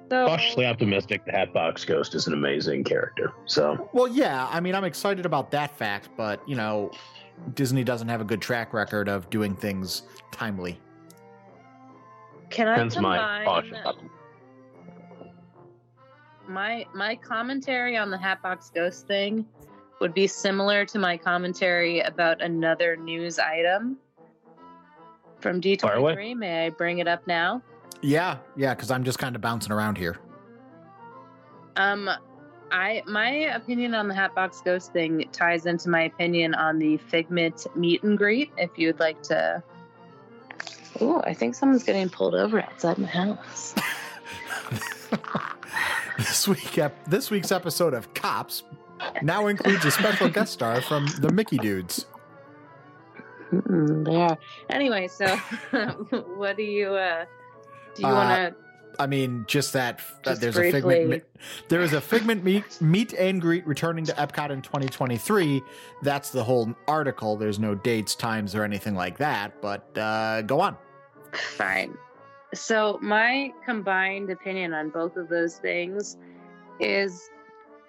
So, 0.08 0.26
Cautiously 0.26 0.66
optimistic, 0.66 1.24
the 1.26 1.32
Hatbox 1.32 1.84
Ghost 1.84 2.14
is 2.14 2.28
an 2.28 2.32
amazing 2.32 2.84
character. 2.84 3.32
So 3.44 3.90
Well, 3.92 4.06
yeah. 4.06 4.48
I 4.52 4.60
mean, 4.60 4.76
I'm 4.76 4.84
excited 4.84 5.26
about 5.26 5.50
that 5.50 5.76
fact, 5.76 6.10
but 6.16 6.48
you 6.48 6.54
know, 6.54 6.92
Disney 7.54 7.82
doesn't 7.82 8.08
have 8.08 8.20
a 8.20 8.24
good 8.24 8.40
track 8.40 8.72
record 8.72 9.08
of 9.08 9.28
doing 9.30 9.56
things 9.56 10.04
timely. 10.30 10.78
can 12.50 12.68
I 12.68 12.76
hence 12.76 12.94
combine 12.94 13.44
caution. 13.44 13.76
My 16.48 16.86
my 16.94 17.16
commentary 17.16 17.96
on 17.96 18.10
the 18.10 18.18
Hatbox 18.18 18.70
Ghost 18.70 19.06
thing 19.06 19.46
would 20.00 20.14
be 20.14 20.26
similar 20.26 20.84
to 20.86 20.98
my 20.98 21.16
commentary 21.16 22.00
about 22.00 22.40
another 22.40 22.96
news 22.96 23.38
item 23.38 23.98
from 25.40 25.60
Fire 25.60 25.94
away. 25.94 26.14
D23. 26.14 26.36
May 26.36 26.66
I 26.66 26.70
bring 26.70 26.98
it 26.98 27.08
up 27.08 27.26
now? 27.26 27.62
Yeah, 28.00 28.38
yeah, 28.56 28.74
because 28.74 28.90
I'm 28.90 29.04
just 29.04 29.18
kind 29.18 29.34
of 29.34 29.42
bouncing 29.42 29.72
around 29.72 29.98
here. 29.98 30.16
Um, 31.76 32.10
I 32.70 33.02
my 33.06 33.30
opinion 33.30 33.94
on 33.94 34.08
the 34.08 34.14
Hatbox 34.14 34.60
Ghost 34.62 34.92
thing 34.92 35.28
ties 35.32 35.66
into 35.66 35.88
my 35.88 36.02
opinion 36.02 36.54
on 36.54 36.78
the 36.78 36.96
Figment 36.96 37.66
meet 37.76 38.02
and 38.02 38.16
greet. 38.16 38.50
If 38.56 38.70
you'd 38.76 39.00
like 39.00 39.22
to. 39.24 39.62
Oh, 41.00 41.22
I 41.24 41.34
think 41.34 41.54
someone's 41.54 41.84
getting 41.84 42.08
pulled 42.08 42.34
over 42.34 42.60
outside 42.60 42.98
my 42.98 43.06
house. 43.06 43.74
this 46.18 46.46
week, 46.48 46.76
ep- 46.78 47.04
this 47.06 47.30
week's 47.30 47.52
episode 47.52 47.94
of 47.94 48.12
Cops 48.14 48.64
now 49.22 49.46
includes 49.46 49.84
a 49.84 49.90
special 49.90 50.28
guest 50.28 50.52
star 50.52 50.80
from 50.80 51.06
the 51.20 51.30
Mickey 51.32 51.56
Dudes. 51.58 52.06
Mm, 53.52 54.04
there. 54.04 54.36
Anyway, 54.68 55.08
so 55.08 55.26
what 56.36 56.56
do 56.56 56.62
you 56.62 56.88
uh 56.94 57.24
do 57.94 58.02
you 58.02 58.08
Uh, 58.08 58.12
want 58.12 58.54
to 58.54 58.60
I 59.00 59.06
mean, 59.06 59.44
just 59.46 59.72
that 59.74 60.00
Just 60.24 60.40
there's 60.40 60.56
a 60.56 60.60
briefly. 60.60 60.80
figment. 60.82 61.08
mi- 61.36 61.40
There 61.68 61.80
is 61.82 61.92
a 61.92 62.00
figment 62.00 62.42
meet 62.42 62.80
meet 62.82 63.12
and 63.12 63.40
greet 63.40 63.64
returning 63.64 64.04
to 64.06 64.12
Epcot 64.14 64.50
in 64.50 64.60
2023. 64.60 65.62
That's 66.02 66.30
the 66.30 66.42
whole 66.42 66.74
article. 66.88 67.36
There's 67.36 67.60
no 67.60 67.76
dates, 67.76 68.16
times, 68.16 68.56
or 68.56 68.64
anything 68.64 68.96
like 68.96 69.16
that. 69.18 69.62
But 69.62 69.96
uh, 69.96 70.42
go 70.42 70.60
on. 70.60 70.76
Fine. 71.32 71.96
So, 72.54 72.98
my 73.02 73.52
combined 73.64 74.30
opinion 74.30 74.72
on 74.72 74.90
both 74.90 75.16
of 75.16 75.28
those 75.28 75.56
things 75.56 76.16
is 76.80 77.28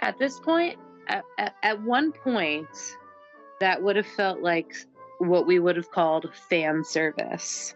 at 0.01 0.17
this 0.19 0.39
point, 0.39 0.77
at, 1.07 1.23
at, 1.37 1.55
at 1.63 1.81
one 1.81 2.11
point, 2.11 2.67
that 3.59 3.81
would 3.81 3.95
have 3.95 4.07
felt 4.07 4.41
like 4.41 4.73
what 5.19 5.45
we 5.45 5.59
would 5.59 5.75
have 5.75 5.91
called 5.91 6.29
fan 6.49 6.83
service. 6.83 7.73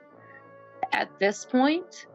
At 0.92 1.10
this 1.20 1.46
point, 1.46 2.06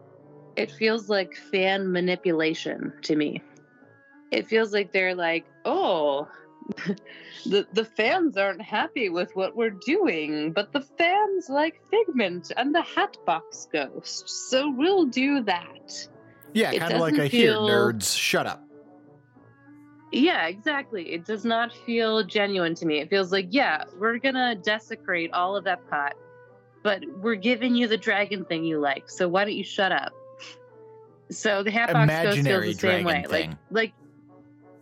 it 0.57 0.71
feels 0.71 1.09
like 1.09 1.35
fan 1.35 1.91
manipulation 1.93 2.93
to 3.03 3.17
me. 3.17 3.43
It 4.31 4.49
feels 4.49 4.73
like 4.73 4.93
they're 4.93 5.15
like, 5.15 5.47
oh, 5.65 6.29
the 7.47 7.67
the 7.73 7.85
fans 7.85 8.37
aren't 8.37 8.63
happy 8.63 9.09
with 9.09 9.35
what 9.35 9.57
we're 9.57 9.71
doing, 9.71 10.53
but 10.53 10.73
the 10.73 10.81
fans 10.81 11.49
like 11.49 11.81
Figment 11.91 12.53
and 12.57 12.75
the 12.75 12.83
Hatbox 12.83 13.69
Ghost, 13.73 14.29
so 14.51 14.71
we'll 14.71 15.07
do 15.07 15.43
that. 15.45 16.09
Yeah, 16.53 16.77
kind 16.77 16.95
of 16.95 17.01
like 17.01 17.19
a 17.19 17.27
here, 17.27 17.53
nerds, 17.53 18.17
shut 18.17 18.47
up. 18.47 18.63
Yeah, 20.13 20.47
exactly. 20.47 21.13
It 21.13 21.27
does 21.27 21.45
not 21.45 21.73
feel 21.73 22.25
genuine 22.25 22.75
to 22.77 22.87
me. 22.87 23.01
It 23.01 23.11
feels 23.11 23.31
like, 23.31 23.49
yeah, 23.51 23.85
we're 23.99 24.19
gonna 24.19 24.55
desecrate 24.55 25.33
all 25.33 25.57
of 25.57 25.65
Epcot, 25.65 26.13
but 26.83 27.03
we're 27.21 27.35
giving 27.35 27.75
you 27.75 27.89
the 27.89 27.99
dragon 27.99 28.45
thing 28.45 28.65
you 28.65 28.79
like. 28.79 29.11
So 29.11 29.29
why 29.29 29.45
don't 29.45 29.55
you 29.55 29.65
shut 29.65 29.93
up? 29.93 30.13
So 31.31 31.63
the 31.63 31.71
Hatbox 31.71 32.11
Ghost 32.11 32.47
feels 32.47 32.65
the 32.65 32.73
same 32.73 33.05
way. 33.05 33.23
dragon 33.23 33.31
Like, 33.31 33.51
like, 33.71 33.93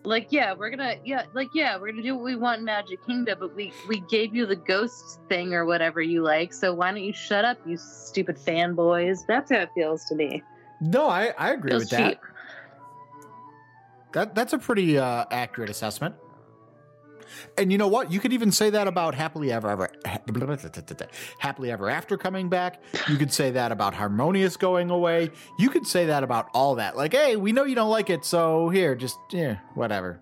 like, 0.06 0.28
yeah, 0.30 0.54
we're 0.54 0.70
gonna, 0.70 0.94
yeah, 1.04 1.24
like, 1.34 1.50
yeah, 1.52 1.76
we're 1.78 1.90
gonna 1.90 2.02
do 2.02 2.14
what 2.14 2.24
we 2.24 2.36
want 2.36 2.60
in 2.60 2.64
Magic 2.64 3.04
Kingdom, 3.04 3.38
but 3.40 3.54
we 3.54 3.72
we 3.88 4.00
gave 4.00 4.34
you 4.34 4.46
the 4.46 4.56
ghost 4.56 5.20
thing 5.28 5.52
or 5.52 5.64
whatever 5.64 6.00
you 6.00 6.22
like. 6.22 6.52
So 6.52 6.72
why 6.72 6.92
don't 6.92 7.02
you 7.02 7.12
shut 7.12 7.44
up, 7.44 7.58
you 7.66 7.76
stupid 7.76 8.36
fanboys? 8.36 9.26
That's 9.26 9.50
how 9.50 9.58
it 9.58 9.70
feels 9.74 10.04
to 10.06 10.14
me. 10.14 10.42
No, 10.80 11.08
I, 11.08 11.34
I 11.38 11.52
agree 11.52 11.70
Feels 11.70 11.82
with 11.82 11.90
that. 11.90 12.20
That 14.12 14.34
that's 14.34 14.52
a 14.52 14.58
pretty 14.58 14.98
uh, 14.98 15.24
accurate 15.30 15.70
assessment. 15.70 16.14
And 17.58 17.72
you 17.72 17.78
know 17.78 17.88
what? 17.88 18.12
You 18.12 18.20
could 18.20 18.32
even 18.32 18.52
say 18.52 18.70
that 18.70 18.86
about 18.88 19.14
happily 19.14 19.52
ever 19.52 19.68
ever 19.70 19.90
happily 21.38 21.70
ever 21.70 21.90
after 21.90 22.16
coming 22.16 22.48
back. 22.48 22.82
You 23.08 23.16
could 23.16 23.32
say 23.32 23.50
that 23.52 23.72
about 23.72 23.94
harmonious 23.94 24.56
going 24.56 24.90
away. 24.90 25.30
You 25.58 25.70
could 25.70 25.86
say 25.86 26.06
that 26.06 26.22
about 26.22 26.48
all 26.54 26.76
that. 26.76 26.96
Like, 26.96 27.12
hey, 27.12 27.36
we 27.36 27.52
know 27.52 27.64
you 27.64 27.74
don't 27.74 27.90
like 27.90 28.10
it, 28.10 28.24
so 28.24 28.68
here, 28.68 28.94
just 28.94 29.18
yeah, 29.30 29.58
whatever. 29.74 30.20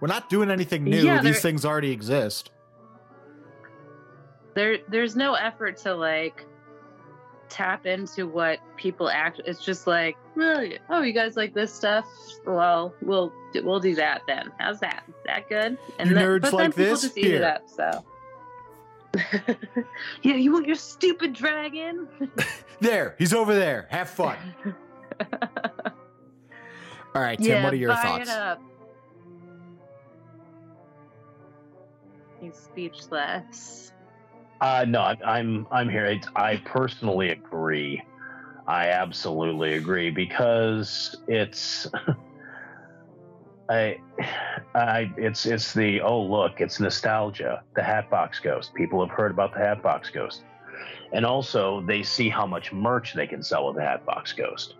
We're 0.00 0.08
not 0.08 0.28
doing 0.28 0.50
anything 0.50 0.84
new. 0.84 1.02
Yeah, 1.02 1.22
These 1.22 1.40
things 1.40 1.64
already 1.64 1.90
exist. 1.90 2.50
there 4.54 4.78
there's 4.88 5.16
no 5.16 5.34
effort 5.34 5.76
to 5.78 5.94
like 5.94 6.46
tap 7.48 7.86
into 7.86 8.26
what 8.26 8.58
people 8.76 9.08
act 9.08 9.40
it's 9.44 9.64
just 9.64 9.86
like 9.86 10.16
oh 10.90 11.00
you 11.02 11.12
guys 11.12 11.36
like 11.36 11.54
this 11.54 11.72
stuff 11.72 12.06
well 12.46 12.94
we'll 13.02 13.32
we'll 13.62 13.80
do 13.80 13.94
that 13.94 14.20
then 14.26 14.50
how's 14.58 14.80
that 14.80 15.04
is 15.08 15.14
that 15.24 15.48
good 15.48 15.78
You 15.98 16.14
then, 16.14 16.24
nerds 16.40 16.52
like 16.52 16.74
people 16.74 16.84
this? 16.84 17.02
just 17.02 17.18
eat 17.18 17.34
it 17.34 17.42
up 17.42 17.62
so 17.68 18.04
yeah 20.22 20.34
you 20.34 20.52
want 20.52 20.66
your 20.66 20.76
stupid 20.76 21.32
dragon 21.32 22.08
There, 22.80 23.14
he's 23.18 23.32
over 23.32 23.54
there. 23.54 23.86
Have 23.90 24.10
fun. 24.10 24.36
All 27.14 27.22
right, 27.22 27.38
Tim. 27.38 27.46
yeah 27.48 27.64
what 27.64 27.72
are 27.72 27.76
your 27.76 27.94
thoughts? 27.94 28.30
he's 32.38 32.54
speechless 32.54 33.92
Uh, 34.60 34.84
no, 34.88 35.00
I'm 35.00 35.66
I'm 35.70 35.88
here. 35.88 36.06
It's, 36.06 36.28
I 36.34 36.56
personally 36.64 37.30
agree. 37.30 38.02
I 38.66 38.88
absolutely 38.88 39.74
agree 39.74 40.10
because 40.10 41.16
it's 41.28 41.86
I 43.68 43.98
I 44.74 45.12
it's 45.16 45.46
it's 45.46 45.72
the 45.72 46.00
oh 46.00 46.22
look 46.22 46.60
it's 46.60 46.80
nostalgia 46.80 47.62
the 47.74 47.82
Hatbox 47.82 48.40
Ghost 48.40 48.74
people 48.74 49.04
have 49.06 49.14
heard 49.16 49.30
about 49.30 49.52
the 49.54 49.60
Hatbox 49.60 50.10
Ghost 50.10 50.42
and 51.12 51.24
also 51.24 51.80
they 51.82 52.02
see 52.02 52.28
how 52.28 52.46
much 52.46 52.72
merch 52.72 53.14
they 53.14 53.26
can 53.26 53.42
sell 53.42 53.66
with 53.66 53.76
the 53.76 53.82
Hatbox 53.82 54.32
Ghost 54.32 54.74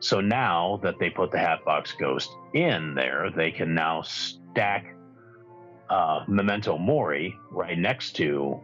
so 0.00 0.20
now 0.20 0.80
that 0.82 0.98
they 0.98 1.10
put 1.10 1.30
the 1.30 1.38
Hatbox 1.38 1.92
Ghost 1.92 2.30
in 2.54 2.94
there 2.94 3.30
they 3.34 3.50
can 3.50 3.74
now 3.74 4.02
stack 4.02 4.94
uh, 5.90 6.24
Memento 6.26 6.78
Mori 6.78 7.36
right 7.50 7.78
next 7.78 8.16
to 8.16 8.60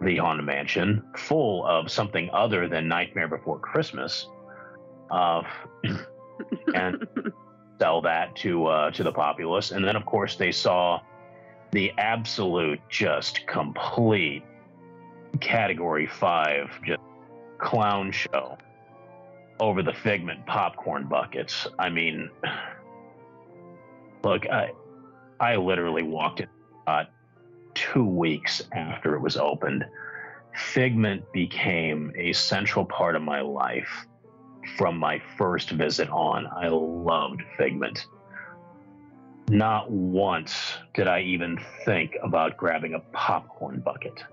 the 0.00 0.16
Haunted 0.16 0.46
Mansion, 0.46 1.02
full 1.16 1.66
of 1.66 1.90
something 1.90 2.30
other 2.32 2.68
than 2.68 2.88
Nightmare 2.88 3.28
Before 3.28 3.58
Christmas, 3.58 4.28
uh, 5.10 5.42
and 6.74 7.06
sell 7.80 8.00
that 8.02 8.34
to 8.36 8.66
uh, 8.66 8.90
to 8.92 9.02
the 9.02 9.12
populace. 9.12 9.70
And 9.72 9.84
then, 9.84 9.96
of 9.96 10.06
course, 10.06 10.36
they 10.36 10.52
saw 10.52 11.00
the 11.72 11.92
absolute, 11.98 12.80
just 12.88 13.46
complete 13.46 14.42
Category 15.40 16.06
Five, 16.06 16.70
just 16.84 17.00
clown 17.58 18.10
show 18.10 18.56
over 19.60 19.82
the 19.82 19.92
Figment 19.92 20.46
popcorn 20.46 21.06
buckets. 21.06 21.66
I 21.78 21.90
mean, 21.90 22.30
look, 24.24 24.48
I 24.48 24.70
I 25.38 25.56
literally 25.56 26.02
walked 26.02 26.40
in. 26.40 26.48
Uh, 26.86 27.04
two 27.92 28.04
weeks 28.04 28.62
after 28.72 29.14
it 29.14 29.20
was 29.20 29.36
opened, 29.36 29.84
Figment 30.54 31.22
became 31.32 32.12
a 32.16 32.32
central 32.32 32.84
part 32.84 33.14
of 33.14 33.22
my 33.22 33.40
life 33.40 34.06
from 34.76 34.98
my 34.98 35.20
first 35.38 35.70
visit 35.70 36.08
on. 36.10 36.46
I 36.46 36.68
loved 36.68 37.42
Figment. 37.56 38.06
Not 39.48 39.90
once 39.90 40.74
did 40.94 41.08
I 41.08 41.22
even 41.22 41.58
think 41.84 42.16
about 42.22 42.56
grabbing 42.56 42.94
a 42.94 43.00
popcorn 43.12 43.80
bucket. 43.80 44.24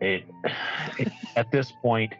It, 0.00 0.24
it 0.98 1.12
at 1.36 1.50
this 1.50 1.72
point, 1.82 2.14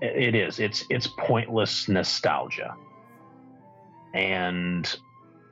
it 0.00 0.34
is. 0.34 0.58
It's 0.60 0.84
it's 0.90 1.08
pointless 1.18 1.88
nostalgia, 1.88 2.74
and 4.14 4.96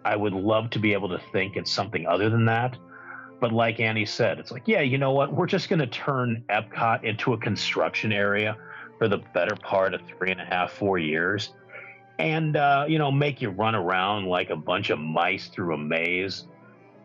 I 0.05 0.16
would 0.16 0.33
love 0.33 0.70
to 0.70 0.79
be 0.79 0.93
able 0.93 1.11
to 1.11 1.20
think 1.33 1.57
it's 1.57 1.70
something 1.70 2.07
other 2.07 2.31
than 2.31 2.47
that. 2.47 2.79
But 3.41 3.53
like 3.53 3.78
Annie 3.80 4.07
said, 4.07 4.39
it's 4.39 4.51
like, 4.51 4.66
yeah, 4.66 4.80
you 4.80 4.99
know 4.99 5.12
what? 5.12 5.32
We're 5.32 5.47
just 5.47 5.68
going 5.68 5.78
to 5.78 5.86
turn 5.86 6.45
Epcot 6.51 7.05
into 7.05 7.34
a 7.34 7.39
construction 7.39 8.12
area 8.12 8.57
for 8.99 9.09
the 9.09 9.18
better 9.32 9.55
part 9.55 9.95
of 9.95 10.01
three 10.03 10.32
and 10.32 10.41
a 10.41 10.45
half, 10.45 10.72
four 10.72 10.99
years, 10.99 11.53
and 12.18 12.57
uh, 12.57 12.84
you 12.89 12.99
know, 12.99 13.12
make 13.12 13.41
you 13.41 13.51
run 13.51 13.76
around 13.76 14.26
like 14.26 14.51
a 14.51 14.57
bunch 14.57 14.91
of 14.91 14.99
mice 14.99 15.49
through 15.49 15.74
a 15.74 15.78
maze. 15.78 16.47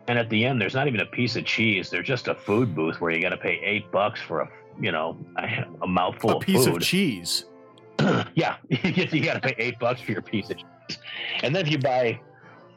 And 0.08 0.18
at 0.18 0.28
the 0.28 0.44
end, 0.44 0.60
there's 0.60 0.74
not 0.74 0.86
even 0.86 1.00
a 1.00 1.06
piece 1.06 1.36
of 1.36 1.44
cheese. 1.46 1.88
There's 1.88 2.06
just 2.06 2.28
a 2.28 2.34
food 2.34 2.74
booth 2.74 3.00
where 3.00 3.10
you 3.10 3.22
got 3.22 3.30
to 3.30 3.38
pay 3.38 3.58
eight 3.62 3.90
bucks 3.90 4.20
for 4.20 4.40
a, 4.40 4.50
you 4.78 4.92
know, 4.92 5.16
a, 5.38 5.64
a 5.82 5.86
mouthful 5.86 6.30
a 6.30 6.36
of 6.36 6.42
piece 6.42 6.66
food. 6.66 6.76
of 6.76 6.82
cheese. 6.82 7.44
yeah, 8.34 8.56
you 8.68 9.24
got 9.24 9.34
to 9.34 9.40
pay 9.40 9.54
eight 9.56 9.78
bucks 9.78 10.00
for 10.00 10.12
your 10.12 10.20
piece 10.20 10.50
of 10.50 10.56
cheese, 10.56 10.98
and 11.42 11.54
then 11.54 11.64
if 11.64 11.70
you 11.70 11.78
buy, 11.78 12.20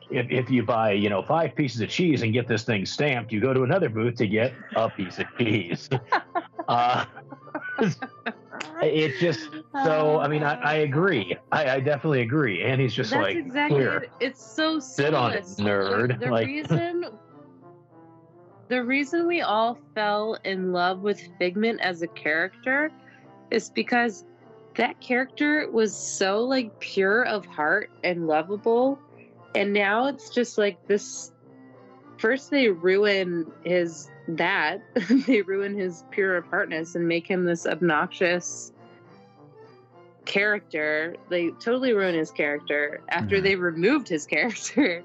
if, 0.10 0.30
if 0.30 0.50
you 0.50 0.64
buy, 0.64 0.92
you 0.92 1.10
know, 1.10 1.22
five 1.22 1.56
pieces 1.56 1.82
of 1.82 1.90
cheese 1.90 2.22
and 2.22 2.34
get 2.34 2.48
this 2.48 2.64
thing 2.64 2.86
stamped, 2.86 3.32
you 3.32 3.40
go 3.40 3.54
to 3.54 3.64
another 3.64 3.90
booth 3.90 4.16
to 4.16 4.28
get 4.28 4.54
a 4.76 4.90
piece 4.90 5.20
of 5.20 5.26
cheese. 5.38 5.90
uh, 6.68 7.06
it 8.82 9.20
just 9.20 9.50
so. 9.84 10.20
I 10.20 10.28
mean, 10.28 10.44
I, 10.44 10.56
I 10.62 10.74
agree. 10.76 11.36
I, 11.52 11.70
I 11.76 11.80
definitely 11.80 12.22
agree. 12.22 12.64
And 12.64 12.80
he's 12.80 12.94
just 12.94 13.12
That's 13.12 13.24
like, 13.24 13.38
exactly 13.38 13.80
here, 13.80 13.98
it. 13.98 14.12
It's 14.20 14.44
so 14.46 14.80
Sit 14.80 15.14
on 15.14 15.34
it, 15.34 15.44
nerd. 15.44 16.20
The, 16.20 16.26
the 16.26 16.32
Like- 16.32 16.48
reason 16.48 17.06
the 18.70 18.84
reason 18.84 19.28
we 19.28 19.42
all 19.42 19.78
fell 19.96 20.38
in 20.44 20.74
love 20.74 21.00
with 21.00 21.22
Figment 21.40 21.80
as 21.82 22.02
a 22.02 22.08
character 22.08 22.92
is 23.50 23.70
because 23.70 24.26
that 24.76 25.00
character 25.00 25.70
was 25.72 25.96
so 25.96 26.42
like 26.44 26.78
pure 26.80 27.24
of 27.24 27.46
heart 27.46 27.90
and 28.04 28.28
lovable 28.28 29.00
and 29.58 29.74
now 29.74 30.06
it's 30.08 30.30
just 30.30 30.58
like 30.58 30.78
this 30.88 31.32
first 32.18 32.52
they 32.52 32.70
ruin 32.70 33.46
his 33.64 34.10
that 34.28 34.82
they 35.28 35.42
ruin 35.42 35.76
his 35.78 36.04
pure 36.12 36.38
of 36.38 36.46
heartness 36.48 36.96
and 36.96 37.08
make 37.08 37.28
him 37.28 37.46
this 37.46 37.66
obnoxious 37.66 38.72
character 40.26 41.16
they 41.30 41.50
totally 41.52 41.94
ruin 41.94 42.14
his 42.14 42.32
character 42.32 43.02
after 43.10 43.38
Mhm. 43.38 43.44
they 43.44 43.56
removed 43.56 44.08
his 44.10 44.26
character 44.36 45.04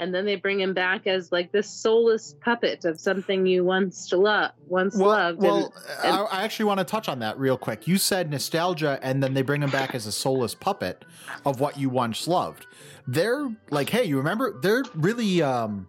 and 0.00 0.14
then 0.14 0.26
they 0.26 0.36
bring 0.36 0.60
him 0.60 0.74
back 0.74 1.06
as 1.08 1.32
like 1.32 1.50
this 1.50 1.68
soulless 1.68 2.36
puppet 2.40 2.84
of 2.84 3.00
something 3.00 3.46
you 3.46 3.64
once 3.64 4.12
lo- 4.12 4.48
once 4.68 4.94
Well, 4.94 5.08
loved. 5.08 5.40
well 5.42 5.74
and, 6.04 6.12
I, 6.14 6.20
I 6.24 6.42
actually 6.44 6.66
want 6.66 6.78
to 6.78 6.84
touch 6.84 7.08
on 7.08 7.18
that 7.18 7.36
real 7.36 7.56
quick. 7.58 7.88
You 7.88 7.98
said 7.98 8.30
nostalgia, 8.30 9.00
and 9.02 9.20
then 9.20 9.34
they 9.34 9.42
bring 9.42 9.60
him 9.60 9.70
back 9.70 9.96
as 9.96 10.06
a 10.06 10.12
soulless 10.12 10.54
puppet 10.54 11.04
of 11.44 11.58
what 11.58 11.76
you 11.80 11.88
once 11.88 12.28
loved. 12.28 12.68
They're 13.08 13.50
like, 13.70 13.88
hey, 13.88 14.04
you 14.04 14.18
remember? 14.18 14.60
They're 14.60 14.84
really 14.94 15.40
um, 15.40 15.88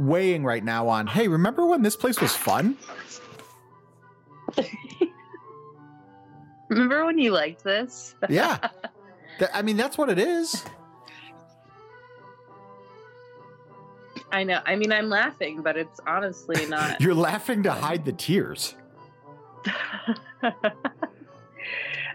weighing 0.00 0.44
right 0.44 0.64
now 0.64 0.88
on, 0.88 1.06
hey, 1.06 1.28
remember 1.28 1.64
when 1.66 1.82
this 1.82 1.94
place 1.94 2.20
was 2.20 2.34
fun? 2.34 2.76
remember 6.68 7.06
when 7.06 7.18
you 7.18 7.30
liked 7.30 7.62
this? 7.62 8.16
Yeah. 8.28 8.58
I 9.54 9.62
mean, 9.62 9.76
that's 9.76 9.96
what 9.96 10.10
it 10.10 10.18
is. 10.18 10.64
I 14.32 14.44
know. 14.44 14.60
I 14.66 14.76
mean, 14.76 14.92
I'm 14.92 15.08
laughing, 15.08 15.62
but 15.62 15.76
it's 15.76 16.00
honestly 16.06 16.66
not. 16.66 17.00
You're 17.00 17.14
laughing 17.14 17.62
to 17.64 17.70
hide 17.70 18.04
the 18.04 18.12
tears. 18.12 18.74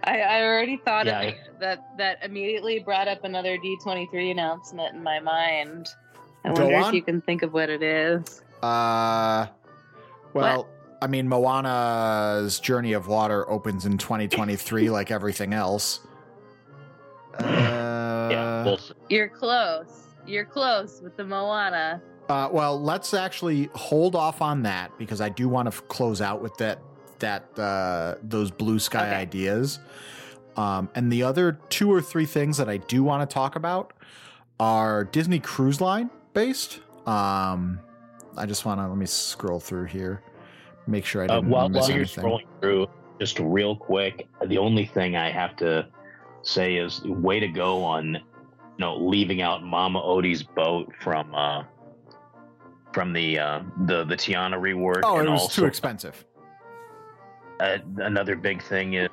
I, 0.08 0.20
I 0.22 0.44
already 0.44 0.78
thought 0.78 1.06
Yeah, 1.06 1.20
of 1.22 1.28
it. 1.34 1.60
That 1.60 1.98
that 1.98 2.24
immediately 2.24 2.80
brought 2.80 3.08
up 3.08 3.24
another 3.24 3.58
D23 3.58 4.32
announcement 4.32 4.96
in 4.96 5.04
my 5.04 5.20
mind. 5.20 5.90
I 6.46 6.52
wonder 6.52 6.76
on. 6.78 6.90
if 6.90 6.94
you 6.94 7.02
can 7.02 7.20
think 7.22 7.44
of 7.44 7.52
what 7.52 7.70
it 7.70 7.84
is. 7.84 8.42
Uh, 8.64 9.48
well, 10.34 10.68
I 11.02 11.08
mean, 11.08 11.28
Moana's 11.28 12.60
Journey 12.60 12.94
of 12.94 13.08
Water 13.08 13.50
opens 13.50 13.86
in 13.86 13.98
2023, 13.98 14.90
like 14.92 15.12
everything 15.12 15.54
else. 15.54 16.00
Uh, 17.38 18.30
yeah, 18.32 18.64
bullshit. 18.64 18.98
You're 19.10 19.28
close. 19.30 20.04
You're 20.26 20.46
close 20.46 21.02
with 21.02 21.18
the 21.18 21.26
Moana. 21.26 22.02
Uh, 22.30 22.50
well, 22.52 22.82
let's 22.82 23.14
actually 23.14 23.70
hold 23.74 24.16
off 24.16 24.42
on 24.42 24.64
that 24.64 24.98
because 24.98 25.22
I 25.22 25.30
do 25.30 25.48
want 25.48 25.68
to 25.72 25.76
f- 25.76 25.88
close 25.88 26.20
out 26.20 26.42
with 26.42 26.56
that 26.58 26.80
that 27.20 27.58
uh, 27.58 28.16
those 28.24 28.52
blue 28.52 28.80
sky 28.80 29.08
Okay. 29.08 29.16
ideas. 29.16 29.80
Um, 30.56 30.90
and 30.96 31.12
the 31.12 31.24
other 31.24 31.60
two 31.70 31.92
or 31.92 32.02
three 32.02 32.26
things 32.26 32.58
that 32.58 32.68
I 32.70 32.78
do 32.78 33.04
want 33.04 33.28
to 33.28 33.32
talk 33.34 33.56
about 33.56 33.94
are 34.60 35.04
Disney 35.04 35.40
Cruise 35.40 35.80
Line 35.82 36.10
based. 36.34 36.80
Um, 37.06 37.80
I 38.36 38.46
just 38.46 38.66
want 38.66 38.80
to 38.80 38.88
let 38.88 38.98
me 38.98 39.06
scroll 39.06 39.60
through 39.60 39.86
here, 39.86 40.22
make 40.88 41.06
sure 41.06 41.22
I 41.24 41.26
Uh, 41.26 41.36
didn't 41.36 41.50
while, 41.50 41.70
miss 41.70 41.82
while 41.82 41.90
you're 41.90 42.00
anything. 42.00 42.24
scrolling 42.24 42.46
through, 42.62 42.88
just 43.20 43.40
real 43.40 43.76
quick, 43.76 44.28
the 44.48 44.58
only 44.58 44.86
thing 44.86 45.16
I 45.16 45.30
have 45.32 45.56
to 45.58 45.88
say 46.42 46.76
is 46.78 47.04
way 47.04 47.40
to 47.40 47.48
go 47.48 47.84
on, 47.84 48.14
you 48.16 48.22
know, 48.80 48.98
leaving 48.98 49.42
out 49.42 49.64
Mama 49.64 50.02
Odie's 50.02 50.42
boat 50.44 50.92
from 51.02 51.34
uh 51.36 51.64
from 52.94 53.14
the 53.14 53.38
uh 53.38 53.62
the 53.86 54.06
the 54.06 54.16
Tiana 54.16 54.56
rework. 54.60 55.02
Oh, 55.04 55.20
it 55.20 55.30
was 55.30 55.42
also, 55.42 55.62
too 55.62 55.68
expensive. 55.68 56.26
Uh, 57.60 57.78
another 57.98 58.36
big 58.36 58.62
thing 58.64 58.94
is 58.96 59.10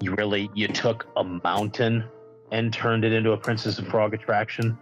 you 0.00 0.14
really 0.14 0.50
you 0.54 0.68
took 0.68 1.06
a 1.16 1.24
mountain 1.24 2.04
and 2.52 2.72
turned 2.72 3.04
it 3.04 3.12
into 3.12 3.32
a 3.32 3.36
Princess 3.36 3.78
and 3.78 3.88
Frog 3.88 4.14
attraction. 4.14 4.78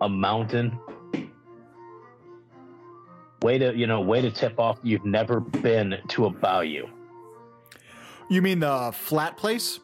A 0.00 0.08
mountain. 0.08 0.78
Way 3.42 3.58
to 3.58 3.74
you 3.76 3.86
know, 3.86 4.00
way 4.00 4.20
to 4.20 4.30
tip 4.30 4.58
off. 4.58 4.78
You've 4.82 5.04
never 5.04 5.40
been 5.40 5.96
to 6.08 6.26
a 6.26 6.30
bayou. 6.30 6.86
You 8.28 8.42
mean 8.42 8.60
the 8.60 8.92
flat 8.94 9.36
place? 9.36 9.80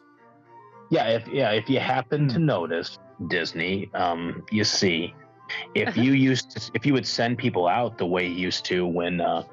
Yeah, 0.89 1.09
if 1.09 1.27
yeah, 1.27 1.51
if 1.51 1.69
you 1.69 1.79
happen 1.79 2.23
Hmm. 2.23 2.27
to 2.29 2.39
notice 2.39 2.97
Disney, 3.27 3.89
um, 3.93 4.43
you 4.51 4.63
see, 4.63 5.13
if 5.75 5.97
you 6.03 6.13
used 6.13 6.51
to, 6.51 6.71
if 6.73 6.85
you 6.85 6.93
would 6.93 7.05
send 7.05 7.37
people 7.37 7.67
out 7.67 7.97
the 7.97 8.05
way 8.05 8.25
you 8.25 8.33
used 8.35 8.63
to 8.65 8.85
when 8.87 9.19
uh, 9.21 9.43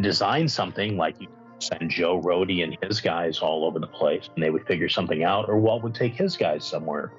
design 0.00 0.48
something 0.48 0.96
like 0.96 1.20
you 1.20 1.28
send 1.62 1.90
Joe 1.90 2.20
Rohde 2.20 2.62
and 2.64 2.76
his 2.82 3.00
guys 3.00 3.38
all 3.40 3.64
over 3.64 3.78
the 3.78 3.86
place, 3.86 4.28
and 4.34 4.42
they 4.42 4.50
would 4.50 4.66
figure 4.66 4.88
something 4.88 5.22
out, 5.22 5.48
or 5.48 5.58
Walt 5.58 5.82
would 5.82 5.94
take 5.94 6.14
his 6.14 6.36
guys 6.36 6.64
somewhere. 6.64 7.12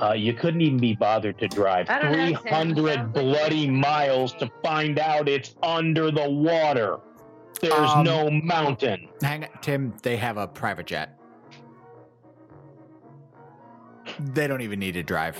Uh, 0.00 0.12
you 0.12 0.32
couldn't 0.32 0.60
even 0.62 0.78
be 0.78 0.94
bothered 0.94 1.38
to 1.38 1.48
drive 1.48 1.88
I 1.90 2.00
don't 2.00 2.12
know, 2.12 2.38
300 2.38 3.12
bloody 3.12 3.68
miles 3.68 4.32
to 4.34 4.50
find 4.62 4.98
out 4.98 5.28
it's 5.28 5.54
under 5.62 6.10
the 6.10 6.28
water. 6.30 6.98
There's 7.60 7.74
Um, 7.90 8.04
no 8.04 8.30
mountain. 8.30 9.08
Hang 9.20 9.44
on, 9.44 9.50
Tim. 9.60 9.94
They 10.02 10.16
have 10.16 10.36
a 10.38 10.46
private 10.48 10.86
jet. 10.86 11.18
They 14.18 14.46
don't 14.46 14.62
even 14.62 14.78
need 14.78 14.92
to 14.92 15.02
drive. 15.02 15.36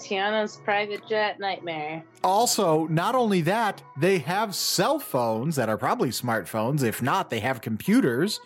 Tiana's 0.00 0.56
private 0.56 1.06
jet 1.08 1.38
nightmare. 1.38 2.02
Also, 2.24 2.86
not 2.88 3.14
only 3.14 3.40
that, 3.42 3.82
they 3.98 4.18
have 4.18 4.54
cell 4.54 4.98
phones 4.98 5.56
that 5.56 5.68
are 5.68 5.76
probably 5.76 6.08
smartphones. 6.10 6.82
If 6.82 7.02
not, 7.02 7.30
they 7.30 7.40
have 7.40 7.60
computers 7.60 8.40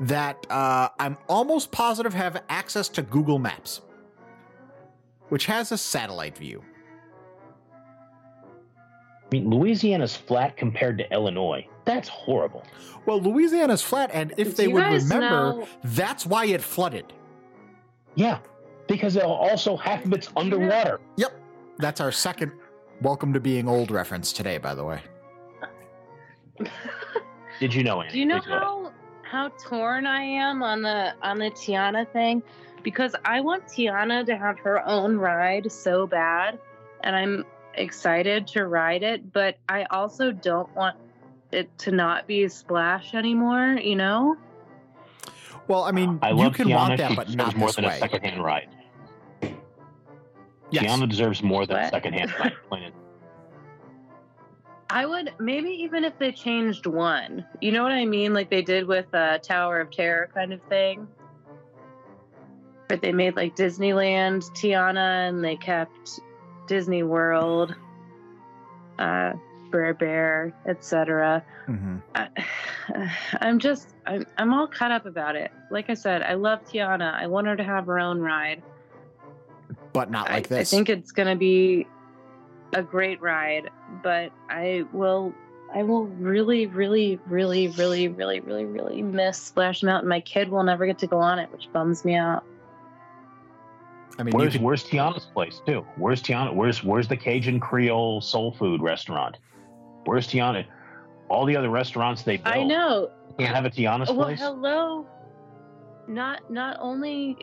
that 0.00 0.46
uh, 0.50 0.88
I'm 0.98 1.16
almost 1.28 1.70
positive 1.70 2.14
have 2.14 2.42
access 2.48 2.88
to 2.90 3.02
Google 3.02 3.38
Maps, 3.38 3.82
which 5.28 5.46
has 5.46 5.72
a 5.72 5.78
satellite 5.78 6.36
view. 6.36 6.62
I 9.22 9.26
mean, 9.36 9.48
Louisiana's 9.48 10.16
flat 10.16 10.56
compared 10.56 10.98
to 10.98 11.12
Illinois. 11.12 11.66
That's 11.84 12.08
horrible. 12.08 12.64
Well, 13.06 13.20
Louisiana's 13.20 13.82
flat, 13.82 14.10
and 14.12 14.32
if 14.36 14.48
Do 14.48 14.52
they 14.54 14.68
would 14.68 14.82
remember, 14.84 15.20
know- 15.20 15.68
that's 15.84 16.26
why 16.26 16.46
it 16.46 16.60
flooded. 16.62 17.12
Yeah, 18.16 18.38
because 18.90 19.14
it'll 19.14 19.30
also 19.30 19.76
half 19.76 20.04
of 20.04 20.12
it's 20.12 20.28
underwater. 20.36 21.00
Yep, 21.16 21.40
that's 21.78 22.00
our 22.00 22.10
second 22.10 22.50
"Welcome 23.00 23.32
to 23.32 23.40
Being 23.40 23.68
Old" 23.68 23.90
reference 23.92 24.32
today, 24.32 24.58
by 24.58 24.74
the 24.74 24.84
way. 24.84 25.00
Did 27.60 27.72
you 27.72 27.84
know? 27.84 28.00
Andy? 28.02 28.12
Do 28.12 28.18
you 28.18 28.26
know 28.26 28.40
Please 28.40 28.48
go 28.48 28.56
ahead. 28.56 28.62
how 28.62 28.92
how 29.22 29.48
torn 29.64 30.06
I 30.06 30.22
am 30.22 30.62
on 30.64 30.82
the 30.82 31.14
on 31.22 31.38
the 31.38 31.50
Tiana 31.52 32.10
thing? 32.12 32.42
Because 32.82 33.14
I 33.24 33.40
want 33.40 33.64
Tiana 33.66 34.26
to 34.26 34.36
have 34.36 34.58
her 34.58 34.84
own 34.86 35.16
ride 35.16 35.70
so 35.70 36.06
bad, 36.06 36.58
and 37.02 37.14
I'm 37.14 37.44
excited 37.74 38.48
to 38.48 38.66
ride 38.66 39.04
it, 39.04 39.32
but 39.32 39.56
I 39.68 39.84
also 39.84 40.32
don't 40.32 40.74
want 40.74 40.96
it 41.52 41.70
to 41.78 41.92
not 41.92 42.26
be 42.26 42.48
Splash 42.48 43.14
anymore, 43.14 43.78
you 43.80 43.96
know? 43.96 44.36
Well, 45.68 45.84
I 45.84 45.92
mean, 45.92 46.18
I 46.22 46.30
you 46.30 46.50
can 46.50 46.68
Tiana. 46.68 46.74
want 46.74 46.98
that, 46.98 47.16
but 47.16 47.34
not 47.34 47.54
more 47.54 47.68
this 47.68 47.76
than 47.76 47.84
way. 47.84 47.96
a 47.96 47.98
secondhand 47.98 48.42
ride. 48.42 48.68
Yes. 50.70 50.84
Tiana 50.84 51.08
deserves 51.08 51.42
more 51.42 51.66
than 51.66 51.76
a 51.76 51.80
What? 51.82 51.90
secondhand 51.90 52.32
ride. 52.38 52.52
Plain 52.68 52.82
and- 52.84 52.94
I 54.92 55.06
would 55.06 55.32
maybe 55.38 55.68
even 55.70 56.02
if 56.04 56.18
they 56.18 56.32
changed 56.32 56.84
one. 56.86 57.44
You 57.60 57.70
know 57.70 57.82
what 57.84 57.92
I 57.92 58.04
mean? 58.06 58.34
Like 58.34 58.50
they 58.50 58.62
did 58.62 58.86
with 58.88 59.06
uh, 59.14 59.38
Tower 59.38 59.80
of 59.80 59.90
Terror 59.92 60.28
kind 60.34 60.52
of 60.52 60.60
thing. 60.64 61.06
But 62.88 63.00
they 63.00 63.12
made 63.12 63.36
like 63.36 63.54
Disneyland 63.54 64.42
Tiana 64.56 65.28
and 65.28 65.44
they 65.44 65.54
kept 65.56 66.18
Disney 66.66 67.04
World, 67.04 67.72
uh, 68.98 69.34
Brer 69.70 69.94
Bear, 69.94 70.52
etc. 70.66 71.44
Mhm. 71.68 72.02
I, 72.16 72.28
I'm 73.40 73.60
just 73.60 73.94
I'm 74.06 74.26
I'm 74.38 74.52
all 74.52 74.66
cut 74.66 74.90
up 74.90 75.06
about 75.06 75.36
it. 75.36 75.52
Like 75.70 75.88
I 75.88 75.94
said, 75.94 76.22
I 76.22 76.34
love 76.34 76.64
Tiana. 76.64 77.14
I 77.14 77.28
want 77.28 77.46
her 77.46 77.54
to 77.54 77.62
have 77.62 77.86
her 77.86 78.00
own 78.00 78.20
ride. 78.20 78.60
But 79.92 80.10
not 80.10 80.28
like 80.28 80.46
I, 80.46 80.48
this. 80.48 80.72
I 80.72 80.76
think 80.76 80.88
it's 80.88 81.12
gonna 81.12 81.36
be 81.36 81.86
a 82.74 82.82
great 82.82 83.20
ride, 83.20 83.70
but 84.02 84.32
I 84.48 84.84
will 84.92 85.34
I 85.74 85.82
will 85.82 86.06
really, 86.06 86.66
really, 86.66 87.18
really, 87.26 87.68
really, 87.68 88.08
really, 88.08 88.40
really, 88.40 88.64
really 88.64 89.02
miss 89.02 89.38
Splash 89.38 89.82
Mountain. 89.82 90.08
My 90.08 90.20
kid 90.20 90.48
will 90.48 90.64
never 90.64 90.86
get 90.86 90.98
to 90.98 91.06
go 91.06 91.18
on 91.18 91.38
it, 91.38 91.50
which 91.52 91.68
bums 91.72 92.04
me 92.04 92.16
out. 92.16 92.44
I 94.18 94.24
mean, 94.24 94.34
Where's 94.34 94.52
could, 94.52 94.62
Where's 94.62 94.84
Tiana's 94.84 95.26
place 95.26 95.60
too? 95.64 95.86
Where's 95.96 96.22
Tiana? 96.22 96.54
Where's 96.54 96.82
Where's 96.82 97.08
the 97.08 97.16
Cajun 97.16 97.60
Creole 97.60 98.20
soul 98.20 98.52
food 98.52 98.82
restaurant? 98.82 99.38
Where's 100.04 100.26
Tiana? 100.26 100.66
All 101.28 101.46
the 101.46 101.56
other 101.56 101.70
restaurants 101.70 102.22
they 102.22 102.36
built. 102.36 102.54
I 102.54 102.64
know. 102.64 103.10
Can't 103.38 103.54
have 103.54 103.64
a 103.64 103.70
Tiana's 103.70 104.10
Well, 104.10 104.26
place. 104.26 104.40
hello. 104.40 105.06
Not 106.08 106.50
not 106.50 106.76
only 106.80 107.36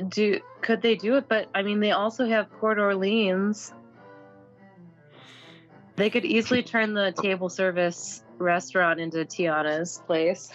do 0.00 0.40
could 0.60 0.82
they 0.82 0.96
do 0.96 1.16
it, 1.16 1.28
but 1.28 1.48
I 1.54 1.62
mean 1.62 1.80
they 1.80 1.92
also 1.92 2.26
have 2.26 2.50
Port 2.58 2.78
Orleans. 2.78 3.72
They 5.96 6.10
could 6.10 6.24
easily 6.24 6.62
turn 6.62 6.94
the 6.94 7.12
table 7.12 7.48
service 7.48 8.24
restaurant 8.38 9.00
into 9.00 9.18
Tiana's 9.18 10.02
place. 10.06 10.50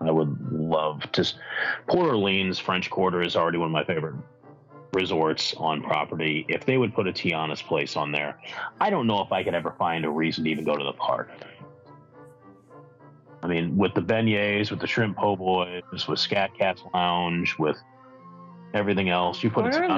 I 0.00 0.10
would 0.10 0.52
love 0.52 1.10
to. 1.12 1.30
Port 1.86 2.08
Orleans 2.08 2.58
French 2.58 2.88
Quarter 2.88 3.22
is 3.22 3.36
already 3.36 3.58
one 3.58 3.66
of 3.66 3.72
my 3.72 3.84
favorite 3.84 4.14
resorts 4.92 5.54
on 5.56 5.82
property. 5.82 6.44
If 6.48 6.64
they 6.64 6.78
would 6.78 6.94
put 6.94 7.06
a 7.06 7.12
Tiana's 7.12 7.62
place 7.62 7.96
on 7.96 8.12
there, 8.12 8.38
I 8.80 8.90
don't 8.90 9.06
know 9.06 9.22
if 9.22 9.32
I 9.32 9.42
could 9.44 9.54
ever 9.54 9.72
find 9.78 10.04
a 10.04 10.10
reason 10.10 10.44
to 10.44 10.50
even 10.50 10.64
go 10.64 10.76
to 10.76 10.84
the 10.84 10.92
park. 10.92 11.30
I 13.50 13.54
mean, 13.54 13.76
with 13.76 13.94
the 13.94 14.00
beignets, 14.00 14.70
with 14.70 14.78
the 14.78 14.86
shrimp 14.86 15.16
po' 15.16 15.34
boys, 15.34 15.82
with 16.06 16.20
Scat 16.20 16.50
Cat's 16.56 16.82
Lounge, 16.94 17.56
with 17.58 17.76
everything 18.74 19.08
else, 19.08 19.42
you 19.42 19.50
put 19.50 19.64
Port 19.64 19.74
a 19.74 19.78
Tiana's. 19.80 19.90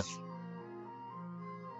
Orleans. 0.00 0.18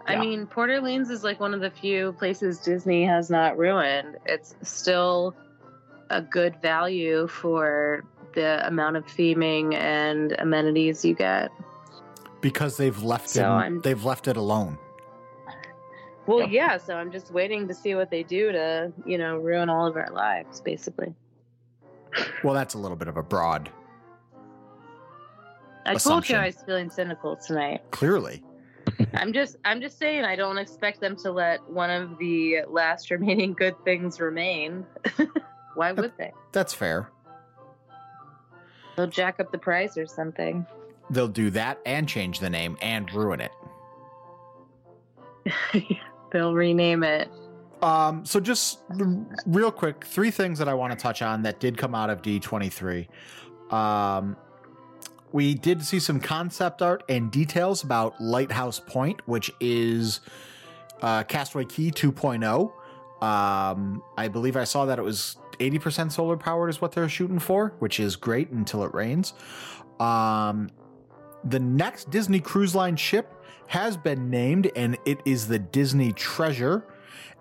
I 0.06 0.12
Yeah. 0.14 0.20
mean, 0.20 0.46
Port 0.46 0.68
Orleans 0.68 1.08
is 1.08 1.24
like 1.24 1.40
one 1.40 1.54
of 1.54 1.62
the 1.62 1.70
few 1.70 2.12
places 2.12 2.58
Disney 2.58 3.04
has 3.06 3.30
not 3.30 3.56
ruined. 3.56 4.18
It's 4.26 4.54
still 4.60 5.34
a 6.10 6.20
good 6.20 6.60
value 6.60 7.26
for 7.26 8.04
the 8.34 8.66
amount 8.66 8.96
of 8.96 9.06
theming 9.06 9.72
and 9.74 10.36
amenities 10.38 11.04
you 11.04 11.14
get. 11.14 11.50
because 12.42 12.76
they've 12.76 13.02
left 13.02 13.30
So 13.30 13.40
it. 13.40 13.46
I'm- 13.46 13.80
They've 13.80 14.04
left 14.04 14.28
it 14.28 14.36
alone. 14.36 14.76
Well, 16.26 16.40
Yep. 16.40 16.50
yeah, 16.50 16.76
so 16.78 16.96
I'm 16.96 17.12
just 17.12 17.30
waiting 17.32 17.68
to 17.68 17.74
see 17.74 17.94
what 17.94 18.10
they 18.10 18.22
do 18.22 18.50
to, 18.52 18.92
you 19.04 19.18
know, 19.18 19.36
ruin 19.36 19.68
all 19.68 19.86
of 19.86 19.96
our 19.96 20.10
lives, 20.10 20.60
basically. 20.60 21.14
Well, 22.42 22.54
that's 22.54 22.74
a 22.74 22.78
little 22.78 22.96
bit 22.96 23.08
of 23.08 23.16
a 23.16 23.22
broad. 23.22 23.68
I 25.86 25.94
told 25.96 26.28
you 26.28 26.36
I 26.36 26.46
was 26.46 26.56
feeling 26.64 26.88
cynical 26.88 27.36
tonight. 27.36 27.82
Clearly, 27.90 28.42
I'm 29.14 29.32
just 29.34 29.56
I'm 29.66 29.82
just 29.82 29.98
saying 29.98 30.24
I 30.24 30.34
don't 30.34 30.56
expect 30.56 31.00
them 31.00 31.14
to 31.16 31.30
let 31.30 31.68
one 31.68 31.90
of 31.90 32.16
the 32.18 32.60
last 32.68 33.10
remaining 33.10 33.52
good 33.52 33.74
things 33.84 34.18
remain. 34.20 34.86
Why 35.74 35.92
would 35.92 36.12
they? 36.16 36.32
that's 36.52 36.72
fair. 36.72 37.10
They'll 38.96 39.08
jack 39.08 39.40
up 39.40 39.50
the 39.52 39.58
price 39.58 39.98
or 39.98 40.06
something. 40.06 40.64
They'll 41.10 41.28
do 41.28 41.50
that 41.50 41.80
and 41.84 42.08
change 42.08 42.38
the 42.38 42.48
name 42.48 42.78
and 42.80 43.12
ruin 43.12 43.40
it. 43.40 43.50
They'll 46.34 46.52
rename 46.52 47.04
it. 47.04 47.30
Um, 47.80 48.24
so 48.24 48.40
just 48.40 48.80
real 49.46 49.70
quick, 49.70 50.04
three 50.04 50.32
things 50.32 50.58
that 50.58 50.68
I 50.68 50.74
want 50.74 50.92
to 50.92 50.98
touch 50.98 51.22
on 51.22 51.42
that 51.42 51.60
did 51.60 51.78
come 51.78 51.94
out 51.94 52.10
of 52.10 52.22
D23. 52.22 53.06
Um, 53.70 54.36
we 55.30 55.54
did 55.54 55.84
see 55.84 56.00
some 56.00 56.18
concept 56.18 56.82
art 56.82 57.04
and 57.08 57.30
details 57.30 57.84
about 57.84 58.20
Lighthouse 58.20 58.80
Point, 58.80 59.20
which 59.28 59.52
is 59.60 60.22
uh, 61.02 61.22
Castaway 61.22 61.66
Cay 61.66 61.92
2.0. 61.92 62.72
Um, 63.22 64.02
I 64.18 64.26
believe 64.26 64.56
I 64.56 64.64
saw 64.64 64.86
that 64.86 64.98
it 64.98 65.02
was 65.02 65.36
80% 65.60 66.10
solar 66.10 66.36
powered 66.36 66.70
is 66.70 66.80
what 66.80 66.90
they're 66.90 67.08
shooting 67.08 67.38
for, 67.38 67.74
which 67.78 68.00
is 68.00 68.16
great 68.16 68.50
until 68.50 68.82
it 68.82 68.92
rains. 68.92 69.34
Um, 70.00 70.68
the 71.44 71.60
next 71.60 72.10
Disney 72.10 72.40
Cruise 72.40 72.74
Line 72.74 72.96
ship 72.96 73.32
has 73.68 73.96
been 73.96 74.30
named, 74.30 74.70
and 74.76 74.96
it 75.04 75.20
is 75.24 75.48
the 75.48 75.58
Disney 75.58 76.12
Treasure. 76.12 76.84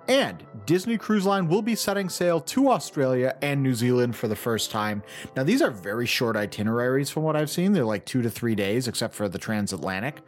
And 0.08 0.44
Disney 0.66 0.98
Cruise 0.98 1.26
Line 1.26 1.48
will 1.48 1.62
be 1.62 1.76
setting 1.76 2.10
sail 2.10 2.42
to 2.42 2.70
Australia 2.70 3.38
and 3.42 3.64
New 3.64 3.74
Zealand 3.74 4.16
for 4.16 4.28
the 4.28 4.36
first 4.36 4.70
time. 4.70 5.02
Now, 5.36 5.44
these 5.44 5.62
are 5.62 5.72
very 5.72 6.06
short 6.06 6.36
itineraries 6.36 7.10
from 7.10 7.24
what 7.24 7.36
I've 7.36 7.50
seen. 7.50 7.72
They're 7.72 7.86
like 7.86 8.06
two 8.06 8.22
to 8.22 8.30
three 8.30 8.56
days, 8.56 8.88
except 8.88 9.14
for 9.14 9.30
the 9.30 9.38
transatlantic. 9.38 10.20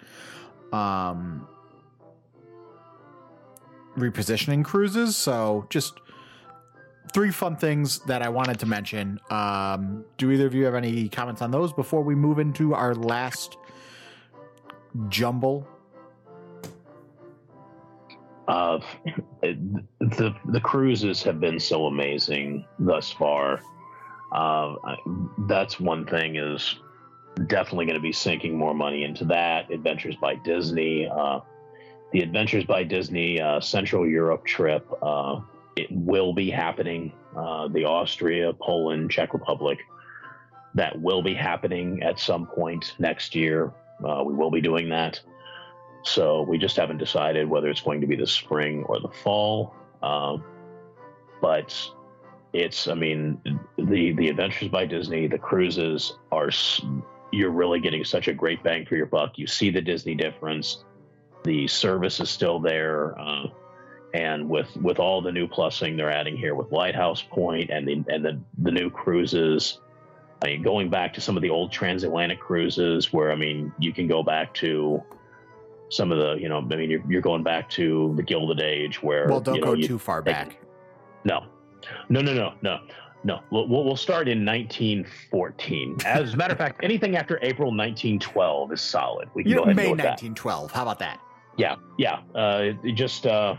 Um, 0.71 1.47
repositioning 3.97 4.63
cruises. 4.63 5.17
So, 5.17 5.67
just 5.69 5.99
three 7.13 7.31
fun 7.31 7.57
things 7.57 7.99
that 7.99 8.21
I 8.21 8.29
wanted 8.29 8.59
to 8.59 8.65
mention. 8.65 9.19
Um, 9.29 10.05
do 10.17 10.31
either 10.31 10.47
of 10.47 10.53
you 10.53 10.65
have 10.65 10.75
any 10.75 11.09
comments 11.09 11.41
on 11.41 11.51
those 11.51 11.73
before 11.73 12.01
we 12.01 12.15
move 12.15 12.39
into 12.39 12.73
our 12.73 12.95
last 12.95 13.57
jumble? 15.09 15.67
Uh, 18.47 18.79
the 19.41 20.35
the 20.45 20.59
cruises 20.59 21.23
have 21.23 21.39
been 21.39 21.59
so 21.59 21.87
amazing 21.87 22.65
thus 22.77 23.11
far. 23.11 23.61
Uh, 24.31 24.75
that's 25.47 25.79
one 25.79 26.05
thing 26.05 26.35
is 26.35 26.75
definitely 27.47 27.85
going 27.85 27.95
to 27.95 28.01
be 28.01 28.11
sinking 28.11 28.57
more 28.57 28.73
money 28.73 29.03
into 29.03 29.25
that. 29.25 29.71
Adventures 29.71 30.15
by 30.21 30.35
Disney, 30.35 31.07
uh, 31.07 31.39
the 32.11 32.21
Adventures 32.21 32.65
by 32.65 32.83
Disney 32.83 33.41
uh, 33.41 33.59
Central 33.59 34.07
Europe 34.07 34.45
trip. 34.45 34.87
Uh, 35.01 35.41
it 35.75 35.87
will 35.91 36.33
be 36.33 36.49
happening. 36.49 37.11
The 37.33 37.83
Austria, 37.83 38.53
Poland, 38.53 39.11
Czech 39.11 39.33
Republic. 39.33 39.79
That 40.75 41.01
will 41.01 41.21
be 41.21 41.33
happening 41.33 42.03
at 42.03 42.19
some 42.19 42.45
point 42.45 42.93
next 42.99 43.33
year. 43.35 43.73
We 43.99 44.33
will 44.33 44.51
be 44.51 44.61
doing 44.61 44.89
that. 44.89 45.19
So 46.05 46.43
we 46.43 46.57
just 46.57 46.77
haven't 46.77 46.99
decided 46.99 47.49
whether 47.49 47.67
it's 47.67 47.81
going 47.81 48.01
to 48.01 48.07
be 48.07 48.15
the 48.15 48.27
spring 48.27 48.83
or 48.83 48.99
the 48.99 49.09
fall. 49.09 49.73
Um, 50.03 50.43
but 51.41 51.75
it's, 52.53 52.87
I 52.87 52.93
mean, 52.93 53.41
the 53.77 54.13
the 54.13 54.29
Adventures 54.29 54.69
by 54.69 54.85
Disney, 54.85 55.27
the 55.27 55.39
cruises 55.39 56.13
are, 56.31 56.49
you're 57.31 57.49
really 57.49 57.79
getting 57.79 58.03
such 58.03 58.27
a 58.27 58.33
great 58.33 58.63
bang 58.63 58.85
for 58.85 58.95
your 58.95 59.07
buck. 59.07 59.37
You 59.37 59.47
see 59.47 59.71
the 59.71 59.81
Disney 59.81 60.15
difference. 60.15 60.83
The 61.43 61.67
service 61.67 62.19
is 62.19 62.29
still 62.29 62.59
there, 62.59 63.19
uh, 63.19 63.47
and 64.13 64.47
with 64.47 64.75
with 64.77 64.99
all 64.99 65.21
the 65.21 65.31
new 65.31 65.47
plussing 65.47 65.97
they're 65.97 66.11
adding 66.11 66.37
here 66.37 66.55
with 66.55 66.71
Lighthouse 66.71 67.21
Point 67.23 67.71
and 67.71 67.87
the 67.87 68.03
and 68.07 68.23
the 68.23 68.39
the 68.59 68.71
new 68.71 68.89
cruises. 68.89 69.79
I 70.43 70.49
mean, 70.49 70.61
going 70.63 70.89
back 70.89 71.13
to 71.15 71.21
some 71.21 71.35
of 71.35 71.41
the 71.41 71.49
old 71.49 71.71
transatlantic 71.71 72.39
cruises, 72.39 73.11
where 73.11 73.31
I 73.31 73.35
mean, 73.35 73.73
you 73.79 73.91
can 73.91 74.07
go 74.07 74.21
back 74.21 74.53
to 74.55 75.03
some 75.89 76.11
of 76.11 76.17
the, 76.17 76.33
you 76.41 76.49
know, 76.49 76.57
I 76.57 76.61
mean, 76.75 76.89
you're, 76.89 77.03
you're 77.09 77.21
going 77.21 77.43
back 77.43 77.69
to 77.71 78.13
the 78.15 78.23
Gilded 78.23 78.59
Age, 78.61 79.01
where 79.03 79.27
Well, 79.27 79.39
don't 79.39 79.55
you 79.55 79.61
know, 79.61 79.67
go 79.67 79.73
you- 79.73 79.87
too 79.87 79.99
far 79.99 80.21
back. 80.21 80.57
no, 81.23 81.45
no, 82.09 82.21
no, 82.21 82.33
no, 82.33 82.53
no, 82.61 82.79
no. 83.23 83.39
We'll, 83.51 83.67
we'll 83.67 83.95
start 83.95 84.27
in 84.27 84.43
1914. 84.45 85.97
As 86.05 86.33
a 86.33 86.37
matter 86.37 86.53
of 86.53 86.57
fact, 86.57 86.83
anything 86.83 87.15
after 87.15 87.37
April 87.41 87.67
1912 87.69 88.73
is 88.73 88.81
solid. 88.81 89.29
We 89.33 89.43
can 89.43 89.51
You 89.51 89.57
go 89.57 89.63
ahead 89.63 89.75
May 89.75 89.81
and 89.83 89.87
go 89.89 89.91
with 89.91 89.97
that. 89.99 90.21
1912. 90.21 90.71
How 90.71 90.81
about 90.81 90.99
that? 90.99 91.19
Yeah, 91.57 91.75
yeah. 91.97 92.19
Uh, 92.33 92.59
it- 92.63 92.77
it 92.83 92.91
just, 92.93 93.25
uh, 93.27 93.55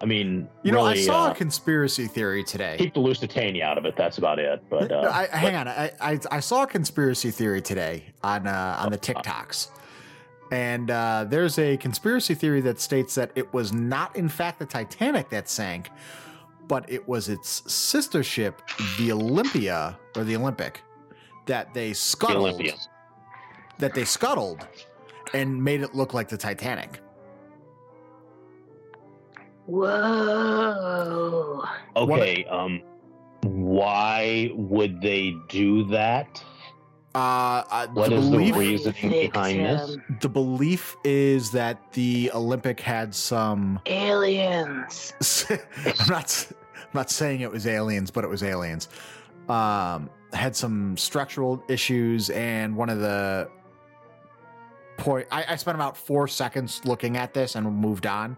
I 0.00 0.04
mean, 0.06 0.48
You 0.62 0.70
know, 0.72 0.84
I 0.84 0.94
saw 0.94 1.26
uh, 1.26 1.30
a 1.32 1.34
conspiracy 1.34 2.06
theory 2.06 2.44
today. 2.44 2.76
keep 2.78 2.94
the 2.94 3.00
Lusitania 3.00 3.64
out 3.64 3.78
of 3.78 3.84
it. 3.84 3.96
That's 3.96 4.18
about 4.18 4.38
it. 4.38 4.62
But 4.70 4.92
uh, 4.92 5.10
I, 5.12 5.36
hang 5.36 5.56
on, 5.56 5.66
I, 5.66 5.90
I 6.00 6.18
I 6.30 6.38
saw 6.40 6.62
a 6.62 6.66
conspiracy 6.68 7.32
theory 7.32 7.60
today 7.60 8.04
on 8.22 8.46
uh, 8.46 8.76
on 8.80 8.92
the 8.92 8.98
TikToks, 8.98 9.70
and 10.50 10.90
uh, 10.90 11.24
there's 11.28 11.58
a 11.58 11.76
conspiracy 11.76 12.34
theory 12.34 12.60
that 12.62 12.80
states 12.80 13.14
that 13.16 13.30
it 13.34 13.52
was 13.52 13.72
not 13.72 14.16
in 14.16 14.28
fact 14.28 14.58
the 14.58 14.66
Titanic 14.66 15.28
that 15.30 15.48
sank, 15.48 15.90
but 16.66 16.90
it 16.90 17.06
was 17.08 17.28
its 17.28 17.70
sister 17.72 18.22
ship, 18.22 18.62
the 18.98 19.12
Olympia 19.12 19.98
or 20.16 20.24
the 20.24 20.36
Olympic, 20.36 20.82
that 21.46 21.72
they 21.74 21.90
the 21.90 21.94
scuttled. 21.94 22.48
Olympia. 22.48 22.74
That 23.78 23.94
they 23.94 24.04
scuttled, 24.04 24.66
and 25.34 25.62
made 25.62 25.82
it 25.82 25.94
look 25.94 26.12
like 26.14 26.28
the 26.28 26.36
Titanic. 26.36 27.00
Whoa. 29.66 31.62
Okay. 31.94 32.44
Um, 32.46 32.82
why 33.42 34.50
would 34.54 35.00
they 35.00 35.36
do 35.48 35.84
that? 35.84 36.42
Uh, 37.18 37.64
uh, 37.70 37.86
What 37.88 38.10
the 38.10 38.16
is 38.16 38.30
the 38.30 38.36
belief, 38.36 38.56
reasoning 38.56 39.30
behind 39.30 39.60
this? 39.60 39.96
the 40.20 40.28
belief 40.28 40.96
is 41.02 41.50
that 41.50 41.92
the 41.92 42.30
Olympic 42.32 42.78
had 42.78 43.12
some 43.14 43.80
Aliens. 43.86 45.12
I'm 45.50 46.08
not 46.08 46.46
I'm 46.76 46.94
not 46.94 47.10
saying 47.10 47.40
it 47.40 47.50
was 47.50 47.66
aliens, 47.66 48.10
but 48.12 48.22
it 48.24 48.28
was 48.30 48.42
aliens. 48.44 48.88
Um, 49.48 50.10
had 50.32 50.54
some 50.54 50.96
structural 50.96 51.62
issues, 51.68 52.30
and 52.30 52.76
one 52.76 52.88
of 52.88 53.00
the 53.00 53.50
point 54.96 55.26
I, 55.32 55.44
I 55.48 55.56
spent 55.56 55.74
about 55.74 55.96
four 55.96 56.28
seconds 56.28 56.80
looking 56.84 57.16
at 57.16 57.34
this 57.34 57.56
and 57.56 57.66
moved 57.66 58.06
on. 58.06 58.36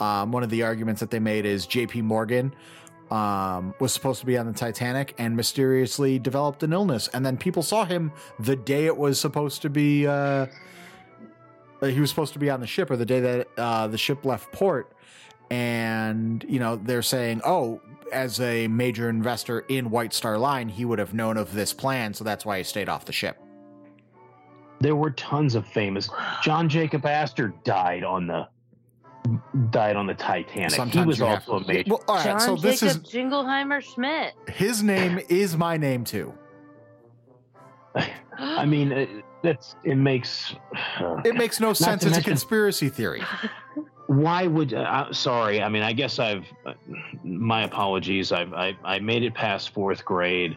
Um, 0.00 0.32
one 0.32 0.42
of 0.42 0.50
the 0.50 0.62
arguments 0.64 1.00
that 1.00 1.10
they 1.10 1.18
made 1.20 1.44
is 1.44 1.66
J.P. 1.66 2.02
Morgan 2.02 2.54
um, 3.10 3.74
was 3.80 3.92
supposed 3.92 4.20
to 4.20 4.26
be 4.26 4.36
on 4.36 4.46
the 4.46 4.52
Titanic 4.52 5.14
and 5.18 5.36
mysteriously 5.36 6.18
developed 6.18 6.62
an 6.62 6.72
illness, 6.72 7.08
and 7.12 7.24
then 7.24 7.36
people 7.36 7.62
saw 7.62 7.84
him 7.84 8.12
the 8.38 8.56
day 8.56 8.86
it 8.86 8.96
was 8.96 9.18
supposed 9.20 9.62
to 9.62 9.70
be. 9.70 10.06
Uh, 10.06 10.46
he 11.80 12.00
was 12.00 12.10
supposed 12.10 12.32
to 12.32 12.38
be 12.38 12.50
on 12.50 12.60
the 12.60 12.66
ship, 12.66 12.90
or 12.90 12.96
the 12.96 13.06
day 13.06 13.20
that 13.20 13.48
uh, 13.56 13.86
the 13.86 13.98
ship 13.98 14.24
left 14.24 14.50
port 14.52 14.92
and 15.50 16.44
you 16.48 16.58
know 16.58 16.76
they're 16.76 17.02
saying 17.02 17.40
oh 17.44 17.80
as 18.12 18.40
a 18.40 18.68
major 18.68 19.08
investor 19.08 19.60
in 19.60 19.90
white 19.90 20.12
star 20.12 20.38
line 20.38 20.68
he 20.68 20.84
would 20.84 20.98
have 20.98 21.14
known 21.14 21.36
of 21.36 21.54
this 21.54 21.72
plan 21.72 22.12
so 22.12 22.22
that's 22.22 22.44
why 22.44 22.58
he 22.58 22.64
stayed 22.64 22.88
off 22.88 23.04
the 23.06 23.12
ship 23.12 23.38
There 24.80 24.94
were 24.94 25.10
tons 25.10 25.54
of 25.54 25.66
famous. 25.66 26.08
John 26.42 26.68
Jacob 26.68 27.04
Astor 27.04 27.52
died 27.64 28.04
on 28.04 28.26
the 28.26 28.48
died 29.70 29.96
on 29.96 30.06
the 30.06 30.14
Titanic. 30.14 30.72
he 30.92 31.00
was 31.04 31.18
you 31.18 31.24
have- 31.26 31.48
also 31.48 31.64
a 31.64 31.66
major. 31.66 31.90
well 31.90 32.04
all 32.08 32.16
right 32.16 32.24
John 32.24 32.40
so 32.40 32.56
this 32.56 32.80
Jacob 32.80 33.02
Jingleheimer 33.04 33.82
Schmidt. 33.82 34.34
his 34.48 34.82
name 34.82 35.18
is 35.28 35.56
my 35.56 35.76
name 35.76 36.04
too 36.04 36.32
I 38.40 38.64
mean, 38.64 38.92
it, 38.92 39.08
that's 39.42 39.74
it 39.82 39.96
makes. 39.96 40.54
it 41.24 41.34
makes 41.34 41.58
no 41.58 41.72
sense 41.72 42.02
to 42.02 42.08
it's 42.08 42.18
a 42.18 42.22
conspiracy 42.22 42.88
theory 42.88 43.22
why 44.06 44.46
would 44.46 44.72
uh, 44.72 45.12
sorry 45.12 45.62
i 45.62 45.68
mean 45.68 45.82
i 45.82 45.92
guess 45.92 46.18
i've 46.18 46.46
uh, 46.64 46.72
my 47.24 47.64
apologies 47.64 48.32
i've 48.32 48.52
I, 48.54 48.74
I 48.82 48.98
made 49.00 49.22
it 49.22 49.34
past 49.34 49.74
fourth 49.74 50.02
grade 50.04 50.56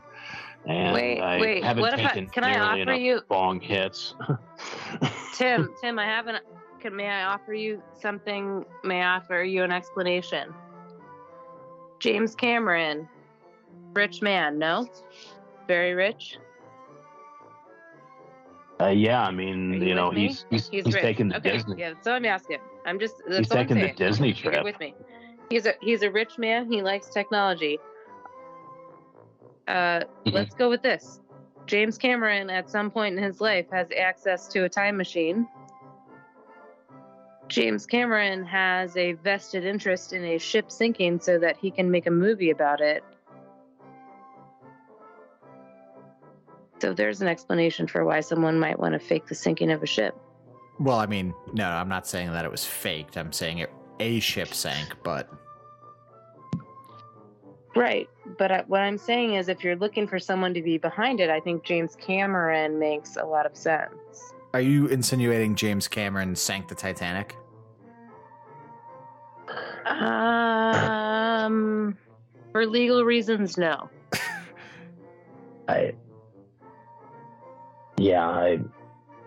and 0.67 0.93
Wait, 0.93 1.19
i 1.19 1.37
wait, 1.39 1.63
haven't 1.63 1.81
what 1.81 1.93
if 1.93 1.99
I- 1.99 2.07
taken 2.09 2.27
can 2.27 2.43
I 2.45 2.51
nearly 2.51 2.65
offer 2.65 2.81
enough 2.81 2.99
you- 2.99 3.21
bong 3.27 3.59
hits 3.59 4.15
Tim, 5.35 5.73
Tim, 5.81 5.97
I 5.99 6.05
have 6.05 6.27
an 6.27 6.37
can 6.81 6.95
may 6.95 7.07
I 7.07 7.25
offer 7.25 7.53
you 7.53 7.81
something? 7.99 8.65
May 8.83 9.01
I 9.01 9.17
offer 9.17 9.43
you 9.43 9.63
an 9.63 9.71
explanation? 9.71 10.53
James 11.99 12.33
Cameron, 12.35 13.07
rich 13.93 14.21
man, 14.21 14.57
no? 14.57 14.89
Very 15.67 15.93
rich. 15.93 16.37
Uh, 18.81 18.87
yeah, 18.87 19.21
I 19.21 19.29
mean, 19.29 19.73
you 19.73 19.89
you 19.89 19.95
know, 19.95 20.09
he's 20.09 20.45
he's, 20.49 20.67
He's, 20.69 20.85
he's 20.85 20.95
taking 20.95 21.29
the 21.29 21.37
okay, 21.37 21.51
Disney. 21.51 21.75
Yeah, 21.77 21.93
so 22.01 22.11
let 22.11 22.21
me 22.23 22.29
ask 22.29 22.49
him. 22.49 22.59
I'm 22.85 22.99
just 22.99 23.15
that's 23.27 23.37
He's 23.37 23.51
I'm 23.51 23.67
taking 23.67 23.79
the. 23.79 23.93
Disney 23.93 24.31
You're 24.43 24.63
with 24.63 24.79
me. 24.79 24.95
He's 25.51 25.67
a 25.67 25.73
he's 25.81 26.01
a 26.01 26.09
rich 26.09 26.39
man. 26.39 26.71
He 26.71 26.81
likes 26.81 27.09
technology. 27.09 27.77
Uh, 29.67 30.01
Mhm. 30.25 30.33
let's 30.33 30.55
go 30.55 30.69
with 30.69 30.81
this. 30.81 31.19
James 31.67 31.99
Cameron, 31.99 32.49
at 32.49 32.69
some 32.71 32.89
point 32.89 33.15
in 33.15 33.23
his 33.23 33.39
life, 33.39 33.67
has 33.71 33.87
access 33.95 34.47
to 34.47 34.63
a 34.63 34.69
time 34.69 34.97
machine. 34.97 35.47
James 37.51 37.85
Cameron 37.85 38.45
has 38.45 38.95
a 38.95 39.11
vested 39.11 39.65
interest 39.65 40.13
in 40.13 40.23
a 40.23 40.37
ship 40.37 40.71
sinking 40.71 41.19
so 41.19 41.37
that 41.37 41.57
he 41.57 41.69
can 41.69 41.91
make 41.91 42.07
a 42.07 42.11
movie 42.11 42.49
about 42.49 42.79
it. 42.79 43.03
So 46.79 46.93
there's 46.93 47.21
an 47.21 47.27
explanation 47.27 47.87
for 47.87 48.05
why 48.05 48.21
someone 48.21 48.57
might 48.57 48.79
want 48.79 48.93
to 48.93 48.99
fake 48.99 49.27
the 49.27 49.35
sinking 49.35 49.69
of 49.69 49.83
a 49.83 49.85
ship. 49.85 50.15
Well, 50.79 50.97
I 50.97 51.07
mean, 51.07 51.33
no, 51.51 51.67
I'm 51.67 51.89
not 51.89 52.07
saying 52.07 52.31
that 52.31 52.45
it 52.45 52.51
was 52.51 52.63
faked. 52.65 53.17
I'm 53.17 53.33
saying 53.33 53.57
it 53.57 53.69
a 53.99 54.21
ship 54.21 54.53
sank, 54.53 54.95
but 55.03 55.29
Right. 57.75 58.09
But 58.37 58.51
I, 58.51 58.63
what 58.67 58.79
I'm 58.79 58.97
saying 58.97 59.33
is, 59.33 59.49
if 59.49 59.61
you're 59.61 59.75
looking 59.75 60.07
for 60.07 60.19
someone 60.19 60.53
to 60.53 60.61
be 60.61 60.77
behind 60.77 61.19
it, 61.19 61.29
I 61.29 61.41
think 61.41 61.65
James 61.65 61.97
Cameron 61.97 62.79
makes 62.79 63.17
a 63.17 63.25
lot 63.25 63.45
of 63.45 63.57
sense. 63.57 64.33
are 64.53 64.61
you 64.61 64.87
insinuating 64.87 65.55
James 65.55 65.89
Cameron 65.89 66.33
sank 66.35 66.69
the 66.69 66.75
Titanic? 66.75 67.35
Um, 69.85 71.55
for 72.51 72.65
legal 72.65 73.03
reasons, 73.03 73.57
no. 73.57 73.89
I, 75.67 75.93
yeah, 77.97 78.27
I 78.27 78.59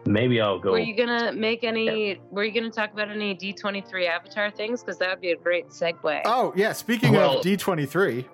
maybe 0.07 0.41
I'll 0.41 0.59
go. 0.59 0.73
Were 0.73 0.79
you 0.79 0.97
gonna 0.97 1.33
make 1.33 1.65
any? 1.65 2.21
Were 2.31 2.45
you 2.45 2.53
gonna 2.53 2.71
talk 2.71 2.93
about 2.93 3.09
any 3.11 3.35
D23 3.35 4.09
Avatar 4.09 4.51
things? 4.51 4.83
Because 4.83 4.99
that 4.99 5.11
would 5.11 5.21
be 5.21 5.31
a 5.33 5.37
great 5.37 5.69
segue. 5.69 6.23
Oh 6.25 6.53
yeah, 6.57 6.73
speaking 6.73 7.13
Well- 7.13 7.39
of 7.39 7.45
D23, 7.45 8.25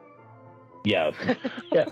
Yeah, 0.85 1.11
yeah, 1.73 1.87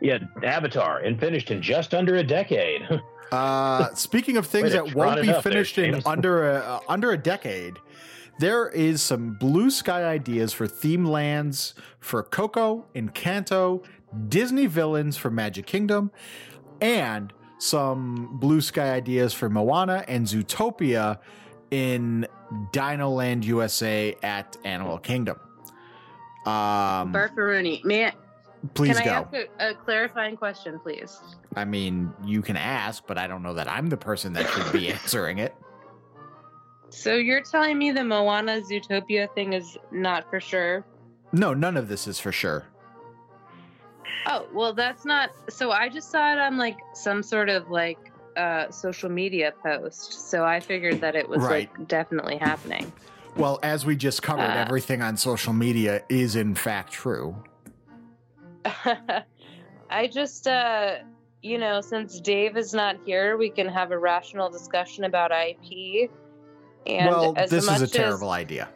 yeah. 0.00 0.18
Avatar 0.42 0.98
and 1.00 1.18
finished 1.18 1.50
in 1.50 1.60
just 1.60 1.94
under 1.94 2.16
a 2.16 2.22
decade. 2.22 2.88
uh, 3.32 3.92
speaking 3.94 4.36
of 4.36 4.46
things 4.46 4.72
that 4.72 4.94
won't 4.94 5.22
be 5.22 5.28
up 5.28 5.42
there, 5.42 5.52
finished 5.52 5.78
in 5.78 6.00
under 6.06 6.52
a 6.52 6.56
uh, 6.58 6.80
under 6.88 7.10
a 7.12 7.18
decade, 7.18 7.78
there 8.38 8.68
is 8.68 9.02
some 9.02 9.34
blue 9.34 9.70
sky 9.70 10.04
ideas 10.04 10.52
for 10.52 10.66
theme 10.66 11.04
lands 11.04 11.74
for 12.00 12.22
Coco, 12.22 12.86
Encanto, 12.94 13.84
Disney 14.28 14.66
villains 14.66 15.16
for 15.16 15.30
Magic 15.30 15.66
Kingdom, 15.66 16.10
and 16.80 17.32
some 17.58 18.38
blue 18.38 18.60
sky 18.60 18.92
ideas 18.92 19.32
for 19.32 19.48
Moana 19.48 20.04
and 20.08 20.26
Zootopia 20.26 21.18
in 21.70 22.26
Dino 22.72 23.10
Land 23.10 23.44
USA 23.44 24.14
at 24.22 24.56
Animal 24.64 24.98
Kingdom. 24.98 25.38
Um, 26.44 27.12
Barkaruni, 27.12 27.84
may 27.84 28.06
I, 28.06 28.12
please 28.74 28.96
can 28.98 29.04
go. 29.04 29.10
I 29.10 29.38
ask 29.38 29.48
a, 29.60 29.70
a 29.70 29.74
clarifying 29.74 30.36
question, 30.36 30.78
please? 30.78 31.18
I 31.56 31.64
mean, 31.64 32.12
you 32.24 32.42
can 32.42 32.56
ask, 32.56 33.04
but 33.06 33.18
I 33.18 33.26
don't 33.26 33.42
know 33.42 33.54
that 33.54 33.68
I'm 33.70 33.88
the 33.88 33.96
person 33.96 34.34
that 34.34 34.48
should 34.50 34.72
be 34.72 34.88
answering 34.92 35.38
it. 35.38 35.54
So 36.96 37.14
you're 37.14 37.42
telling 37.42 37.76
me 37.76 37.92
the 37.92 38.02
Moana 38.02 38.62
Zootopia 38.62 39.32
thing 39.34 39.52
is 39.52 39.76
not 39.92 40.28
for 40.30 40.40
sure? 40.40 40.82
No, 41.30 41.52
none 41.52 41.76
of 41.76 41.88
this 41.88 42.08
is 42.08 42.18
for 42.18 42.32
sure. 42.32 42.64
Oh, 44.26 44.46
well, 44.54 44.72
that's 44.72 45.04
not. 45.04 45.30
So 45.50 45.72
I 45.72 45.90
just 45.90 46.10
saw 46.10 46.32
it 46.32 46.38
on 46.38 46.56
like 46.56 46.78
some 46.94 47.22
sort 47.22 47.50
of 47.50 47.70
like 47.70 47.98
uh, 48.38 48.70
social 48.70 49.10
media 49.10 49.52
post. 49.62 50.30
So 50.30 50.42
I 50.46 50.58
figured 50.58 51.02
that 51.02 51.14
it 51.14 51.28
was 51.28 51.42
Right. 51.42 51.68
like 51.78 51.86
definitely 51.88 52.38
happening. 52.38 52.90
Well, 53.36 53.60
as 53.62 53.84
we 53.84 53.94
just 53.94 54.22
covered, 54.22 54.40
Uh. 54.40 54.64
everything 54.66 55.02
on 55.02 55.18
social 55.18 55.52
media 55.52 56.02
is 56.08 56.34
in 56.34 56.54
fact 56.54 56.92
true. 56.92 57.36
I 59.90 60.06
just, 60.10 60.46
uh, 60.48 60.94
you 61.42 61.58
know, 61.58 61.82
since 61.82 62.18
Dave 62.20 62.56
is 62.56 62.72
not 62.72 62.96
here, 63.04 63.36
we 63.36 63.50
can 63.50 63.68
have 63.68 63.90
a 63.90 63.98
rational 63.98 64.48
discussion 64.48 65.04
about 65.04 65.30
IP. 65.30 66.10
And 66.86 67.08
well, 67.08 67.34
as 67.36 67.50
this 67.50 67.68
is 67.68 67.82
a 67.82 67.88
terrible 67.88 68.32
As, 68.32 68.38
idea. 68.38 68.68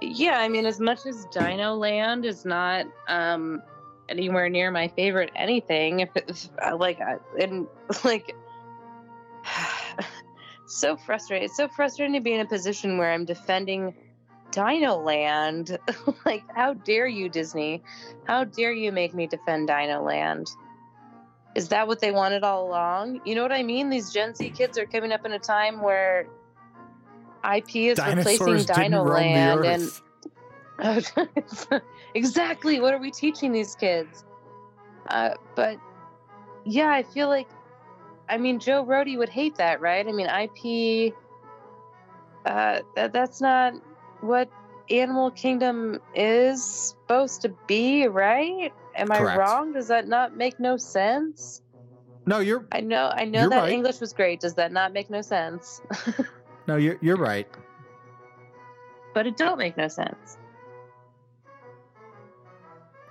yeah, 0.00 0.38
I 0.38 0.48
mean, 0.48 0.66
as 0.66 0.80
much 0.80 1.06
as 1.06 1.26
Dino 1.32 1.74
Land 1.74 2.24
is 2.24 2.44
not 2.44 2.86
um, 3.08 3.62
anywhere 4.08 4.48
near 4.48 4.70
my 4.70 4.88
favorite 4.88 5.30
anything, 5.36 6.00
if 6.00 6.10
it's 6.16 6.50
uh, 6.64 6.76
like, 6.76 7.00
I- 7.00 7.18
and 7.40 7.66
like, 8.04 8.34
so 10.66 10.96
frustrating. 10.96 11.46
It's 11.46 11.56
so 11.56 11.68
frustrating 11.68 12.14
to 12.14 12.20
be 12.20 12.34
in 12.34 12.40
a 12.40 12.46
position 12.46 12.98
where 12.98 13.12
I'm 13.12 13.24
defending 13.24 13.94
Dino 14.52 14.96
Land. 14.96 15.78
like, 16.26 16.44
how 16.54 16.74
dare 16.74 17.06
you, 17.06 17.28
Disney? 17.28 17.82
How 18.24 18.44
dare 18.44 18.72
you 18.72 18.92
make 18.92 19.14
me 19.14 19.26
defend 19.26 19.68
Dino 19.68 20.02
Land? 20.02 20.48
Is 21.54 21.68
that 21.70 21.88
what 21.88 22.00
they 22.00 22.12
wanted 22.12 22.44
all 22.44 22.68
along? 22.68 23.20
You 23.24 23.34
know 23.34 23.42
what 23.42 23.52
I 23.52 23.62
mean? 23.62 23.90
These 23.90 24.12
Gen 24.12 24.34
Z 24.34 24.50
kids 24.50 24.78
are 24.78 24.86
coming 24.86 25.10
up 25.10 25.24
in 25.26 25.32
a 25.32 25.38
time 25.38 25.82
where 25.82 26.26
IP 27.44 27.76
is 27.76 27.96
Dinosaurs 27.96 28.40
replacing 28.68 28.82
Dino 28.82 29.04
Land 29.04 29.64
and 29.64 29.92
exactly 32.14 32.80
what 32.80 32.94
are 32.94 32.98
we 32.98 33.10
teaching 33.10 33.52
these 33.52 33.74
kids? 33.74 34.24
Uh, 35.08 35.30
but 35.54 35.78
yeah 36.68 36.90
i 36.90 37.02
feel 37.02 37.28
like 37.28 37.48
i 38.28 38.36
mean 38.36 38.58
joe 38.58 38.84
Rohde 38.84 39.16
would 39.16 39.28
hate 39.28 39.56
that 39.56 39.80
right? 39.80 40.06
I 40.06 40.12
mean 40.12 40.28
ip 40.28 41.14
uh, 42.44 42.80
that, 42.94 43.12
that's 43.12 43.40
not 43.40 43.74
what 44.20 44.48
animal 44.90 45.30
kingdom 45.30 46.00
is 46.14 46.64
supposed 46.64 47.42
to 47.42 47.50
be 47.66 48.06
right? 48.06 48.72
Am 48.94 49.12
i 49.12 49.36
wrong? 49.36 49.72
Does 49.72 49.88
that 49.88 50.08
not 50.08 50.36
make 50.36 50.58
no 50.60 50.76
sense? 50.76 51.62
No, 52.26 52.40
you're 52.40 52.66
i 52.72 52.80
know 52.80 53.10
i 53.14 53.24
know 53.24 53.48
that 53.48 53.62
right. 53.62 53.72
english 53.72 54.00
was 54.00 54.12
great. 54.12 54.40
Does 54.40 54.54
that 54.54 54.72
not 54.72 54.92
make 54.92 55.08
no 55.08 55.22
sense 55.22 55.80
no, 56.68 56.76
you're 56.76 56.98
you're 57.00 57.16
right. 57.16 57.48
but 59.14 59.26
it 59.26 59.36
don't 59.36 59.58
make 59.58 59.76
no 59.76 59.88
sense 59.88 60.38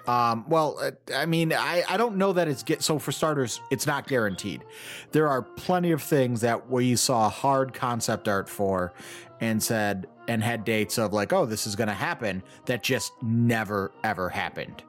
Um, 0.08 0.46
well, 0.48 0.78
uh, 0.82 0.92
I 1.14 1.26
mean, 1.26 1.52
I, 1.52 1.84
I 1.88 1.98
don't 1.98 2.16
know 2.16 2.32
that 2.32 2.48
it's 2.48 2.64
get 2.64 2.82
so 2.82 2.98
for 2.98 3.12
starters, 3.12 3.60
it's 3.70 3.86
not 3.86 4.08
guaranteed. 4.08 4.64
There 5.12 5.28
are 5.28 5.42
plenty 5.42 5.92
of 5.92 6.02
things 6.02 6.40
that 6.42 6.70
we 6.70 6.96
saw 6.96 7.30
hard 7.30 7.74
concept 7.74 8.30
art 8.30 8.48
for 8.48 8.94
and 9.42 9.62
said 9.62 10.08
and 10.30 10.42
had 10.42 10.64
dates 10.64 10.98
of 10.98 11.12
like, 11.12 11.34
oh, 11.34 11.46
this 11.46 11.68
is 11.68 11.76
going 11.76 11.90
to 11.90 11.94
happen 11.94 12.42
that 12.66 12.84
just 12.84 13.12
never 13.22 13.92
ever 14.06 14.30
happened. 14.30 14.82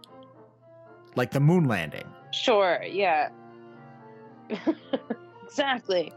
Like 1.16 1.32
the 1.32 1.40
moon 1.40 1.66
landing. 1.66 2.06
Sure, 2.32 2.80
yeah. 2.84 3.30
exactly. 5.44 6.12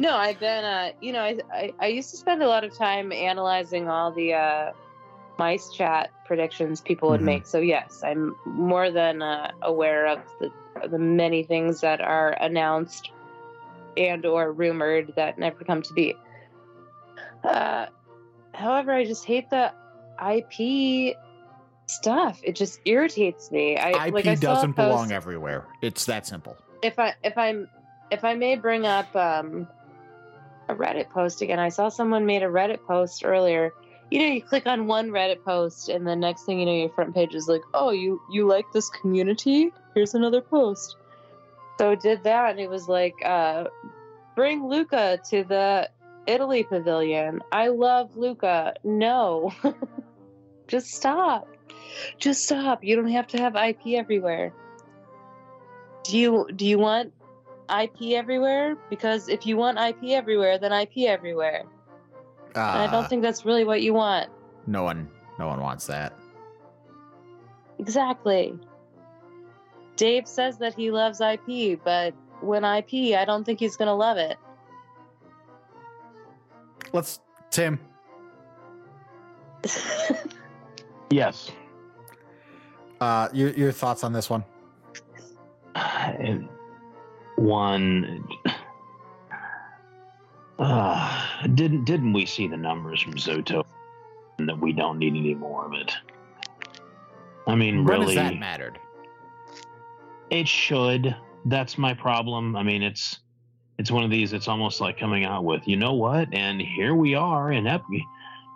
No, 0.00 0.14
I've 0.14 0.38
been 0.40 0.64
uh 0.64 0.90
you 1.00 1.12
know, 1.12 1.20
I, 1.20 1.38
I 1.52 1.72
I 1.80 1.86
used 1.86 2.10
to 2.10 2.16
spend 2.16 2.42
a 2.42 2.48
lot 2.48 2.64
of 2.64 2.76
time 2.76 3.12
analyzing 3.12 3.88
all 3.88 4.12
the 4.12 4.34
uh 4.34 4.72
MiceChat 5.38 6.08
predictions 6.24 6.80
people 6.80 7.10
would 7.10 7.20
Mhm. 7.20 7.24
make. 7.24 7.46
So 7.46 7.58
yes, 7.58 8.00
I'm 8.02 8.34
more 8.46 8.90
than 8.90 9.20
uh, 9.22 9.50
aware 9.62 10.06
of 10.06 10.20
the 10.40 10.50
the 10.88 10.98
many 10.98 11.42
things 11.44 11.80
that 11.80 12.00
are 12.00 12.30
announced 12.32 13.10
and 13.96 14.24
or 14.26 14.52
rumored 14.52 15.12
that 15.16 15.38
never 15.38 15.64
come 15.64 15.82
to 15.82 15.94
be. 15.94 16.14
Uh 17.42 17.86
however, 18.54 18.92
I 18.92 19.04
just 19.04 19.24
hate 19.24 19.48
the 19.50 19.72
IP 20.20 21.16
stuff. 21.88 22.40
It 22.42 22.56
just 22.56 22.80
irritates 22.84 23.50
me. 23.50 23.76
I 23.78 24.06
IP 24.08 24.14
like 24.14 24.26
I 24.26 24.34
doesn't 24.34 24.72
belong 24.76 25.12
everywhere. 25.12 25.66
It's 25.82 26.04
that 26.06 26.26
simple. 26.26 26.56
if 26.82 26.98
I 26.98 27.14
if 27.22 27.36
I'm 27.38 27.68
if 28.10 28.24
I 28.24 28.34
may 28.34 28.56
bring 28.56 28.86
up 28.86 29.14
um, 29.16 29.68
a 30.68 30.74
Reddit 30.74 31.10
post 31.10 31.42
again, 31.42 31.58
I 31.58 31.68
saw 31.68 31.88
someone 31.88 32.26
made 32.26 32.42
a 32.42 32.46
Reddit 32.46 32.84
post 32.86 33.24
earlier. 33.24 33.72
You 34.10 34.20
know, 34.20 34.26
you 34.26 34.42
click 34.42 34.66
on 34.66 34.86
one 34.86 35.10
Reddit 35.10 35.42
post, 35.44 35.88
and 35.88 36.06
the 36.06 36.16
next 36.16 36.44
thing 36.44 36.60
you 36.60 36.66
know, 36.66 36.72
your 36.72 36.90
front 36.90 37.14
page 37.14 37.34
is 37.34 37.48
like, 37.48 37.62
"Oh, 37.74 37.90
you 37.90 38.20
you 38.30 38.46
like 38.46 38.66
this 38.72 38.88
community? 38.90 39.72
Here's 39.94 40.14
another 40.14 40.40
post." 40.40 40.96
So 41.78 41.94
did 41.94 42.22
that, 42.24 42.50
and 42.50 42.60
it 42.60 42.70
was 42.70 42.88
like, 42.88 43.14
uh, 43.24 43.64
"Bring 44.34 44.68
Luca 44.68 45.18
to 45.30 45.44
the 45.44 45.90
Italy 46.26 46.64
pavilion. 46.64 47.42
I 47.52 47.68
love 47.68 48.16
Luca. 48.16 48.74
No, 48.84 49.52
just 50.68 50.92
stop. 50.92 51.48
Just 52.18 52.44
stop. 52.44 52.84
You 52.84 52.96
don't 52.96 53.08
have 53.08 53.26
to 53.28 53.38
have 53.38 53.56
IP 53.56 53.94
everywhere." 53.94 54.52
Do 56.04 56.16
you 56.16 56.48
do 56.54 56.64
you 56.64 56.78
want 56.78 57.12
IP 57.70 58.12
everywhere? 58.14 58.76
Because 58.90 59.28
if 59.28 59.46
you 59.46 59.56
want 59.56 59.78
IP 59.78 60.10
everywhere, 60.10 60.58
then 60.58 60.72
IP 60.72 61.08
everywhere. 61.08 61.64
Uh, 62.54 62.60
And 62.60 62.82
I 62.82 62.90
don't 62.90 63.08
think 63.08 63.22
that's 63.22 63.44
really 63.44 63.64
what 63.64 63.82
you 63.82 63.92
want. 63.94 64.30
no 64.66 64.82
one, 64.82 65.08
no 65.38 65.46
one 65.46 65.60
wants 65.60 65.86
that. 65.86 66.12
Exactly. 67.78 68.58
Dave 69.96 70.26
says 70.26 70.58
that 70.58 70.74
he 70.74 70.90
loves 70.90 71.20
IP, 71.20 71.80
but 71.84 72.14
when 72.40 72.64
IP, 72.64 73.14
I 73.16 73.24
don't 73.26 73.44
think 73.44 73.60
he's 73.60 73.76
gonna 73.76 73.94
love 73.94 74.16
it. 74.16 74.36
Let's 76.92 77.20
Tim. 77.50 77.78
Yes. 81.10 81.50
Uh, 83.00 83.28
your 83.32 83.50
your 83.50 83.70
thoughts 83.72 84.02
on 84.04 84.12
this 84.12 84.28
one? 84.28 84.44
And 85.76 86.48
one 87.36 88.26
uh, 90.58 91.26
didn't 91.54 91.84
didn't 91.84 92.12
we 92.12 92.26
see 92.26 92.48
the 92.48 92.56
numbers 92.56 93.00
from 93.00 93.14
Zoto 93.14 93.64
and 94.38 94.48
that 94.48 94.58
we 94.58 94.72
don't 94.72 94.98
need 94.98 95.14
any 95.14 95.34
more 95.34 95.66
of 95.66 95.72
it? 95.74 95.92
I 97.46 97.54
mean, 97.54 97.84
When 97.84 98.00
really, 98.00 98.14
that 98.16 98.38
mattered? 98.38 98.78
it 100.30 100.48
should. 100.48 101.14
That's 101.44 101.78
my 101.78 101.94
problem. 101.94 102.56
I 102.56 102.62
mean, 102.62 102.82
it's 102.82 103.20
it's 103.78 103.90
one 103.90 104.02
of 104.04 104.10
these. 104.10 104.32
It's 104.32 104.48
almost 104.48 104.80
like 104.80 104.98
coming 104.98 105.24
out 105.24 105.44
with, 105.44 105.68
you 105.68 105.76
know 105.76 105.92
what? 105.92 106.32
And 106.32 106.60
here 106.60 106.94
we 106.94 107.14
are 107.14 107.52
in 107.52 107.66
Ep. 107.66 107.82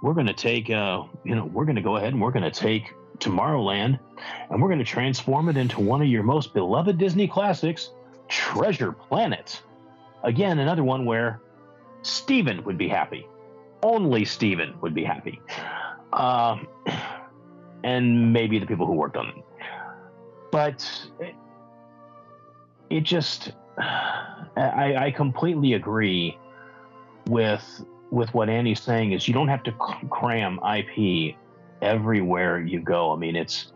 We're 0.03 0.15
going 0.15 0.27
to 0.27 0.33
take, 0.33 0.71
uh, 0.71 1.05
you 1.25 1.35
know, 1.35 1.45
we're 1.45 1.67
going 1.67 1.77
to 1.77 1.83
go 1.83 1.97
ahead 1.97 2.15
and 2.15 2.23
we're 2.23 2.31
going 2.31 2.51
to 2.51 2.51
take 2.51 2.95
Tomorrowland, 3.19 4.01
and 4.49 4.63
we're 4.63 4.69
going 4.69 4.79
to 4.79 4.85
transform 4.85 5.51
it 5.51 5.59
into 5.59 5.79
one 5.81 6.01
of 6.01 6.09
your 6.09 6.23
most 6.23 6.55
beloved 6.55 6.97
Disney 6.97 7.29
classics, 7.29 7.91
Treasure 8.31 8.93
Planet. 8.93 9.61
Again, 10.23 10.61
another 10.61 10.85
one 10.85 11.05
where 11.05 11.41
Steven 12.03 12.65
would 12.65 12.79
be 12.79 12.89
happy. 12.89 13.27
Only 13.83 14.25
Steven 14.25 14.75
would 14.81 14.95
be 14.95 15.05
happy. 15.05 15.41
Um, 16.13 16.67
and 17.85 18.33
maybe 18.33 18.59
the 18.59 18.67
people 18.67 18.87
who 18.87 18.95
worked 18.95 19.17
on 19.17 19.29
it. 19.29 19.45
But 20.51 21.09
it, 21.19 21.35
it 22.89 23.01
just, 23.03 23.53
I, 23.79 24.97
I 24.97 25.11
completely 25.11 25.75
agree 25.75 26.39
with 27.27 27.85
with 28.11 28.33
what 28.35 28.49
Andy's 28.49 28.81
saying 28.81 29.13
is 29.13 29.29
you 29.29 29.35
don't 29.35 29.47
have 29.47 29.63
to 29.63 29.73
cram 30.11 30.59
IP 30.77 31.37
everywhere 31.81 32.59
you 32.59 32.81
go. 32.81 33.13
I 33.13 33.17
mean, 33.17 33.37
it's 33.37 33.73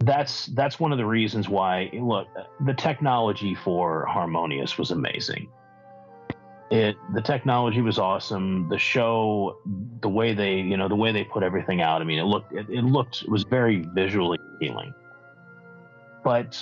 that's 0.00 0.46
that's 0.46 0.80
one 0.80 0.92
of 0.92 0.98
the 0.98 1.04
reasons 1.04 1.48
why 1.48 1.90
look 1.92 2.26
the 2.64 2.72
technology 2.72 3.54
for 3.54 4.06
Harmonious 4.06 4.78
was 4.78 4.90
amazing. 4.90 5.48
It 6.70 6.96
the 7.14 7.20
technology 7.20 7.82
was 7.82 7.98
awesome. 7.98 8.68
The 8.68 8.78
show, 8.78 9.58
the 10.00 10.08
way 10.08 10.32
they 10.32 10.56
you 10.56 10.76
know 10.76 10.88
the 10.88 10.96
way 10.96 11.12
they 11.12 11.24
put 11.24 11.42
everything 11.42 11.82
out. 11.82 12.00
I 12.00 12.04
mean, 12.04 12.18
it 12.18 12.24
looked 12.24 12.52
it, 12.52 12.66
it 12.70 12.82
looked 12.82 13.22
it 13.22 13.28
was 13.28 13.42
very 13.42 13.86
visually 13.94 14.38
appealing. 14.54 14.94
But 16.24 16.56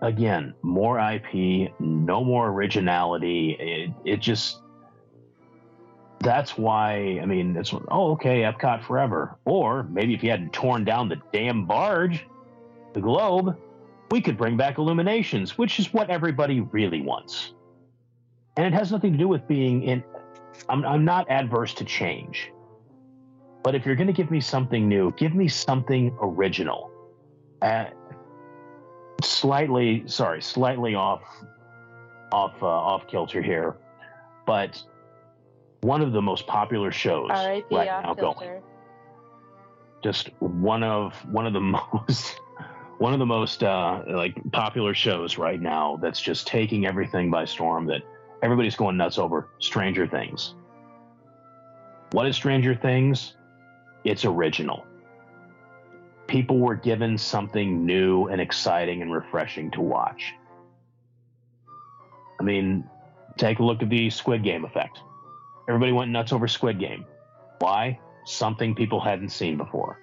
again, 0.00 0.54
more 0.62 0.98
IP, 0.98 1.70
no 1.78 2.24
more 2.24 2.48
originality. 2.48 3.56
It 3.60 3.90
it 4.04 4.20
just 4.20 4.58
that's 6.18 6.58
why 6.58 7.20
I 7.22 7.26
mean 7.26 7.56
it's 7.56 7.72
oh 7.72 8.12
okay 8.12 8.42
Epcot 8.42 8.84
forever 8.84 9.36
or 9.44 9.82
maybe 9.84 10.14
if 10.14 10.22
you 10.22 10.30
hadn't 10.30 10.52
torn 10.52 10.84
down 10.84 11.08
the 11.08 11.20
damn 11.32 11.66
barge 11.66 12.24
the 12.94 13.00
globe 13.00 13.56
we 14.10 14.20
could 14.20 14.36
bring 14.36 14.56
back 14.56 14.78
illuminations 14.78 15.56
which 15.56 15.78
is 15.78 15.92
what 15.92 16.10
everybody 16.10 16.60
really 16.60 17.00
wants. 17.00 17.54
And 18.56 18.66
it 18.66 18.74
has 18.74 18.92
nothing 18.92 19.12
to 19.12 19.18
do 19.18 19.28
with 19.28 19.46
being 19.48 19.82
in 19.82 20.04
I'm, 20.68 20.84
I'm 20.84 21.04
not 21.04 21.30
adverse 21.30 21.74
to 21.74 21.84
change. 21.84 22.52
But 23.62 23.74
if 23.74 23.86
you're 23.86 23.96
going 23.96 24.08
to 24.08 24.12
give 24.12 24.30
me 24.30 24.40
something 24.40 24.88
new 24.88 25.12
give 25.12 25.34
me 25.34 25.48
something 25.48 26.16
original. 26.20 26.90
Uh, 27.60 27.86
slightly 29.22 30.02
sorry 30.06 30.42
slightly 30.42 30.94
off 30.94 31.22
off 32.32 32.54
uh, 32.60 32.66
off 32.66 33.06
kilter 33.06 33.40
here 33.40 33.76
but 34.46 34.82
one 35.82 36.00
of 36.00 36.12
the 36.12 36.22
most 36.22 36.46
popular 36.46 36.90
shows 36.90 37.30
right 37.30 37.64
now 37.70 38.14
going. 38.14 38.62
Just 40.02 40.30
one 40.40 40.82
of 40.82 41.14
one 41.30 41.46
of 41.46 41.52
the 41.52 41.60
most 41.60 42.40
one 43.02 43.12
of 43.12 43.18
the 43.18 43.26
most 43.26 43.64
uh, 43.64 44.00
like 44.06 44.32
popular 44.52 44.94
shows 44.94 45.36
right 45.36 45.60
now. 45.60 45.98
That's 46.00 46.20
just 46.20 46.46
taking 46.46 46.86
everything 46.86 47.32
by 47.32 47.44
storm. 47.44 47.84
That 47.86 48.02
everybody's 48.44 48.76
going 48.76 48.96
nuts 48.96 49.18
over. 49.18 49.48
Stranger 49.58 50.06
Things. 50.06 50.54
What 52.12 52.28
is 52.28 52.36
Stranger 52.36 52.76
Things? 52.76 53.34
It's 54.04 54.24
original. 54.24 54.86
People 56.28 56.60
were 56.60 56.76
given 56.76 57.18
something 57.18 57.84
new 57.84 58.28
and 58.28 58.40
exciting 58.40 59.02
and 59.02 59.12
refreshing 59.12 59.72
to 59.72 59.80
watch. 59.80 60.32
I 62.38 62.44
mean, 62.44 62.88
take 63.36 63.58
a 63.58 63.64
look 63.64 63.82
at 63.82 63.90
the 63.90 64.10
Squid 64.10 64.44
Game 64.44 64.64
effect. 64.64 65.00
Everybody 65.68 65.90
went 65.90 66.12
nuts 66.12 66.32
over 66.32 66.46
Squid 66.46 66.78
Game. 66.78 67.04
Why? 67.58 67.98
Something 68.26 68.76
people 68.76 69.00
hadn't 69.00 69.30
seen 69.30 69.56
before. 69.56 69.98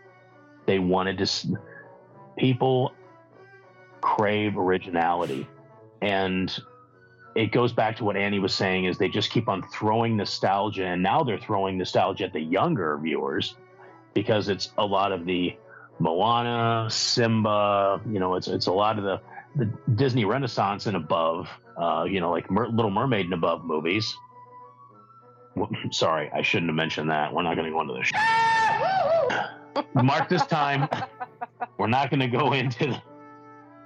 They 0.66 0.80
wanted 0.80 1.18
to. 1.20 1.58
People 2.40 2.94
crave 4.02 4.58
originality, 4.58 5.48
and 6.02 6.58
it 7.36 7.52
goes 7.52 7.74
back 7.74 7.98
to 7.98 8.06
what 8.06 8.16
Annie 8.16 8.40
was 8.40 8.54
saying: 8.54 8.86
is 8.86 8.98
they 8.98 9.10
just 9.10 9.30
keep 9.30 9.50
on 9.50 9.62
throwing 9.62 10.18
nostalgia, 10.18 10.86
and 10.86 11.04
now 11.04 11.24
they're 11.24 11.38
throwing 11.40 11.78
nostalgia 11.78 12.26
at 12.26 12.34
the 12.34 12.40
younger 12.40 12.98
viewers 12.98 13.56
because 14.14 14.50
it's 14.50 14.72
a 14.78 14.86
lot 14.86 15.12
of 15.12 15.26
the 15.26 15.56
Moana, 16.00 16.88
Simba. 16.90 18.02
You 18.10 18.20
know, 18.20 18.36
it's 18.36 18.48
it's 18.48 18.68
a 18.68 18.74
lot 18.74 18.98
of 18.98 19.04
the 19.04 19.22
the 19.56 19.66
Disney 19.96 20.26
Renaissance 20.26 20.86
and 20.86 20.96
above. 20.96 21.50
Uh, 21.78 22.06
you 22.06 22.20
know, 22.20 22.32
like 22.32 22.50
Mer- 22.50 22.70
Little 22.70 22.92
Mermaid 22.92 23.26
and 23.26 23.34
above 23.34 23.64
movies. 23.64 24.16
Well, 25.56 25.70
sorry, 25.92 26.30
I 26.34 26.42
shouldn't 26.42 26.70
have 26.70 26.76
mentioned 26.76 27.10
that. 27.10 27.34
We're 27.34 27.44
not 27.44 27.56
going 27.56 27.66
to 27.66 27.72
go 27.72 27.82
into 27.82 27.94
this. 27.94 28.12
Mark 30.04 30.30
this 30.30 30.46
time. 30.46 30.88
We're 31.78 31.88
not 31.88 32.10
going 32.10 32.20
to 32.20 32.28
go 32.28 32.54
into 32.54 32.88
the, 32.88 33.02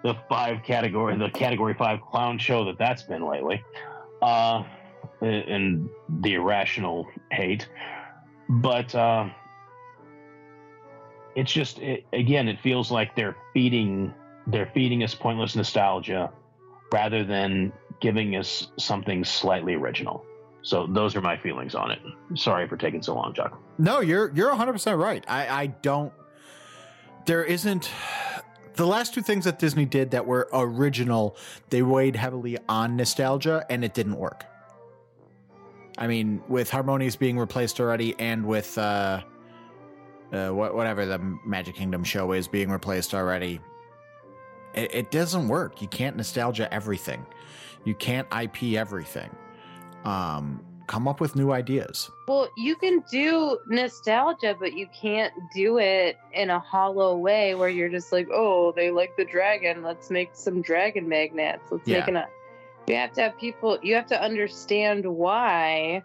the 0.04 0.16
five 0.30 0.64
category, 0.64 1.18
the 1.18 1.30
category 1.30 1.74
five 1.74 2.02
clown 2.02 2.38
show 2.38 2.66
that 2.66 2.78
that's 2.78 3.04
been 3.04 3.26
lately, 3.26 3.64
uh, 4.22 4.64
and 5.22 5.90
the 6.22 6.36
irrational 6.36 7.08
hate. 7.32 7.68
But 8.50 8.94
uh, 8.94 9.30
it's 11.36 11.52
just 11.52 11.80
it, 11.80 12.06
again, 12.14 12.48
it 12.48 12.60
feels 12.62 12.92
like 12.92 13.16
they're 13.16 13.38
feeding 13.54 14.14
they're 14.48 14.70
feeding 14.74 15.04
us 15.04 15.16
pointless 15.16 15.56
nostalgia 15.56 16.32
rather 16.92 17.24
than 17.24 17.72
giving 18.02 18.36
us 18.36 18.68
something 18.78 19.24
slightly 19.24 19.74
original. 19.74 20.26
So 20.62 20.86
those 20.88 21.16
are 21.16 21.22
my 21.22 21.38
feelings 21.38 21.76
on 21.76 21.92
it. 21.92 22.00
Sorry 22.36 22.68
for 22.68 22.78
taking 22.78 23.02
so 23.02 23.16
long, 23.16 23.34
Chuck. 23.34 23.60
No, 23.78 24.00
you're 24.00 24.32
you're 24.34 24.50
100 24.50 24.74
percent 24.74 24.98
right. 24.98 25.24
I 25.28 25.48
I 25.48 25.68
don't. 25.68 26.12
There 27.26 27.44
isn't. 27.44 27.90
The 28.76 28.88
last 28.88 29.14
two 29.14 29.22
things 29.22 29.46
that 29.46 29.60
Disney 29.60 29.86
did 29.86 30.12
that 30.12 30.26
were 30.26 30.50
original, 30.52 31.38
they 31.70 31.84
weighed 31.84 32.16
heavily 32.16 32.58
on 32.68 32.96
nostalgia, 32.96 33.66
and 33.70 33.86
it 33.86 33.94
didn't 33.94 34.16
work. 34.16 34.46
I 35.98 36.08
mean, 36.08 36.42
with 36.48 36.72
Harmonious 36.72 37.16
being 37.16 37.38
replaced 37.38 37.80
already, 37.80 38.16
and 38.18 38.46
with 38.46 38.76
uh, 38.80 39.22
uh, 40.32 40.50
whatever 40.50 41.06
the 41.06 41.20
Magic 41.46 41.76
Kingdom 41.76 42.04
show 42.04 42.32
is 42.32 42.48
being 42.48 42.72
replaced 42.72 43.14
already, 43.14 43.60
it, 44.74 44.94
it 44.94 45.12
doesn't 45.12 45.48
work. 45.48 45.82
You 45.82 45.88
can't 45.88 46.18
nostalgia 46.18 46.74
everything. 46.74 47.26
You 47.86 47.94
can't 47.94 48.28
IP 48.34 48.74
everything. 48.74 49.30
Um, 50.04 50.66
come 50.88 51.08
up 51.08 51.20
with 51.22 51.36
new 51.36 51.52
ideas. 51.52 52.12
Well, 52.28 52.50
you 52.58 52.76
can 52.76 53.04
do 53.10 53.60
nostalgia, 53.68 54.56
but 54.60 54.74
you 54.74 54.88
can't 54.94 55.34
do 55.56 55.78
it 55.80 56.18
in 56.34 56.50
a 56.50 56.60
hollow 56.60 57.18
way 57.18 57.56
where 57.56 57.70
you're 57.70 57.90
just 57.90 58.12
like, 58.12 58.28
oh, 58.32 58.72
they 58.76 58.92
like 58.92 59.16
the 59.18 59.26
dragon. 59.26 59.82
Let's 59.84 60.10
make 60.10 60.32
some 60.34 60.62
dragon 60.62 61.08
magnets. 61.08 61.64
Let's 61.72 61.88
Yeah. 61.88 62.00
make 62.00 62.08
an. 62.10 62.24
You 62.88 62.96
have 62.96 63.14
to 63.14 63.22
have 63.22 63.38
people. 63.40 63.80
You 63.82 63.96
have 63.96 64.08
to 64.08 64.22
understand 64.22 65.06
why 65.06 66.04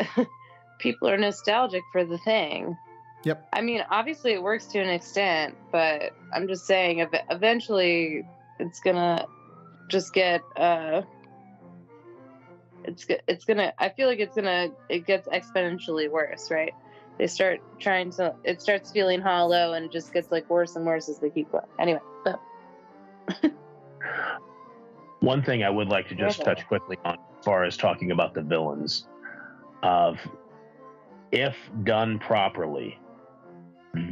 people 0.78 1.08
are 1.08 1.18
nostalgic 1.18 1.82
for 1.92 2.04
the 2.04 2.18
thing. 2.18 2.76
Yep. 3.24 3.48
I 3.52 3.60
mean, 3.60 3.84
obviously 3.90 4.32
it 4.32 4.42
works 4.42 4.66
to 4.68 4.78
an 4.80 4.88
extent, 4.88 5.54
but 5.70 6.12
I'm 6.32 6.48
just 6.48 6.66
saying, 6.66 7.02
ev- 7.02 7.14
eventually 7.30 8.26
it's 8.58 8.80
gonna 8.80 9.26
just 9.88 10.14
get. 10.14 10.40
uh 10.56 11.02
it's 12.84 13.06
it's 13.28 13.44
gonna 13.44 13.72
i 13.78 13.88
feel 13.88 14.08
like 14.08 14.18
it's 14.18 14.34
gonna 14.34 14.68
it 14.88 15.06
gets 15.06 15.28
exponentially 15.28 16.10
worse 16.10 16.50
right? 16.50 16.72
They 17.18 17.26
start 17.26 17.60
trying 17.78 18.10
to 18.12 18.34
it 18.44 18.62
starts 18.62 18.90
feeling 18.90 19.20
hollow 19.20 19.74
and 19.74 19.84
it 19.84 19.92
just 19.92 20.12
gets 20.12 20.30
like 20.30 20.48
worse 20.48 20.76
and 20.76 20.86
worse 20.86 21.08
as 21.08 21.18
they 21.18 21.28
keep 21.28 21.52
going. 21.52 21.66
Anyway 21.78 22.00
but 22.24 22.40
one 25.20 25.42
thing 25.42 25.62
I 25.62 25.70
would 25.70 25.88
like 25.88 26.08
to 26.08 26.14
just 26.14 26.42
touch 26.42 26.66
quickly 26.66 26.98
on, 27.04 27.14
as 27.38 27.44
far 27.44 27.64
as 27.64 27.76
talking 27.76 28.10
about 28.10 28.34
the 28.34 28.42
villains, 28.42 29.06
of 29.82 30.18
if 31.30 31.56
done 31.84 32.18
properly, 32.18 32.98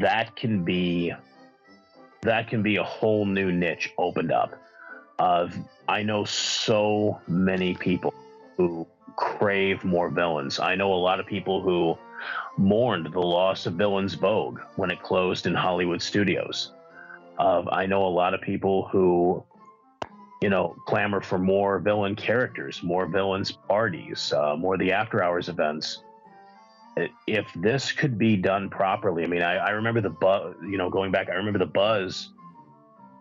that 0.00 0.36
can 0.36 0.64
be 0.64 1.12
that 2.22 2.48
can 2.48 2.62
be 2.62 2.76
a 2.76 2.84
whole 2.84 3.24
new 3.24 3.50
niche 3.50 3.92
opened 3.98 4.32
up. 4.32 4.54
Of 5.18 5.56
I 5.88 6.02
know 6.02 6.24
so 6.24 7.20
many 7.26 7.74
people 7.74 8.14
who 8.58 8.86
crave 9.16 9.84
more 9.84 10.10
villains. 10.10 10.58
I 10.58 10.74
know 10.74 10.92
a 10.92 10.94
lot 10.94 11.20
of 11.20 11.26
people 11.26 11.62
who 11.62 11.96
mourned 12.58 13.12
the 13.12 13.20
loss 13.20 13.66
of 13.66 13.74
Villains 13.74 14.14
Vogue 14.14 14.60
when 14.76 14.90
it 14.90 15.00
closed 15.00 15.46
in 15.46 15.54
Hollywood 15.54 16.02
studios. 16.02 16.72
Uh, 17.38 17.62
I 17.70 17.86
know 17.86 18.04
a 18.04 18.08
lot 18.08 18.34
of 18.34 18.40
people 18.40 18.88
who, 18.88 19.44
you 20.42 20.50
know, 20.50 20.76
clamor 20.86 21.20
for 21.20 21.38
more 21.38 21.78
villain 21.78 22.16
characters, 22.16 22.82
more 22.82 23.06
villains 23.06 23.52
parties, 23.52 24.32
uh, 24.32 24.56
more 24.56 24.76
the 24.76 24.92
after 24.92 25.22
hours 25.22 25.48
events. 25.48 26.02
If 27.28 27.46
this 27.54 27.92
could 27.92 28.18
be 28.18 28.36
done 28.36 28.68
properly, 28.68 29.22
I 29.22 29.28
mean, 29.28 29.42
I, 29.42 29.54
I 29.54 29.70
remember 29.70 30.00
the 30.00 30.10
buzz, 30.10 30.56
you 30.62 30.78
know, 30.78 30.90
going 30.90 31.12
back, 31.12 31.28
I 31.28 31.34
remember 31.34 31.60
the 31.60 31.66
buzz 31.66 32.30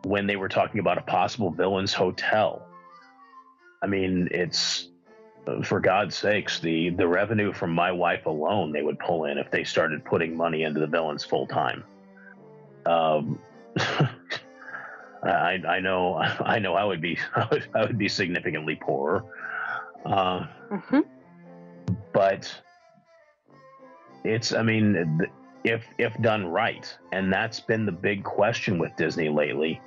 when 0.03 0.25
they 0.25 0.35
were 0.35 0.49
talking 0.49 0.79
about 0.79 0.97
a 0.97 1.01
possible 1.01 1.51
villains 1.51 1.93
hotel. 1.93 2.63
I 3.83 3.87
mean, 3.87 4.29
it's 4.31 4.89
for 5.63 5.79
God's 5.79 6.15
sakes, 6.15 6.59
the 6.59 6.89
the 6.89 7.07
revenue 7.07 7.53
from 7.53 7.71
my 7.71 7.91
wife 7.91 8.25
alone 8.25 8.71
they 8.71 8.81
would 8.81 8.99
pull 8.99 9.25
in 9.25 9.37
if 9.37 9.49
they 9.51 9.63
started 9.63 10.03
putting 10.03 10.35
money 10.35 10.63
into 10.63 10.79
the 10.79 10.87
villains 10.87 11.23
full 11.23 11.47
time. 11.47 11.83
Um, 12.85 13.39
I 15.23 15.61
I 15.67 15.79
know 15.79 16.15
I 16.39 16.59
know 16.59 16.75
I 16.75 16.83
would 16.83 17.01
be 17.01 17.17
I 17.35 17.47
would, 17.51 17.67
I 17.75 17.81
would 17.81 17.97
be 17.97 18.09
significantly 18.09 18.75
poorer, 18.75 19.23
uh, 20.05 20.47
mm-hmm. 20.69 20.99
but 22.13 22.61
it's 24.23 24.53
I 24.53 24.63
mean 24.63 25.21
if 25.63 25.85
if 25.97 26.13
done 26.21 26.45
right, 26.47 26.95
and 27.11 27.31
that's 27.31 27.59
been 27.59 27.85
the 27.85 27.91
big 27.91 28.23
question 28.23 28.79
with 28.79 28.95
Disney 28.95 29.29
lately. 29.29 29.81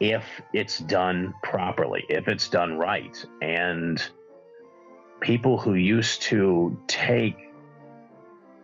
If 0.00 0.24
it's 0.52 0.78
done 0.78 1.34
properly, 1.42 2.04
if 2.08 2.28
it's 2.28 2.48
done 2.48 2.78
right, 2.78 3.24
and 3.42 4.08
people 5.20 5.58
who 5.58 5.74
used 5.74 6.22
to 6.22 6.78
take 6.86 7.36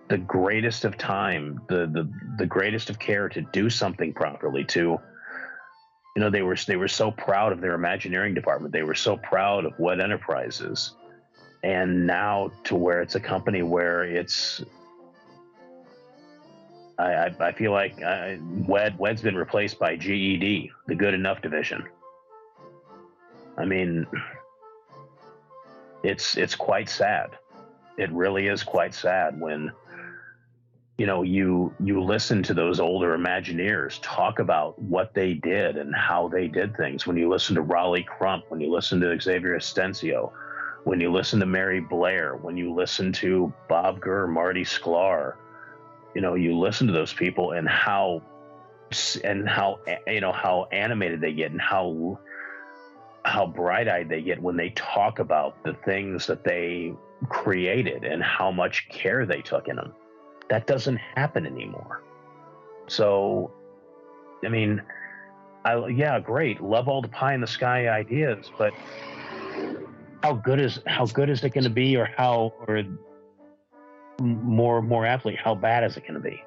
the 0.08 0.18
greatest 0.18 0.84
of 0.84 0.98
time, 0.98 1.60
the, 1.68 1.86
the 1.86 2.10
the 2.38 2.46
greatest 2.46 2.90
of 2.90 2.98
care 2.98 3.28
to 3.28 3.40
do 3.52 3.70
something 3.70 4.12
properly, 4.12 4.64
to 4.64 4.98
you 6.14 6.22
know, 6.22 6.30
they 6.30 6.42
were 6.42 6.56
they 6.66 6.76
were 6.76 6.88
so 6.88 7.10
proud 7.10 7.52
of 7.52 7.60
their 7.60 7.74
Imagineering 7.74 8.34
department. 8.34 8.72
They 8.72 8.84
were 8.84 8.94
so 8.94 9.16
proud 9.16 9.64
of 9.64 9.78
WED 9.78 10.00
Enterprises, 10.00 10.94
and 11.64 12.06
now 12.06 12.52
to 12.64 12.76
where 12.76 13.02
it's 13.02 13.16
a 13.16 13.20
company 13.20 13.62
where 13.62 14.04
it's. 14.04 14.62
I, 16.96 17.12
I, 17.12 17.36
I 17.40 17.52
feel 17.52 17.72
like 17.72 18.00
uh, 18.00 18.36
WED 18.68 18.96
WED's 18.96 19.22
been 19.22 19.34
replaced 19.34 19.80
by 19.80 19.96
GED, 19.96 20.70
the 20.86 20.94
Good 20.94 21.14
Enough 21.14 21.42
division. 21.42 21.82
I 23.58 23.64
mean, 23.64 24.06
it's 26.04 26.36
it's 26.36 26.54
quite 26.54 26.88
sad. 26.88 27.30
It 27.96 28.12
really 28.12 28.46
is 28.46 28.62
quite 28.62 28.94
sad 28.94 29.40
when 29.40 29.72
you 30.98 31.06
know 31.06 31.22
you 31.22 31.74
you 31.82 32.00
listen 32.02 32.42
to 32.44 32.54
those 32.54 32.78
older 32.78 33.16
Imagineers 33.16 33.98
talk 34.02 34.38
about 34.38 34.80
what 34.80 35.14
they 35.14 35.34
did 35.34 35.76
and 35.76 35.94
how 35.94 36.28
they 36.28 36.46
did 36.46 36.76
things. 36.76 37.06
When 37.06 37.16
you 37.16 37.28
listen 37.28 37.54
to 37.56 37.62
Rolly 37.62 38.04
Crump, 38.04 38.44
when 38.50 38.60
you 38.60 38.70
listen 38.70 39.00
to 39.00 39.18
Xavier 39.18 39.56
Atencio, 39.56 40.30
when 40.84 41.00
you 41.00 41.10
listen 41.10 41.40
to 41.40 41.46
Mary 41.46 41.80
Blair, 41.80 42.36
when 42.36 42.56
you 42.56 42.72
listen 42.72 43.10
to 43.14 43.52
Bob 43.68 44.00
Gurr, 44.00 44.26
Marty 44.26 44.64
Sklar, 44.64 45.34
you 46.14 46.20
know, 46.20 46.34
you 46.34 46.56
listen 46.56 46.86
to 46.86 46.92
those 46.92 47.12
people 47.12 47.52
and 47.52 47.66
how 47.66 48.22
and 49.24 49.48
how 49.48 49.80
you 50.06 50.20
know 50.20 50.32
how 50.32 50.68
animated 50.70 51.20
they 51.20 51.32
get 51.32 51.50
and 51.50 51.60
how 51.60 52.18
how 53.24 53.46
bright 53.46 53.88
eyed 53.88 54.08
they 54.08 54.20
get 54.20 54.40
when 54.40 54.56
they 54.56 54.70
talk 54.70 55.18
about 55.18 55.62
the 55.64 55.74
things 55.84 56.26
that 56.26 56.44
they 56.44 56.92
created 57.28 58.04
and 58.04 58.22
how 58.22 58.50
much 58.50 58.88
care 58.90 59.24
they 59.24 59.40
took 59.40 59.68
in 59.68 59.76
them. 59.76 59.92
That 60.50 60.66
doesn't 60.66 60.96
happen 60.96 61.46
anymore. 61.46 62.02
So, 62.86 63.50
I 64.44 64.48
mean, 64.48 64.82
I, 65.64 65.86
yeah, 65.86 66.20
great. 66.20 66.60
Love 66.60 66.86
all 66.88 67.00
the 67.00 67.08
pie 67.08 67.34
in 67.34 67.40
the 67.40 67.46
sky 67.46 67.88
ideas, 67.88 68.50
but 68.58 68.74
how 70.22 70.34
good 70.34 70.60
is 70.60 70.80
how 70.86 71.06
good 71.06 71.30
is 71.30 71.42
it 71.42 71.54
going 71.54 71.64
to 71.64 71.70
be, 71.70 71.96
or 71.96 72.10
how, 72.16 72.52
or 72.66 72.82
more 74.20 74.82
more 74.82 75.06
aptly, 75.06 75.34
how 75.34 75.54
bad 75.54 75.84
is 75.84 75.96
it 75.96 76.02
going 76.02 76.14
to 76.14 76.20
be? 76.20 76.42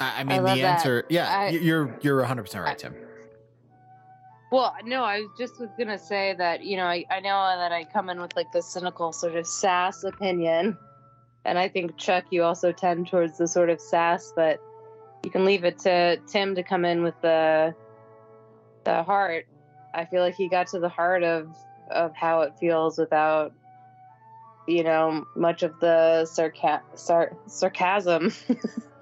I, 0.00 0.24
mean, 0.24 0.46
I 0.46 0.54
the 0.54 0.62
answer, 0.62 1.02
that. 1.02 1.10
yeah, 1.10 1.38
I, 1.38 1.48
you're 1.50 1.98
you're 2.02 2.18
100 2.18 2.42
percent 2.42 2.64
right, 2.64 2.78
Tim. 2.78 2.94
Well, 4.50 4.74
no, 4.84 5.04
I 5.04 5.20
was 5.20 5.30
just 5.38 5.60
was 5.60 5.70
gonna 5.78 5.98
say 5.98 6.34
that 6.36 6.64
you 6.64 6.76
know 6.76 6.84
I, 6.84 7.04
I 7.10 7.20
know 7.20 7.30
that 7.56 7.70
I 7.70 7.84
come 7.84 8.10
in 8.10 8.20
with 8.20 8.34
like 8.34 8.50
the 8.52 8.62
cynical 8.62 9.12
sort 9.12 9.36
of 9.36 9.46
sass 9.46 10.02
opinion, 10.02 10.76
and 11.44 11.58
I 11.58 11.68
think 11.68 11.96
Chuck, 11.96 12.24
you 12.30 12.42
also 12.42 12.72
tend 12.72 13.08
towards 13.08 13.38
the 13.38 13.46
sort 13.46 13.70
of 13.70 13.80
sass, 13.80 14.32
but 14.34 14.60
you 15.22 15.30
can 15.30 15.44
leave 15.44 15.64
it 15.64 15.78
to 15.80 16.18
Tim 16.26 16.54
to 16.54 16.62
come 16.62 16.84
in 16.84 17.02
with 17.02 17.14
the 17.22 17.74
the 18.84 19.02
heart. 19.02 19.46
I 19.94 20.04
feel 20.04 20.22
like 20.22 20.34
he 20.34 20.48
got 20.48 20.66
to 20.68 20.80
the 20.80 20.88
heart 20.88 21.22
of 21.22 21.54
of 21.90 22.14
how 22.14 22.42
it 22.42 22.54
feels 22.58 22.98
without 22.98 23.52
you 24.66 24.82
know 24.82 25.26
much 25.36 25.62
of 25.62 25.78
the 25.80 26.26
sarca- 26.30 26.82
sar- 26.94 27.36
sarcasm 27.46 28.32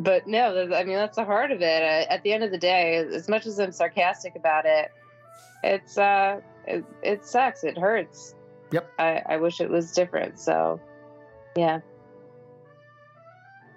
but 0.00 0.26
no, 0.26 0.72
I 0.74 0.84
mean 0.84 0.96
that's 0.96 1.16
the 1.16 1.24
heart 1.24 1.50
of 1.50 1.60
it. 1.60 2.08
At 2.10 2.22
the 2.22 2.32
end 2.32 2.42
of 2.42 2.50
the 2.50 2.58
day, 2.58 2.96
as 2.96 3.28
much 3.28 3.46
as 3.46 3.60
I'm 3.60 3.70
sarcastic 3.70 4.34
about 4.34 4.64
it, 4.64 4.90
it's 5.62 5.98
uh, 5.98 6.40
it, 6.66 6.84
it 7.02 7.24
sucks. 7.24 7.64
It 7.64 7.76
hurts. 7.76 8.34
Yep. 8.72 8.90
I, 8.98 9.22
I 9.28 9.36
wish 9.36 9.60
it 9.60 9.68
was 9.68 9.92
different. 9.92 10.38
So, 10.38 10.80
yeah. 11.56 11.80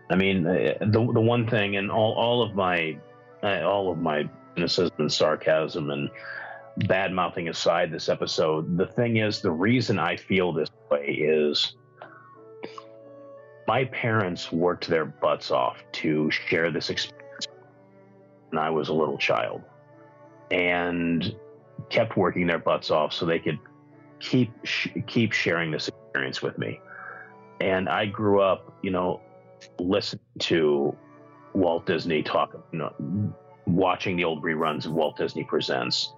I 0.09 0.15
mean, 0.15 0.47
uh, 0.47 0.77
the 0.79 1.11
the 1.13 1.21
one 1.21 1.47
thing, 1.47 1.75
and 1.75 1.91
all 1.91 2.13
all 2.13 2.41
of 2.41 2.55
my 2.55 2.97
uh, 3.43 3.61
all 3.61 3.91
of 3.91 3.97
my 3.97 4.29
cynicism 4.55 4.95
and 4.99 5.11
sarcasm 5.11 5.89
and 5.89 6.09
bad 6.87 7.11
mouthing 7.11 7.49
aside, 7.49 7.91
this 7.91 8.07
episode, 8.07 8.77
the 8.77 8.87
thing 8.87 9.17
is, 9.17 9.41
the 9.41 9.51
reason 9.51 9.99
I 9.99 10.15
feel 10.15 10.53
this 10.53 10.69
way 10.89 11.05
is 11.05 11.75
my 13.67 13.85
parents 13.85 14.51
worked 14.51 14.87
their 14.87 15.05
butts 15.05 15.51
off 15.51 15.77
to 15.93 16.29
share 16.31 16.71
this 16.71 16.89
experience 16.89 17.47
when 18.49 18.61
I 18.61 18.69
was 18.69 18.89
a 18.89 18.93
little 18.93 19.17
child 19.17 19.61
and 20.51 21.35
kept 21.89 22.17
working 22.17 22.47
their 22.47 22.59
butts 22.59 22.91
off 22.91 23.13
so 23.13 23.25
they 23.25 23.39
could 23.39 23.59
keep 24.19 24.51
sh- 24.63 24.89
keep 25.07 25.31
sharing 25.31 25.71
this 25.71 25.87
experience 25.87 26.41
with 26.41 26.57
me. 26.57 26.79
And 27.61 27.87
I 27.87 28.05
grew 28.05 28.41
up, 28.41 28.73
you 28.81 28.91
know, 28.91 29.21
listening 29.79 30.21
to 30.39 30.95
Walt 31.53 31.85
Disney 31.85 32.23
talk, 32.23 32.53
you 32.71 32.79
know, 32.79 33.33
watching 33.65 34.17
the 34.17 34.23
old 34.23 34.43
reruns 34.43 34.85
of 34.85 34.91
Walt 34.93 35.17
Disney 35.17 35.43
Presents. 35.43 36.13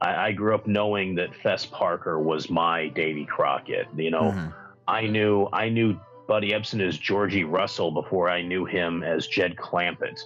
I, 0.00 0.28
I 0.28 0.32
grew 0.32 0.54
up 0.54 0.66
knowing 0.66 1.14
that 1.16 1.34
Fess 1.36 1.64
Parker 1.66 2.18
was 2.18 2.50
my 2.50 2.88
Davy 2.88 3.24
Crockett. 3.24 3.86
You 3.96 4.10
know, 4.10 4.22
mm-hmm. 4.22 4.48
I 4.88 5.06
knew 5.06 5.48
I 5.52 5.68
knew 5.68 5.98
Buddy 6.26 6.52
Ebsen 6.52 6.86
as 6.86 6.98
Georgie 6.98 7.44
Russell 7.44 7.90
before 7.90 8.28
I 8.28 8.42
knew 8.42 8.64
him 8.64 9.02
as 9.02 9.26
Jed 9.26 9.56
Clampett. 9.56 10.20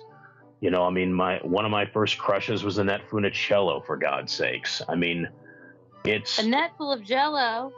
You 0.60 0.70
know, 0.70 0.84
I 0.84 0.90
mean, 0.90 1.12
my 1.12 1.38
one 1.42 1.64
of 1.64 1.70
my 1.70 1.86
first 1.86 2.18
crushes 2.18 2.64
was 2.64 2.78
Annette 2.78 3.08
Funicello, 3.10 3.84
for 3.84 3.96
God's 3.96 4.32
sakes. 4.32 4.82
I 4.88 4.94
mean, 4.94 5.28
it's 6.04 6.38
a 6.38 6.46
net 6.46 6.72
full 6.78 6.92
of 6.92 7.02
Jello. 7.02 7.72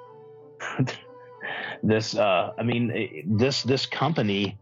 this, 1.82 2.14
uh, 2.14 2.52
I 2.58 2.62
mean, 2.62 3.24
this 3.26 3.62
this 3.62 3.86
company 3.86 4.58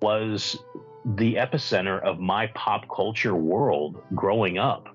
was 0.00 0.58
the 1.04 1.34
epicenter 1.34 2.00
of 2.02 2.18
my 2.18 2.46
pop 2.48 2.86
culture 2.94 3.34
world 3.34 4.00
growing 4.14 4.58
up, 4.58 4.88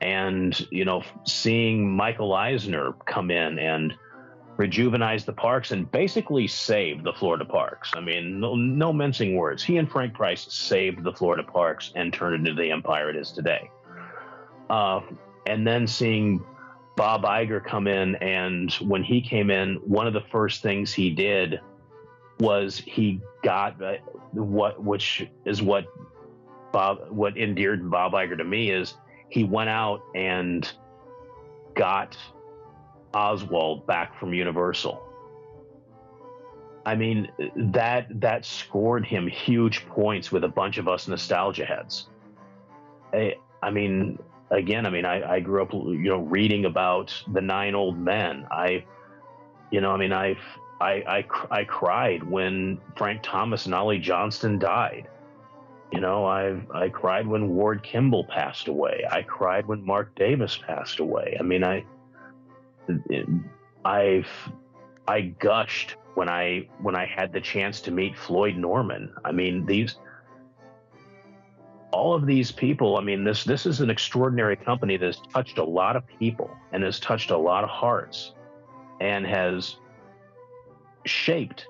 and 0.00 0.58
you 0.70 0.84
know, 0.84 1.02
seeing 1.24 1.90
Michael 1.90 2.34
Eisner 2.34 2.92
come 3.06 3.30
in 3.30 3.58
and 3.58 3.94
rejuvenized 4.56 5.24
the 5.24 5.32
parks 5.32 5.72
and 5.72 5.90
basically 5.90 6.46
saved 6.46 7.04
the 7.04 7.12
Florida 7.12 7.44
parks. 7.44 7.90
I 7.94 8.00
mean, 8.00 8.40
no, 8.40 8.54
no, 8.54 8.92
mincing 8.92 9.36
words. 9.36 9.62
He 9.62 9.78
and 9.78 9.90
Frank 9.90 10.14
Price 10.14 10.46
saved 10.52 11.02
the 11.02 11.12
Florida 11.12 11.42
parks 11.42 11.92
and 11.96 12.12
turned 12.12 12.34
it 12.34 12.48
into 12.48 12.62
the 12.62 12.70
empire 12.70 13.10
it 13.10 13.16
is 13.16 13.32
today. 13.32 13.70
Uh, 14.70 15.00
and 15.46 15.66
then 15.66 15.86
seeing 15.86 16.44
Bob 16.96 17.22
Iger 17.24 17.64
come 17.64 17.88
in, 17.88 18.14
and 18.16 18.72
when 18.74 19.02
he 19.02 19.20
came 19.20 19.50
in, 19.50 19.76
one 19.84 20.06
of 20.06 20.12
the 20.12 20.22
first 20.30 20.62
things 20.62 20.92
he 20.92 21.10
did 21.10 21.60
was 22.38 22.78
he 22.78 23.20
got 23.42 23.80
uh, 23.82 23.96
what, 24.32 24.82
which 24.82 25.26
is 25.44 25.62
what 25.62 25.86
Bob, 26.72 27.10
what 27.10 27.36
endeared 27.36 27.90
Bob 27.90 28.12
Iger 28.12 28.36
to 28.36 28.44
me 28.44 28.70
is 28.70 28.94
he 29.28 29.44
went 29.44 29.70
out 29.70 30.02
and 30.14 30.70
got 31.74 32.16
Oswald 33.14 33.86
back 33.86 34.18
from 34.18 34.34
Universal. 34.34 35.02
I 36.86 36.94
mean, 36.94 37.30
that 37.56 38.08
that 38.20 38.44
scored 38.44 39.06
him 39.06 39.26
huge 39.26 39.86
points 39.86 40.30
with 40.30 40.44
a 40.44 40.48
bunch 40.48 40.76
of 40.76 40.86
us 40.86 41.08
nostalgia 41.08 41.64
heads. 41.64 42.08
I, 43.12 43.36
I 43.62 43.70
mean, 43.70 44.18
again, 44.50 44.84
I 44.84 44.90
mean, 44.90 45.06
I, 45.06 45.36
I 45.36 45.40
grew 45.40 45.62
up, 45.62 45.72
you 45.72 46.10
know, 46.10 46.18
reading 46.18 46.66
about 46.66 47.14
the 47.32 47.40
nine 47.40 47.74
old 47.74 47.98
men. 47.98 48.46
I, 48.50 48.84
you 49.70 49.80
know, 49.80 49.92
I 49.92 49.96
mean, 49.96 50.12
I've, 50.12 50.38
I, 50.80 50.90
I, 50.90 51.24
I 51.50 51.64
cried 51.64 52.22
when 52.22 52.78
Frank 52.96 53.22
Thomas 53.22 53.64
and 53.64 53.74
Ollie 53.74 53.98
Johnston 53.98 54.58
died. 54.58 55.08
You 55.92 56.00
know, 56.00 56.26
I 56.26 56.60
I 56.72 56.88
cried 56.88 57.26
when 57.26 57.50
Ward 57.50 57.84
Kimball 57.84 58.24
passed 58.24 58.66
away. 58.66 59.04
I 59.10 59.22
cried 59.22 59.66
when 59.66 59.84
Marc 59.84 60.14
Davis 60.16 60.58
passed 60.66 60.98
away. 60.98 61.36
I 61.38 61.42
mean, 61.44 61.62
I 61.62 61.84
I've 63.84 64.28
I 65.06 65.20
gushed 65.20 65.96
when 66.14 66.28
I 66.28 66.68
when 66.80 66.96
I 66.96 67.06
had 67.06 67.32
the 67.32 67.40
chance 67.40 67.80
to 67.82 67.90
meet 67.90 68.16
Floyd 68.16 68.56
Norman. 68.56 69.12
I 69.24 69.32
mean, 69.32 69.66
these 69.66 69.96
all 71.92 72.14
of 72.14 72.26
these 72.26 72.50
people, 72.50 72.96
I 72.96 73.02
mean, 73.02 73.24
this 73.24 73.44
this 73.44 73.66
is 73.66 73.80
an 73.80 73.90
extraordinary 73.90 74.56
company 74.56 74.96
that 74.96 75.06
has 75.06 75.20
touched 75.32 75.58
a 75.58 75.64
lot 75.64 75.96
of 75.96 76.04
people 76.06 76.50
and 76.72 76.82
has 76.82 76.98
touched 76.98 77.30
a 77.30 77.38
lot 77.38 77.64
of 77.64 77.70
hearts 77.70 78.32
and 79.00 79.26
has 79.26 79.76
shaped 81.04 81.66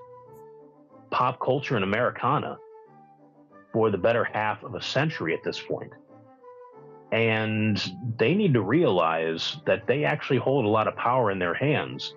pop 1.11 1.39
culture 1.39 1.75
and 1.75 1.83
Americana 1.83 2.57
for 3.71 3.91
the 3.91 3.97
better 3.97 4.23
half 4.23 4.63
of 4.63 4.75
a 4.75 4.81
century 4.81 5.33
at 5.33 5.43
this 5.43 5.61
point. 5.61 5.91
And 7.15 7.81
they 8.17 8.33
need 8.33 8.53
to 8.55 8.61
realize 8.61 9.55
that 9.65 9.87
they 9.87 10.03
actually 10.03 10.37
hold 10.37 10.65
a 10.65 10.67
lot 10.67 10.85
of 10.85 10.97
power 10.97 11.31
in 11.31 11.39
their 11.39 11.53
hands. 11.53 12.13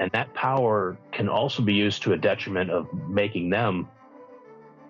And 0.00 0.10
that 0.10 0.34
power 0.34 0.98
can 1.12 1.28
also 1.28 1.62
be 1.62 1.72
used 1.72 2.02
to 2.02 2.14
a 2.14 2.16
detriment 2.16 2.68
of 2.68 2.92
making 3.08 3.50
them 3.50 3.88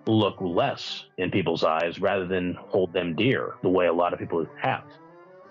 look 0.07 0.37
less 0.41 1.05
in 1.19 1.29
people's 1.29 1.63
eyes 1.63 2.01
rather 2.01 2.25
than 2.25 2.55
hold 2.55 2.91
them 2.91 3.15
dear 3.15 3.53
the 3.61 3.69
way 3.69 3.85
a 3.85 3.93
lot 3.93 4.13
of 4.13 4.19
people 4.19 4.43
have 4.59 4.83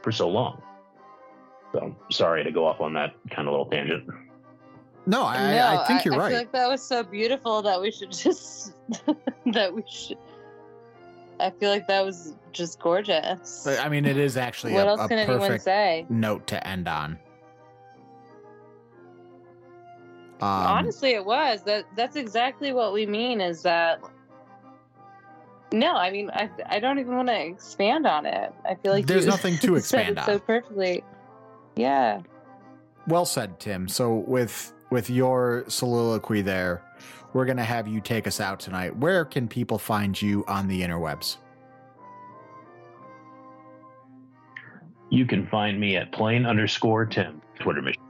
for 0.03 0.11
so 0.11 0.29
long. 0.29 0.61
So 1.73 1.95
sorry 2.11 2.43
to 2.43 2.51
go 2.51 2.67
off 2.67 2.81
on 2.81 2.93
that 2.95 3.15
kind 3.31 3.47
of 3.47 3.53
little 3.53 3.67
tangent. 3.67 4.09
No, 5.07 5.25
I, 5.25 5.53
no, 5.53 5.67
I 5.67 5.87
think 5.87 6.05
you're 6.05 6.15
I, 6.15 6.19
right. 6.19 6.27
I 6.27 6.29
feel 6.31 6.39
like 6.39 6.53
that 6.53 6.69
was 6.69 6.83
so 6.83 7.05
beautiful 7.05 7.63
that 7.63 7.81
we 7.81 7.93
should 7.93 8.11
just 8.27 8.75
that 9.47 9.73
we 9.73 9.85
should 9.89 10.19
I 11.41 11.51
feel 11.51 11.71
like 11.71 11.87
that 11.89 12.05
was 12.05 12.35
just 12.53 12.81
gorgeous. 12.81 13.67
I 13.67 13.89
mean, 13.89 14.05
it 14.05 14.17
is 14.17 14.37
actually 14.37 14.73
what 14.73 14.87
a, 14.87 14.91
else 14.91 15.01
a 15.03 15.09
can 15.09 15.19
anyone 15.19 15.41
perfect 15.41 15.65
say? 15.65 16.07
note 16.09 16.47
to 16.49 16.67
end 16.67 16.89
on. 16.89 17.19
Um, 20.41 20.49
Honestly, 20.49 21.11
it 21.11 21.25
was 21.25 21.63
that. 21.65 21.85
That's 21.97 22.17
exactly 22.17 22.73
what 22.73 22.93
we 22.93 23.05
mean. 23.07 23.41
Is 23.41 23.63
that 23.63 24.01
no? 25.73 25.95
I 25.97 26.11
mean, 26.11 26.31
I 26.33 26.49
I 26.67 26.79
don't 26.81 26.99
even 26.99 27.15
want 27.15 27.29
to 27.29 27.39
expand 27.39 28.07
on 28.07 28.25
it. 28.25 28.53
I 28.69 28.75
feel 28.77 28.93
like 28.93 29.07
There's 29.07 29.25
you 29.27 29.31
nothing 29.31 29.59
to 29.59 29.77
expand 29.77 30.19
on. 30.19 30.25
so 30.27 30.39
perfectly. 30.39 31.05
Yeah. 31.77 32.23
well 33.07 33.27
said, 33.27 33.61
Tim. 33.61 33.87
So 33.87 34.15
with 34.27 34.73
with 34.91 35.11
your 35.11 35.65
soliloquy 35.69 36.41
there, 36.41 36.83
we're 37.33 37.45
gonna 37.45 37.65
have 37.65 37.87
you 37.87 38.01
take 38.01 38.27
us 38.27 38.41
out 38.41 38.61
tonight. 38.61 38.97
Where 38.97 39.25
can 39.25 39.49
people 39.49 39.79
find 39.79 40.21
you 40.21 40.45
on 40.49 40.69
the 40.69 40.83
interwebs? 40.83 41.37
You 45.11 45.27
can 45.27 45.47
find 45.49 45.79
me 45.79 45.97
at 45.97 46.13
plain 46.13 46.47
underscore 46.47 47.05
Tim 47.07 47.43
Twitter 47.59 47.83
mission. 47.83 48.03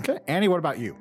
Okay, 0.00 0.18
Annie, 0.26 0.48
what 0.48 0.58
about 0.58 0.78
you? 0.78 0.96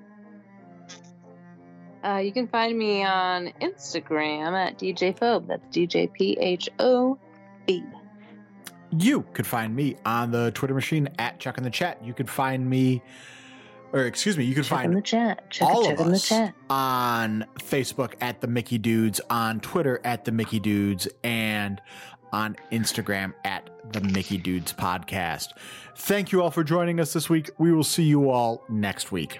Uh, 2.03 2.17
you 2.17 2.31
can 2.31 2.47
find 2.47 2.77
me 2.77 3.03
on 3.03 3.51
Instagram 3.61 4.53
at 4.53 4.79
DJ 4.79 5.17
Phobe. 5.17 5.47
That's 5.47 5.63
DJ 5.75 6.11
P 6.11 6.37
H 6.39 6.67
O 6.79 7.17
B. 7.67 7.83
You 8.97 9.21
could 9.33 9.47
find 9.47 9.75
me 9.75 9.95
on 10.05 10.31
the 10.31 10.51
Twitter 10.51 10.73
machine 10.73 11.07
at 11.19 11.39
Chuck 11.39 11.57
in 11.57 11.63
the 11.63 11.69
Chat. 11.69 12.03
You 12.03 12.13
could 12.13 12.29
find 12.29 12.67
me, 12.69 13.01
or 13.93 14.05
excuse 14.05 14.37
me, 14.37 14.43
you 14.45 14.53
can 14.53 14.63
Check 14.63 14.71
in 14.71 14.77
find 14.91 14.97
the 14.97 15.01
chat. 15.01 15.49
Check, 15.49 15.67
all 15.67 15.85
check 15.85 15.93
of 15.99 16.05
in 16.05 16.07
the 16.09 16.15
us 16.15 16.27
chat. 16.27 16.53
on 16.69 17.45
Facebook 17.59 18.13
at 18.21 18.41
the 18.41 18.47
Mickey 18.47 18.77
Dudes, 18.77 19.19
on 19.29 19.59
Twitter 19.59 19.99
at 20.03 20.25
the 20.25 20.31
Mickey 20.31 20.59
Dudes, 20.59 21.07
and 21.23 21.81
on 22.33 22.55
Instagram 22.71 23.33
at 23.43 23.69
the 23.91 23.99
Mickey 24.01 24.37
Dudes 24.37 24.71
Podcast. 24.73 25.47
Thank 25.97 26.31
you 26.31 26.41
all 26.41 26.51
for 26.51 26.63
joining 26.63 26.99
us 26.99 27.11
this 27.13 27.29
week. 27.29 27.49
We 27.57 27.73
will 27.73 27.83
see 27.83 28.03
you 28.03 28.29
all 28.29 28.63
next 28.69 29.11
week. 29.11 29.39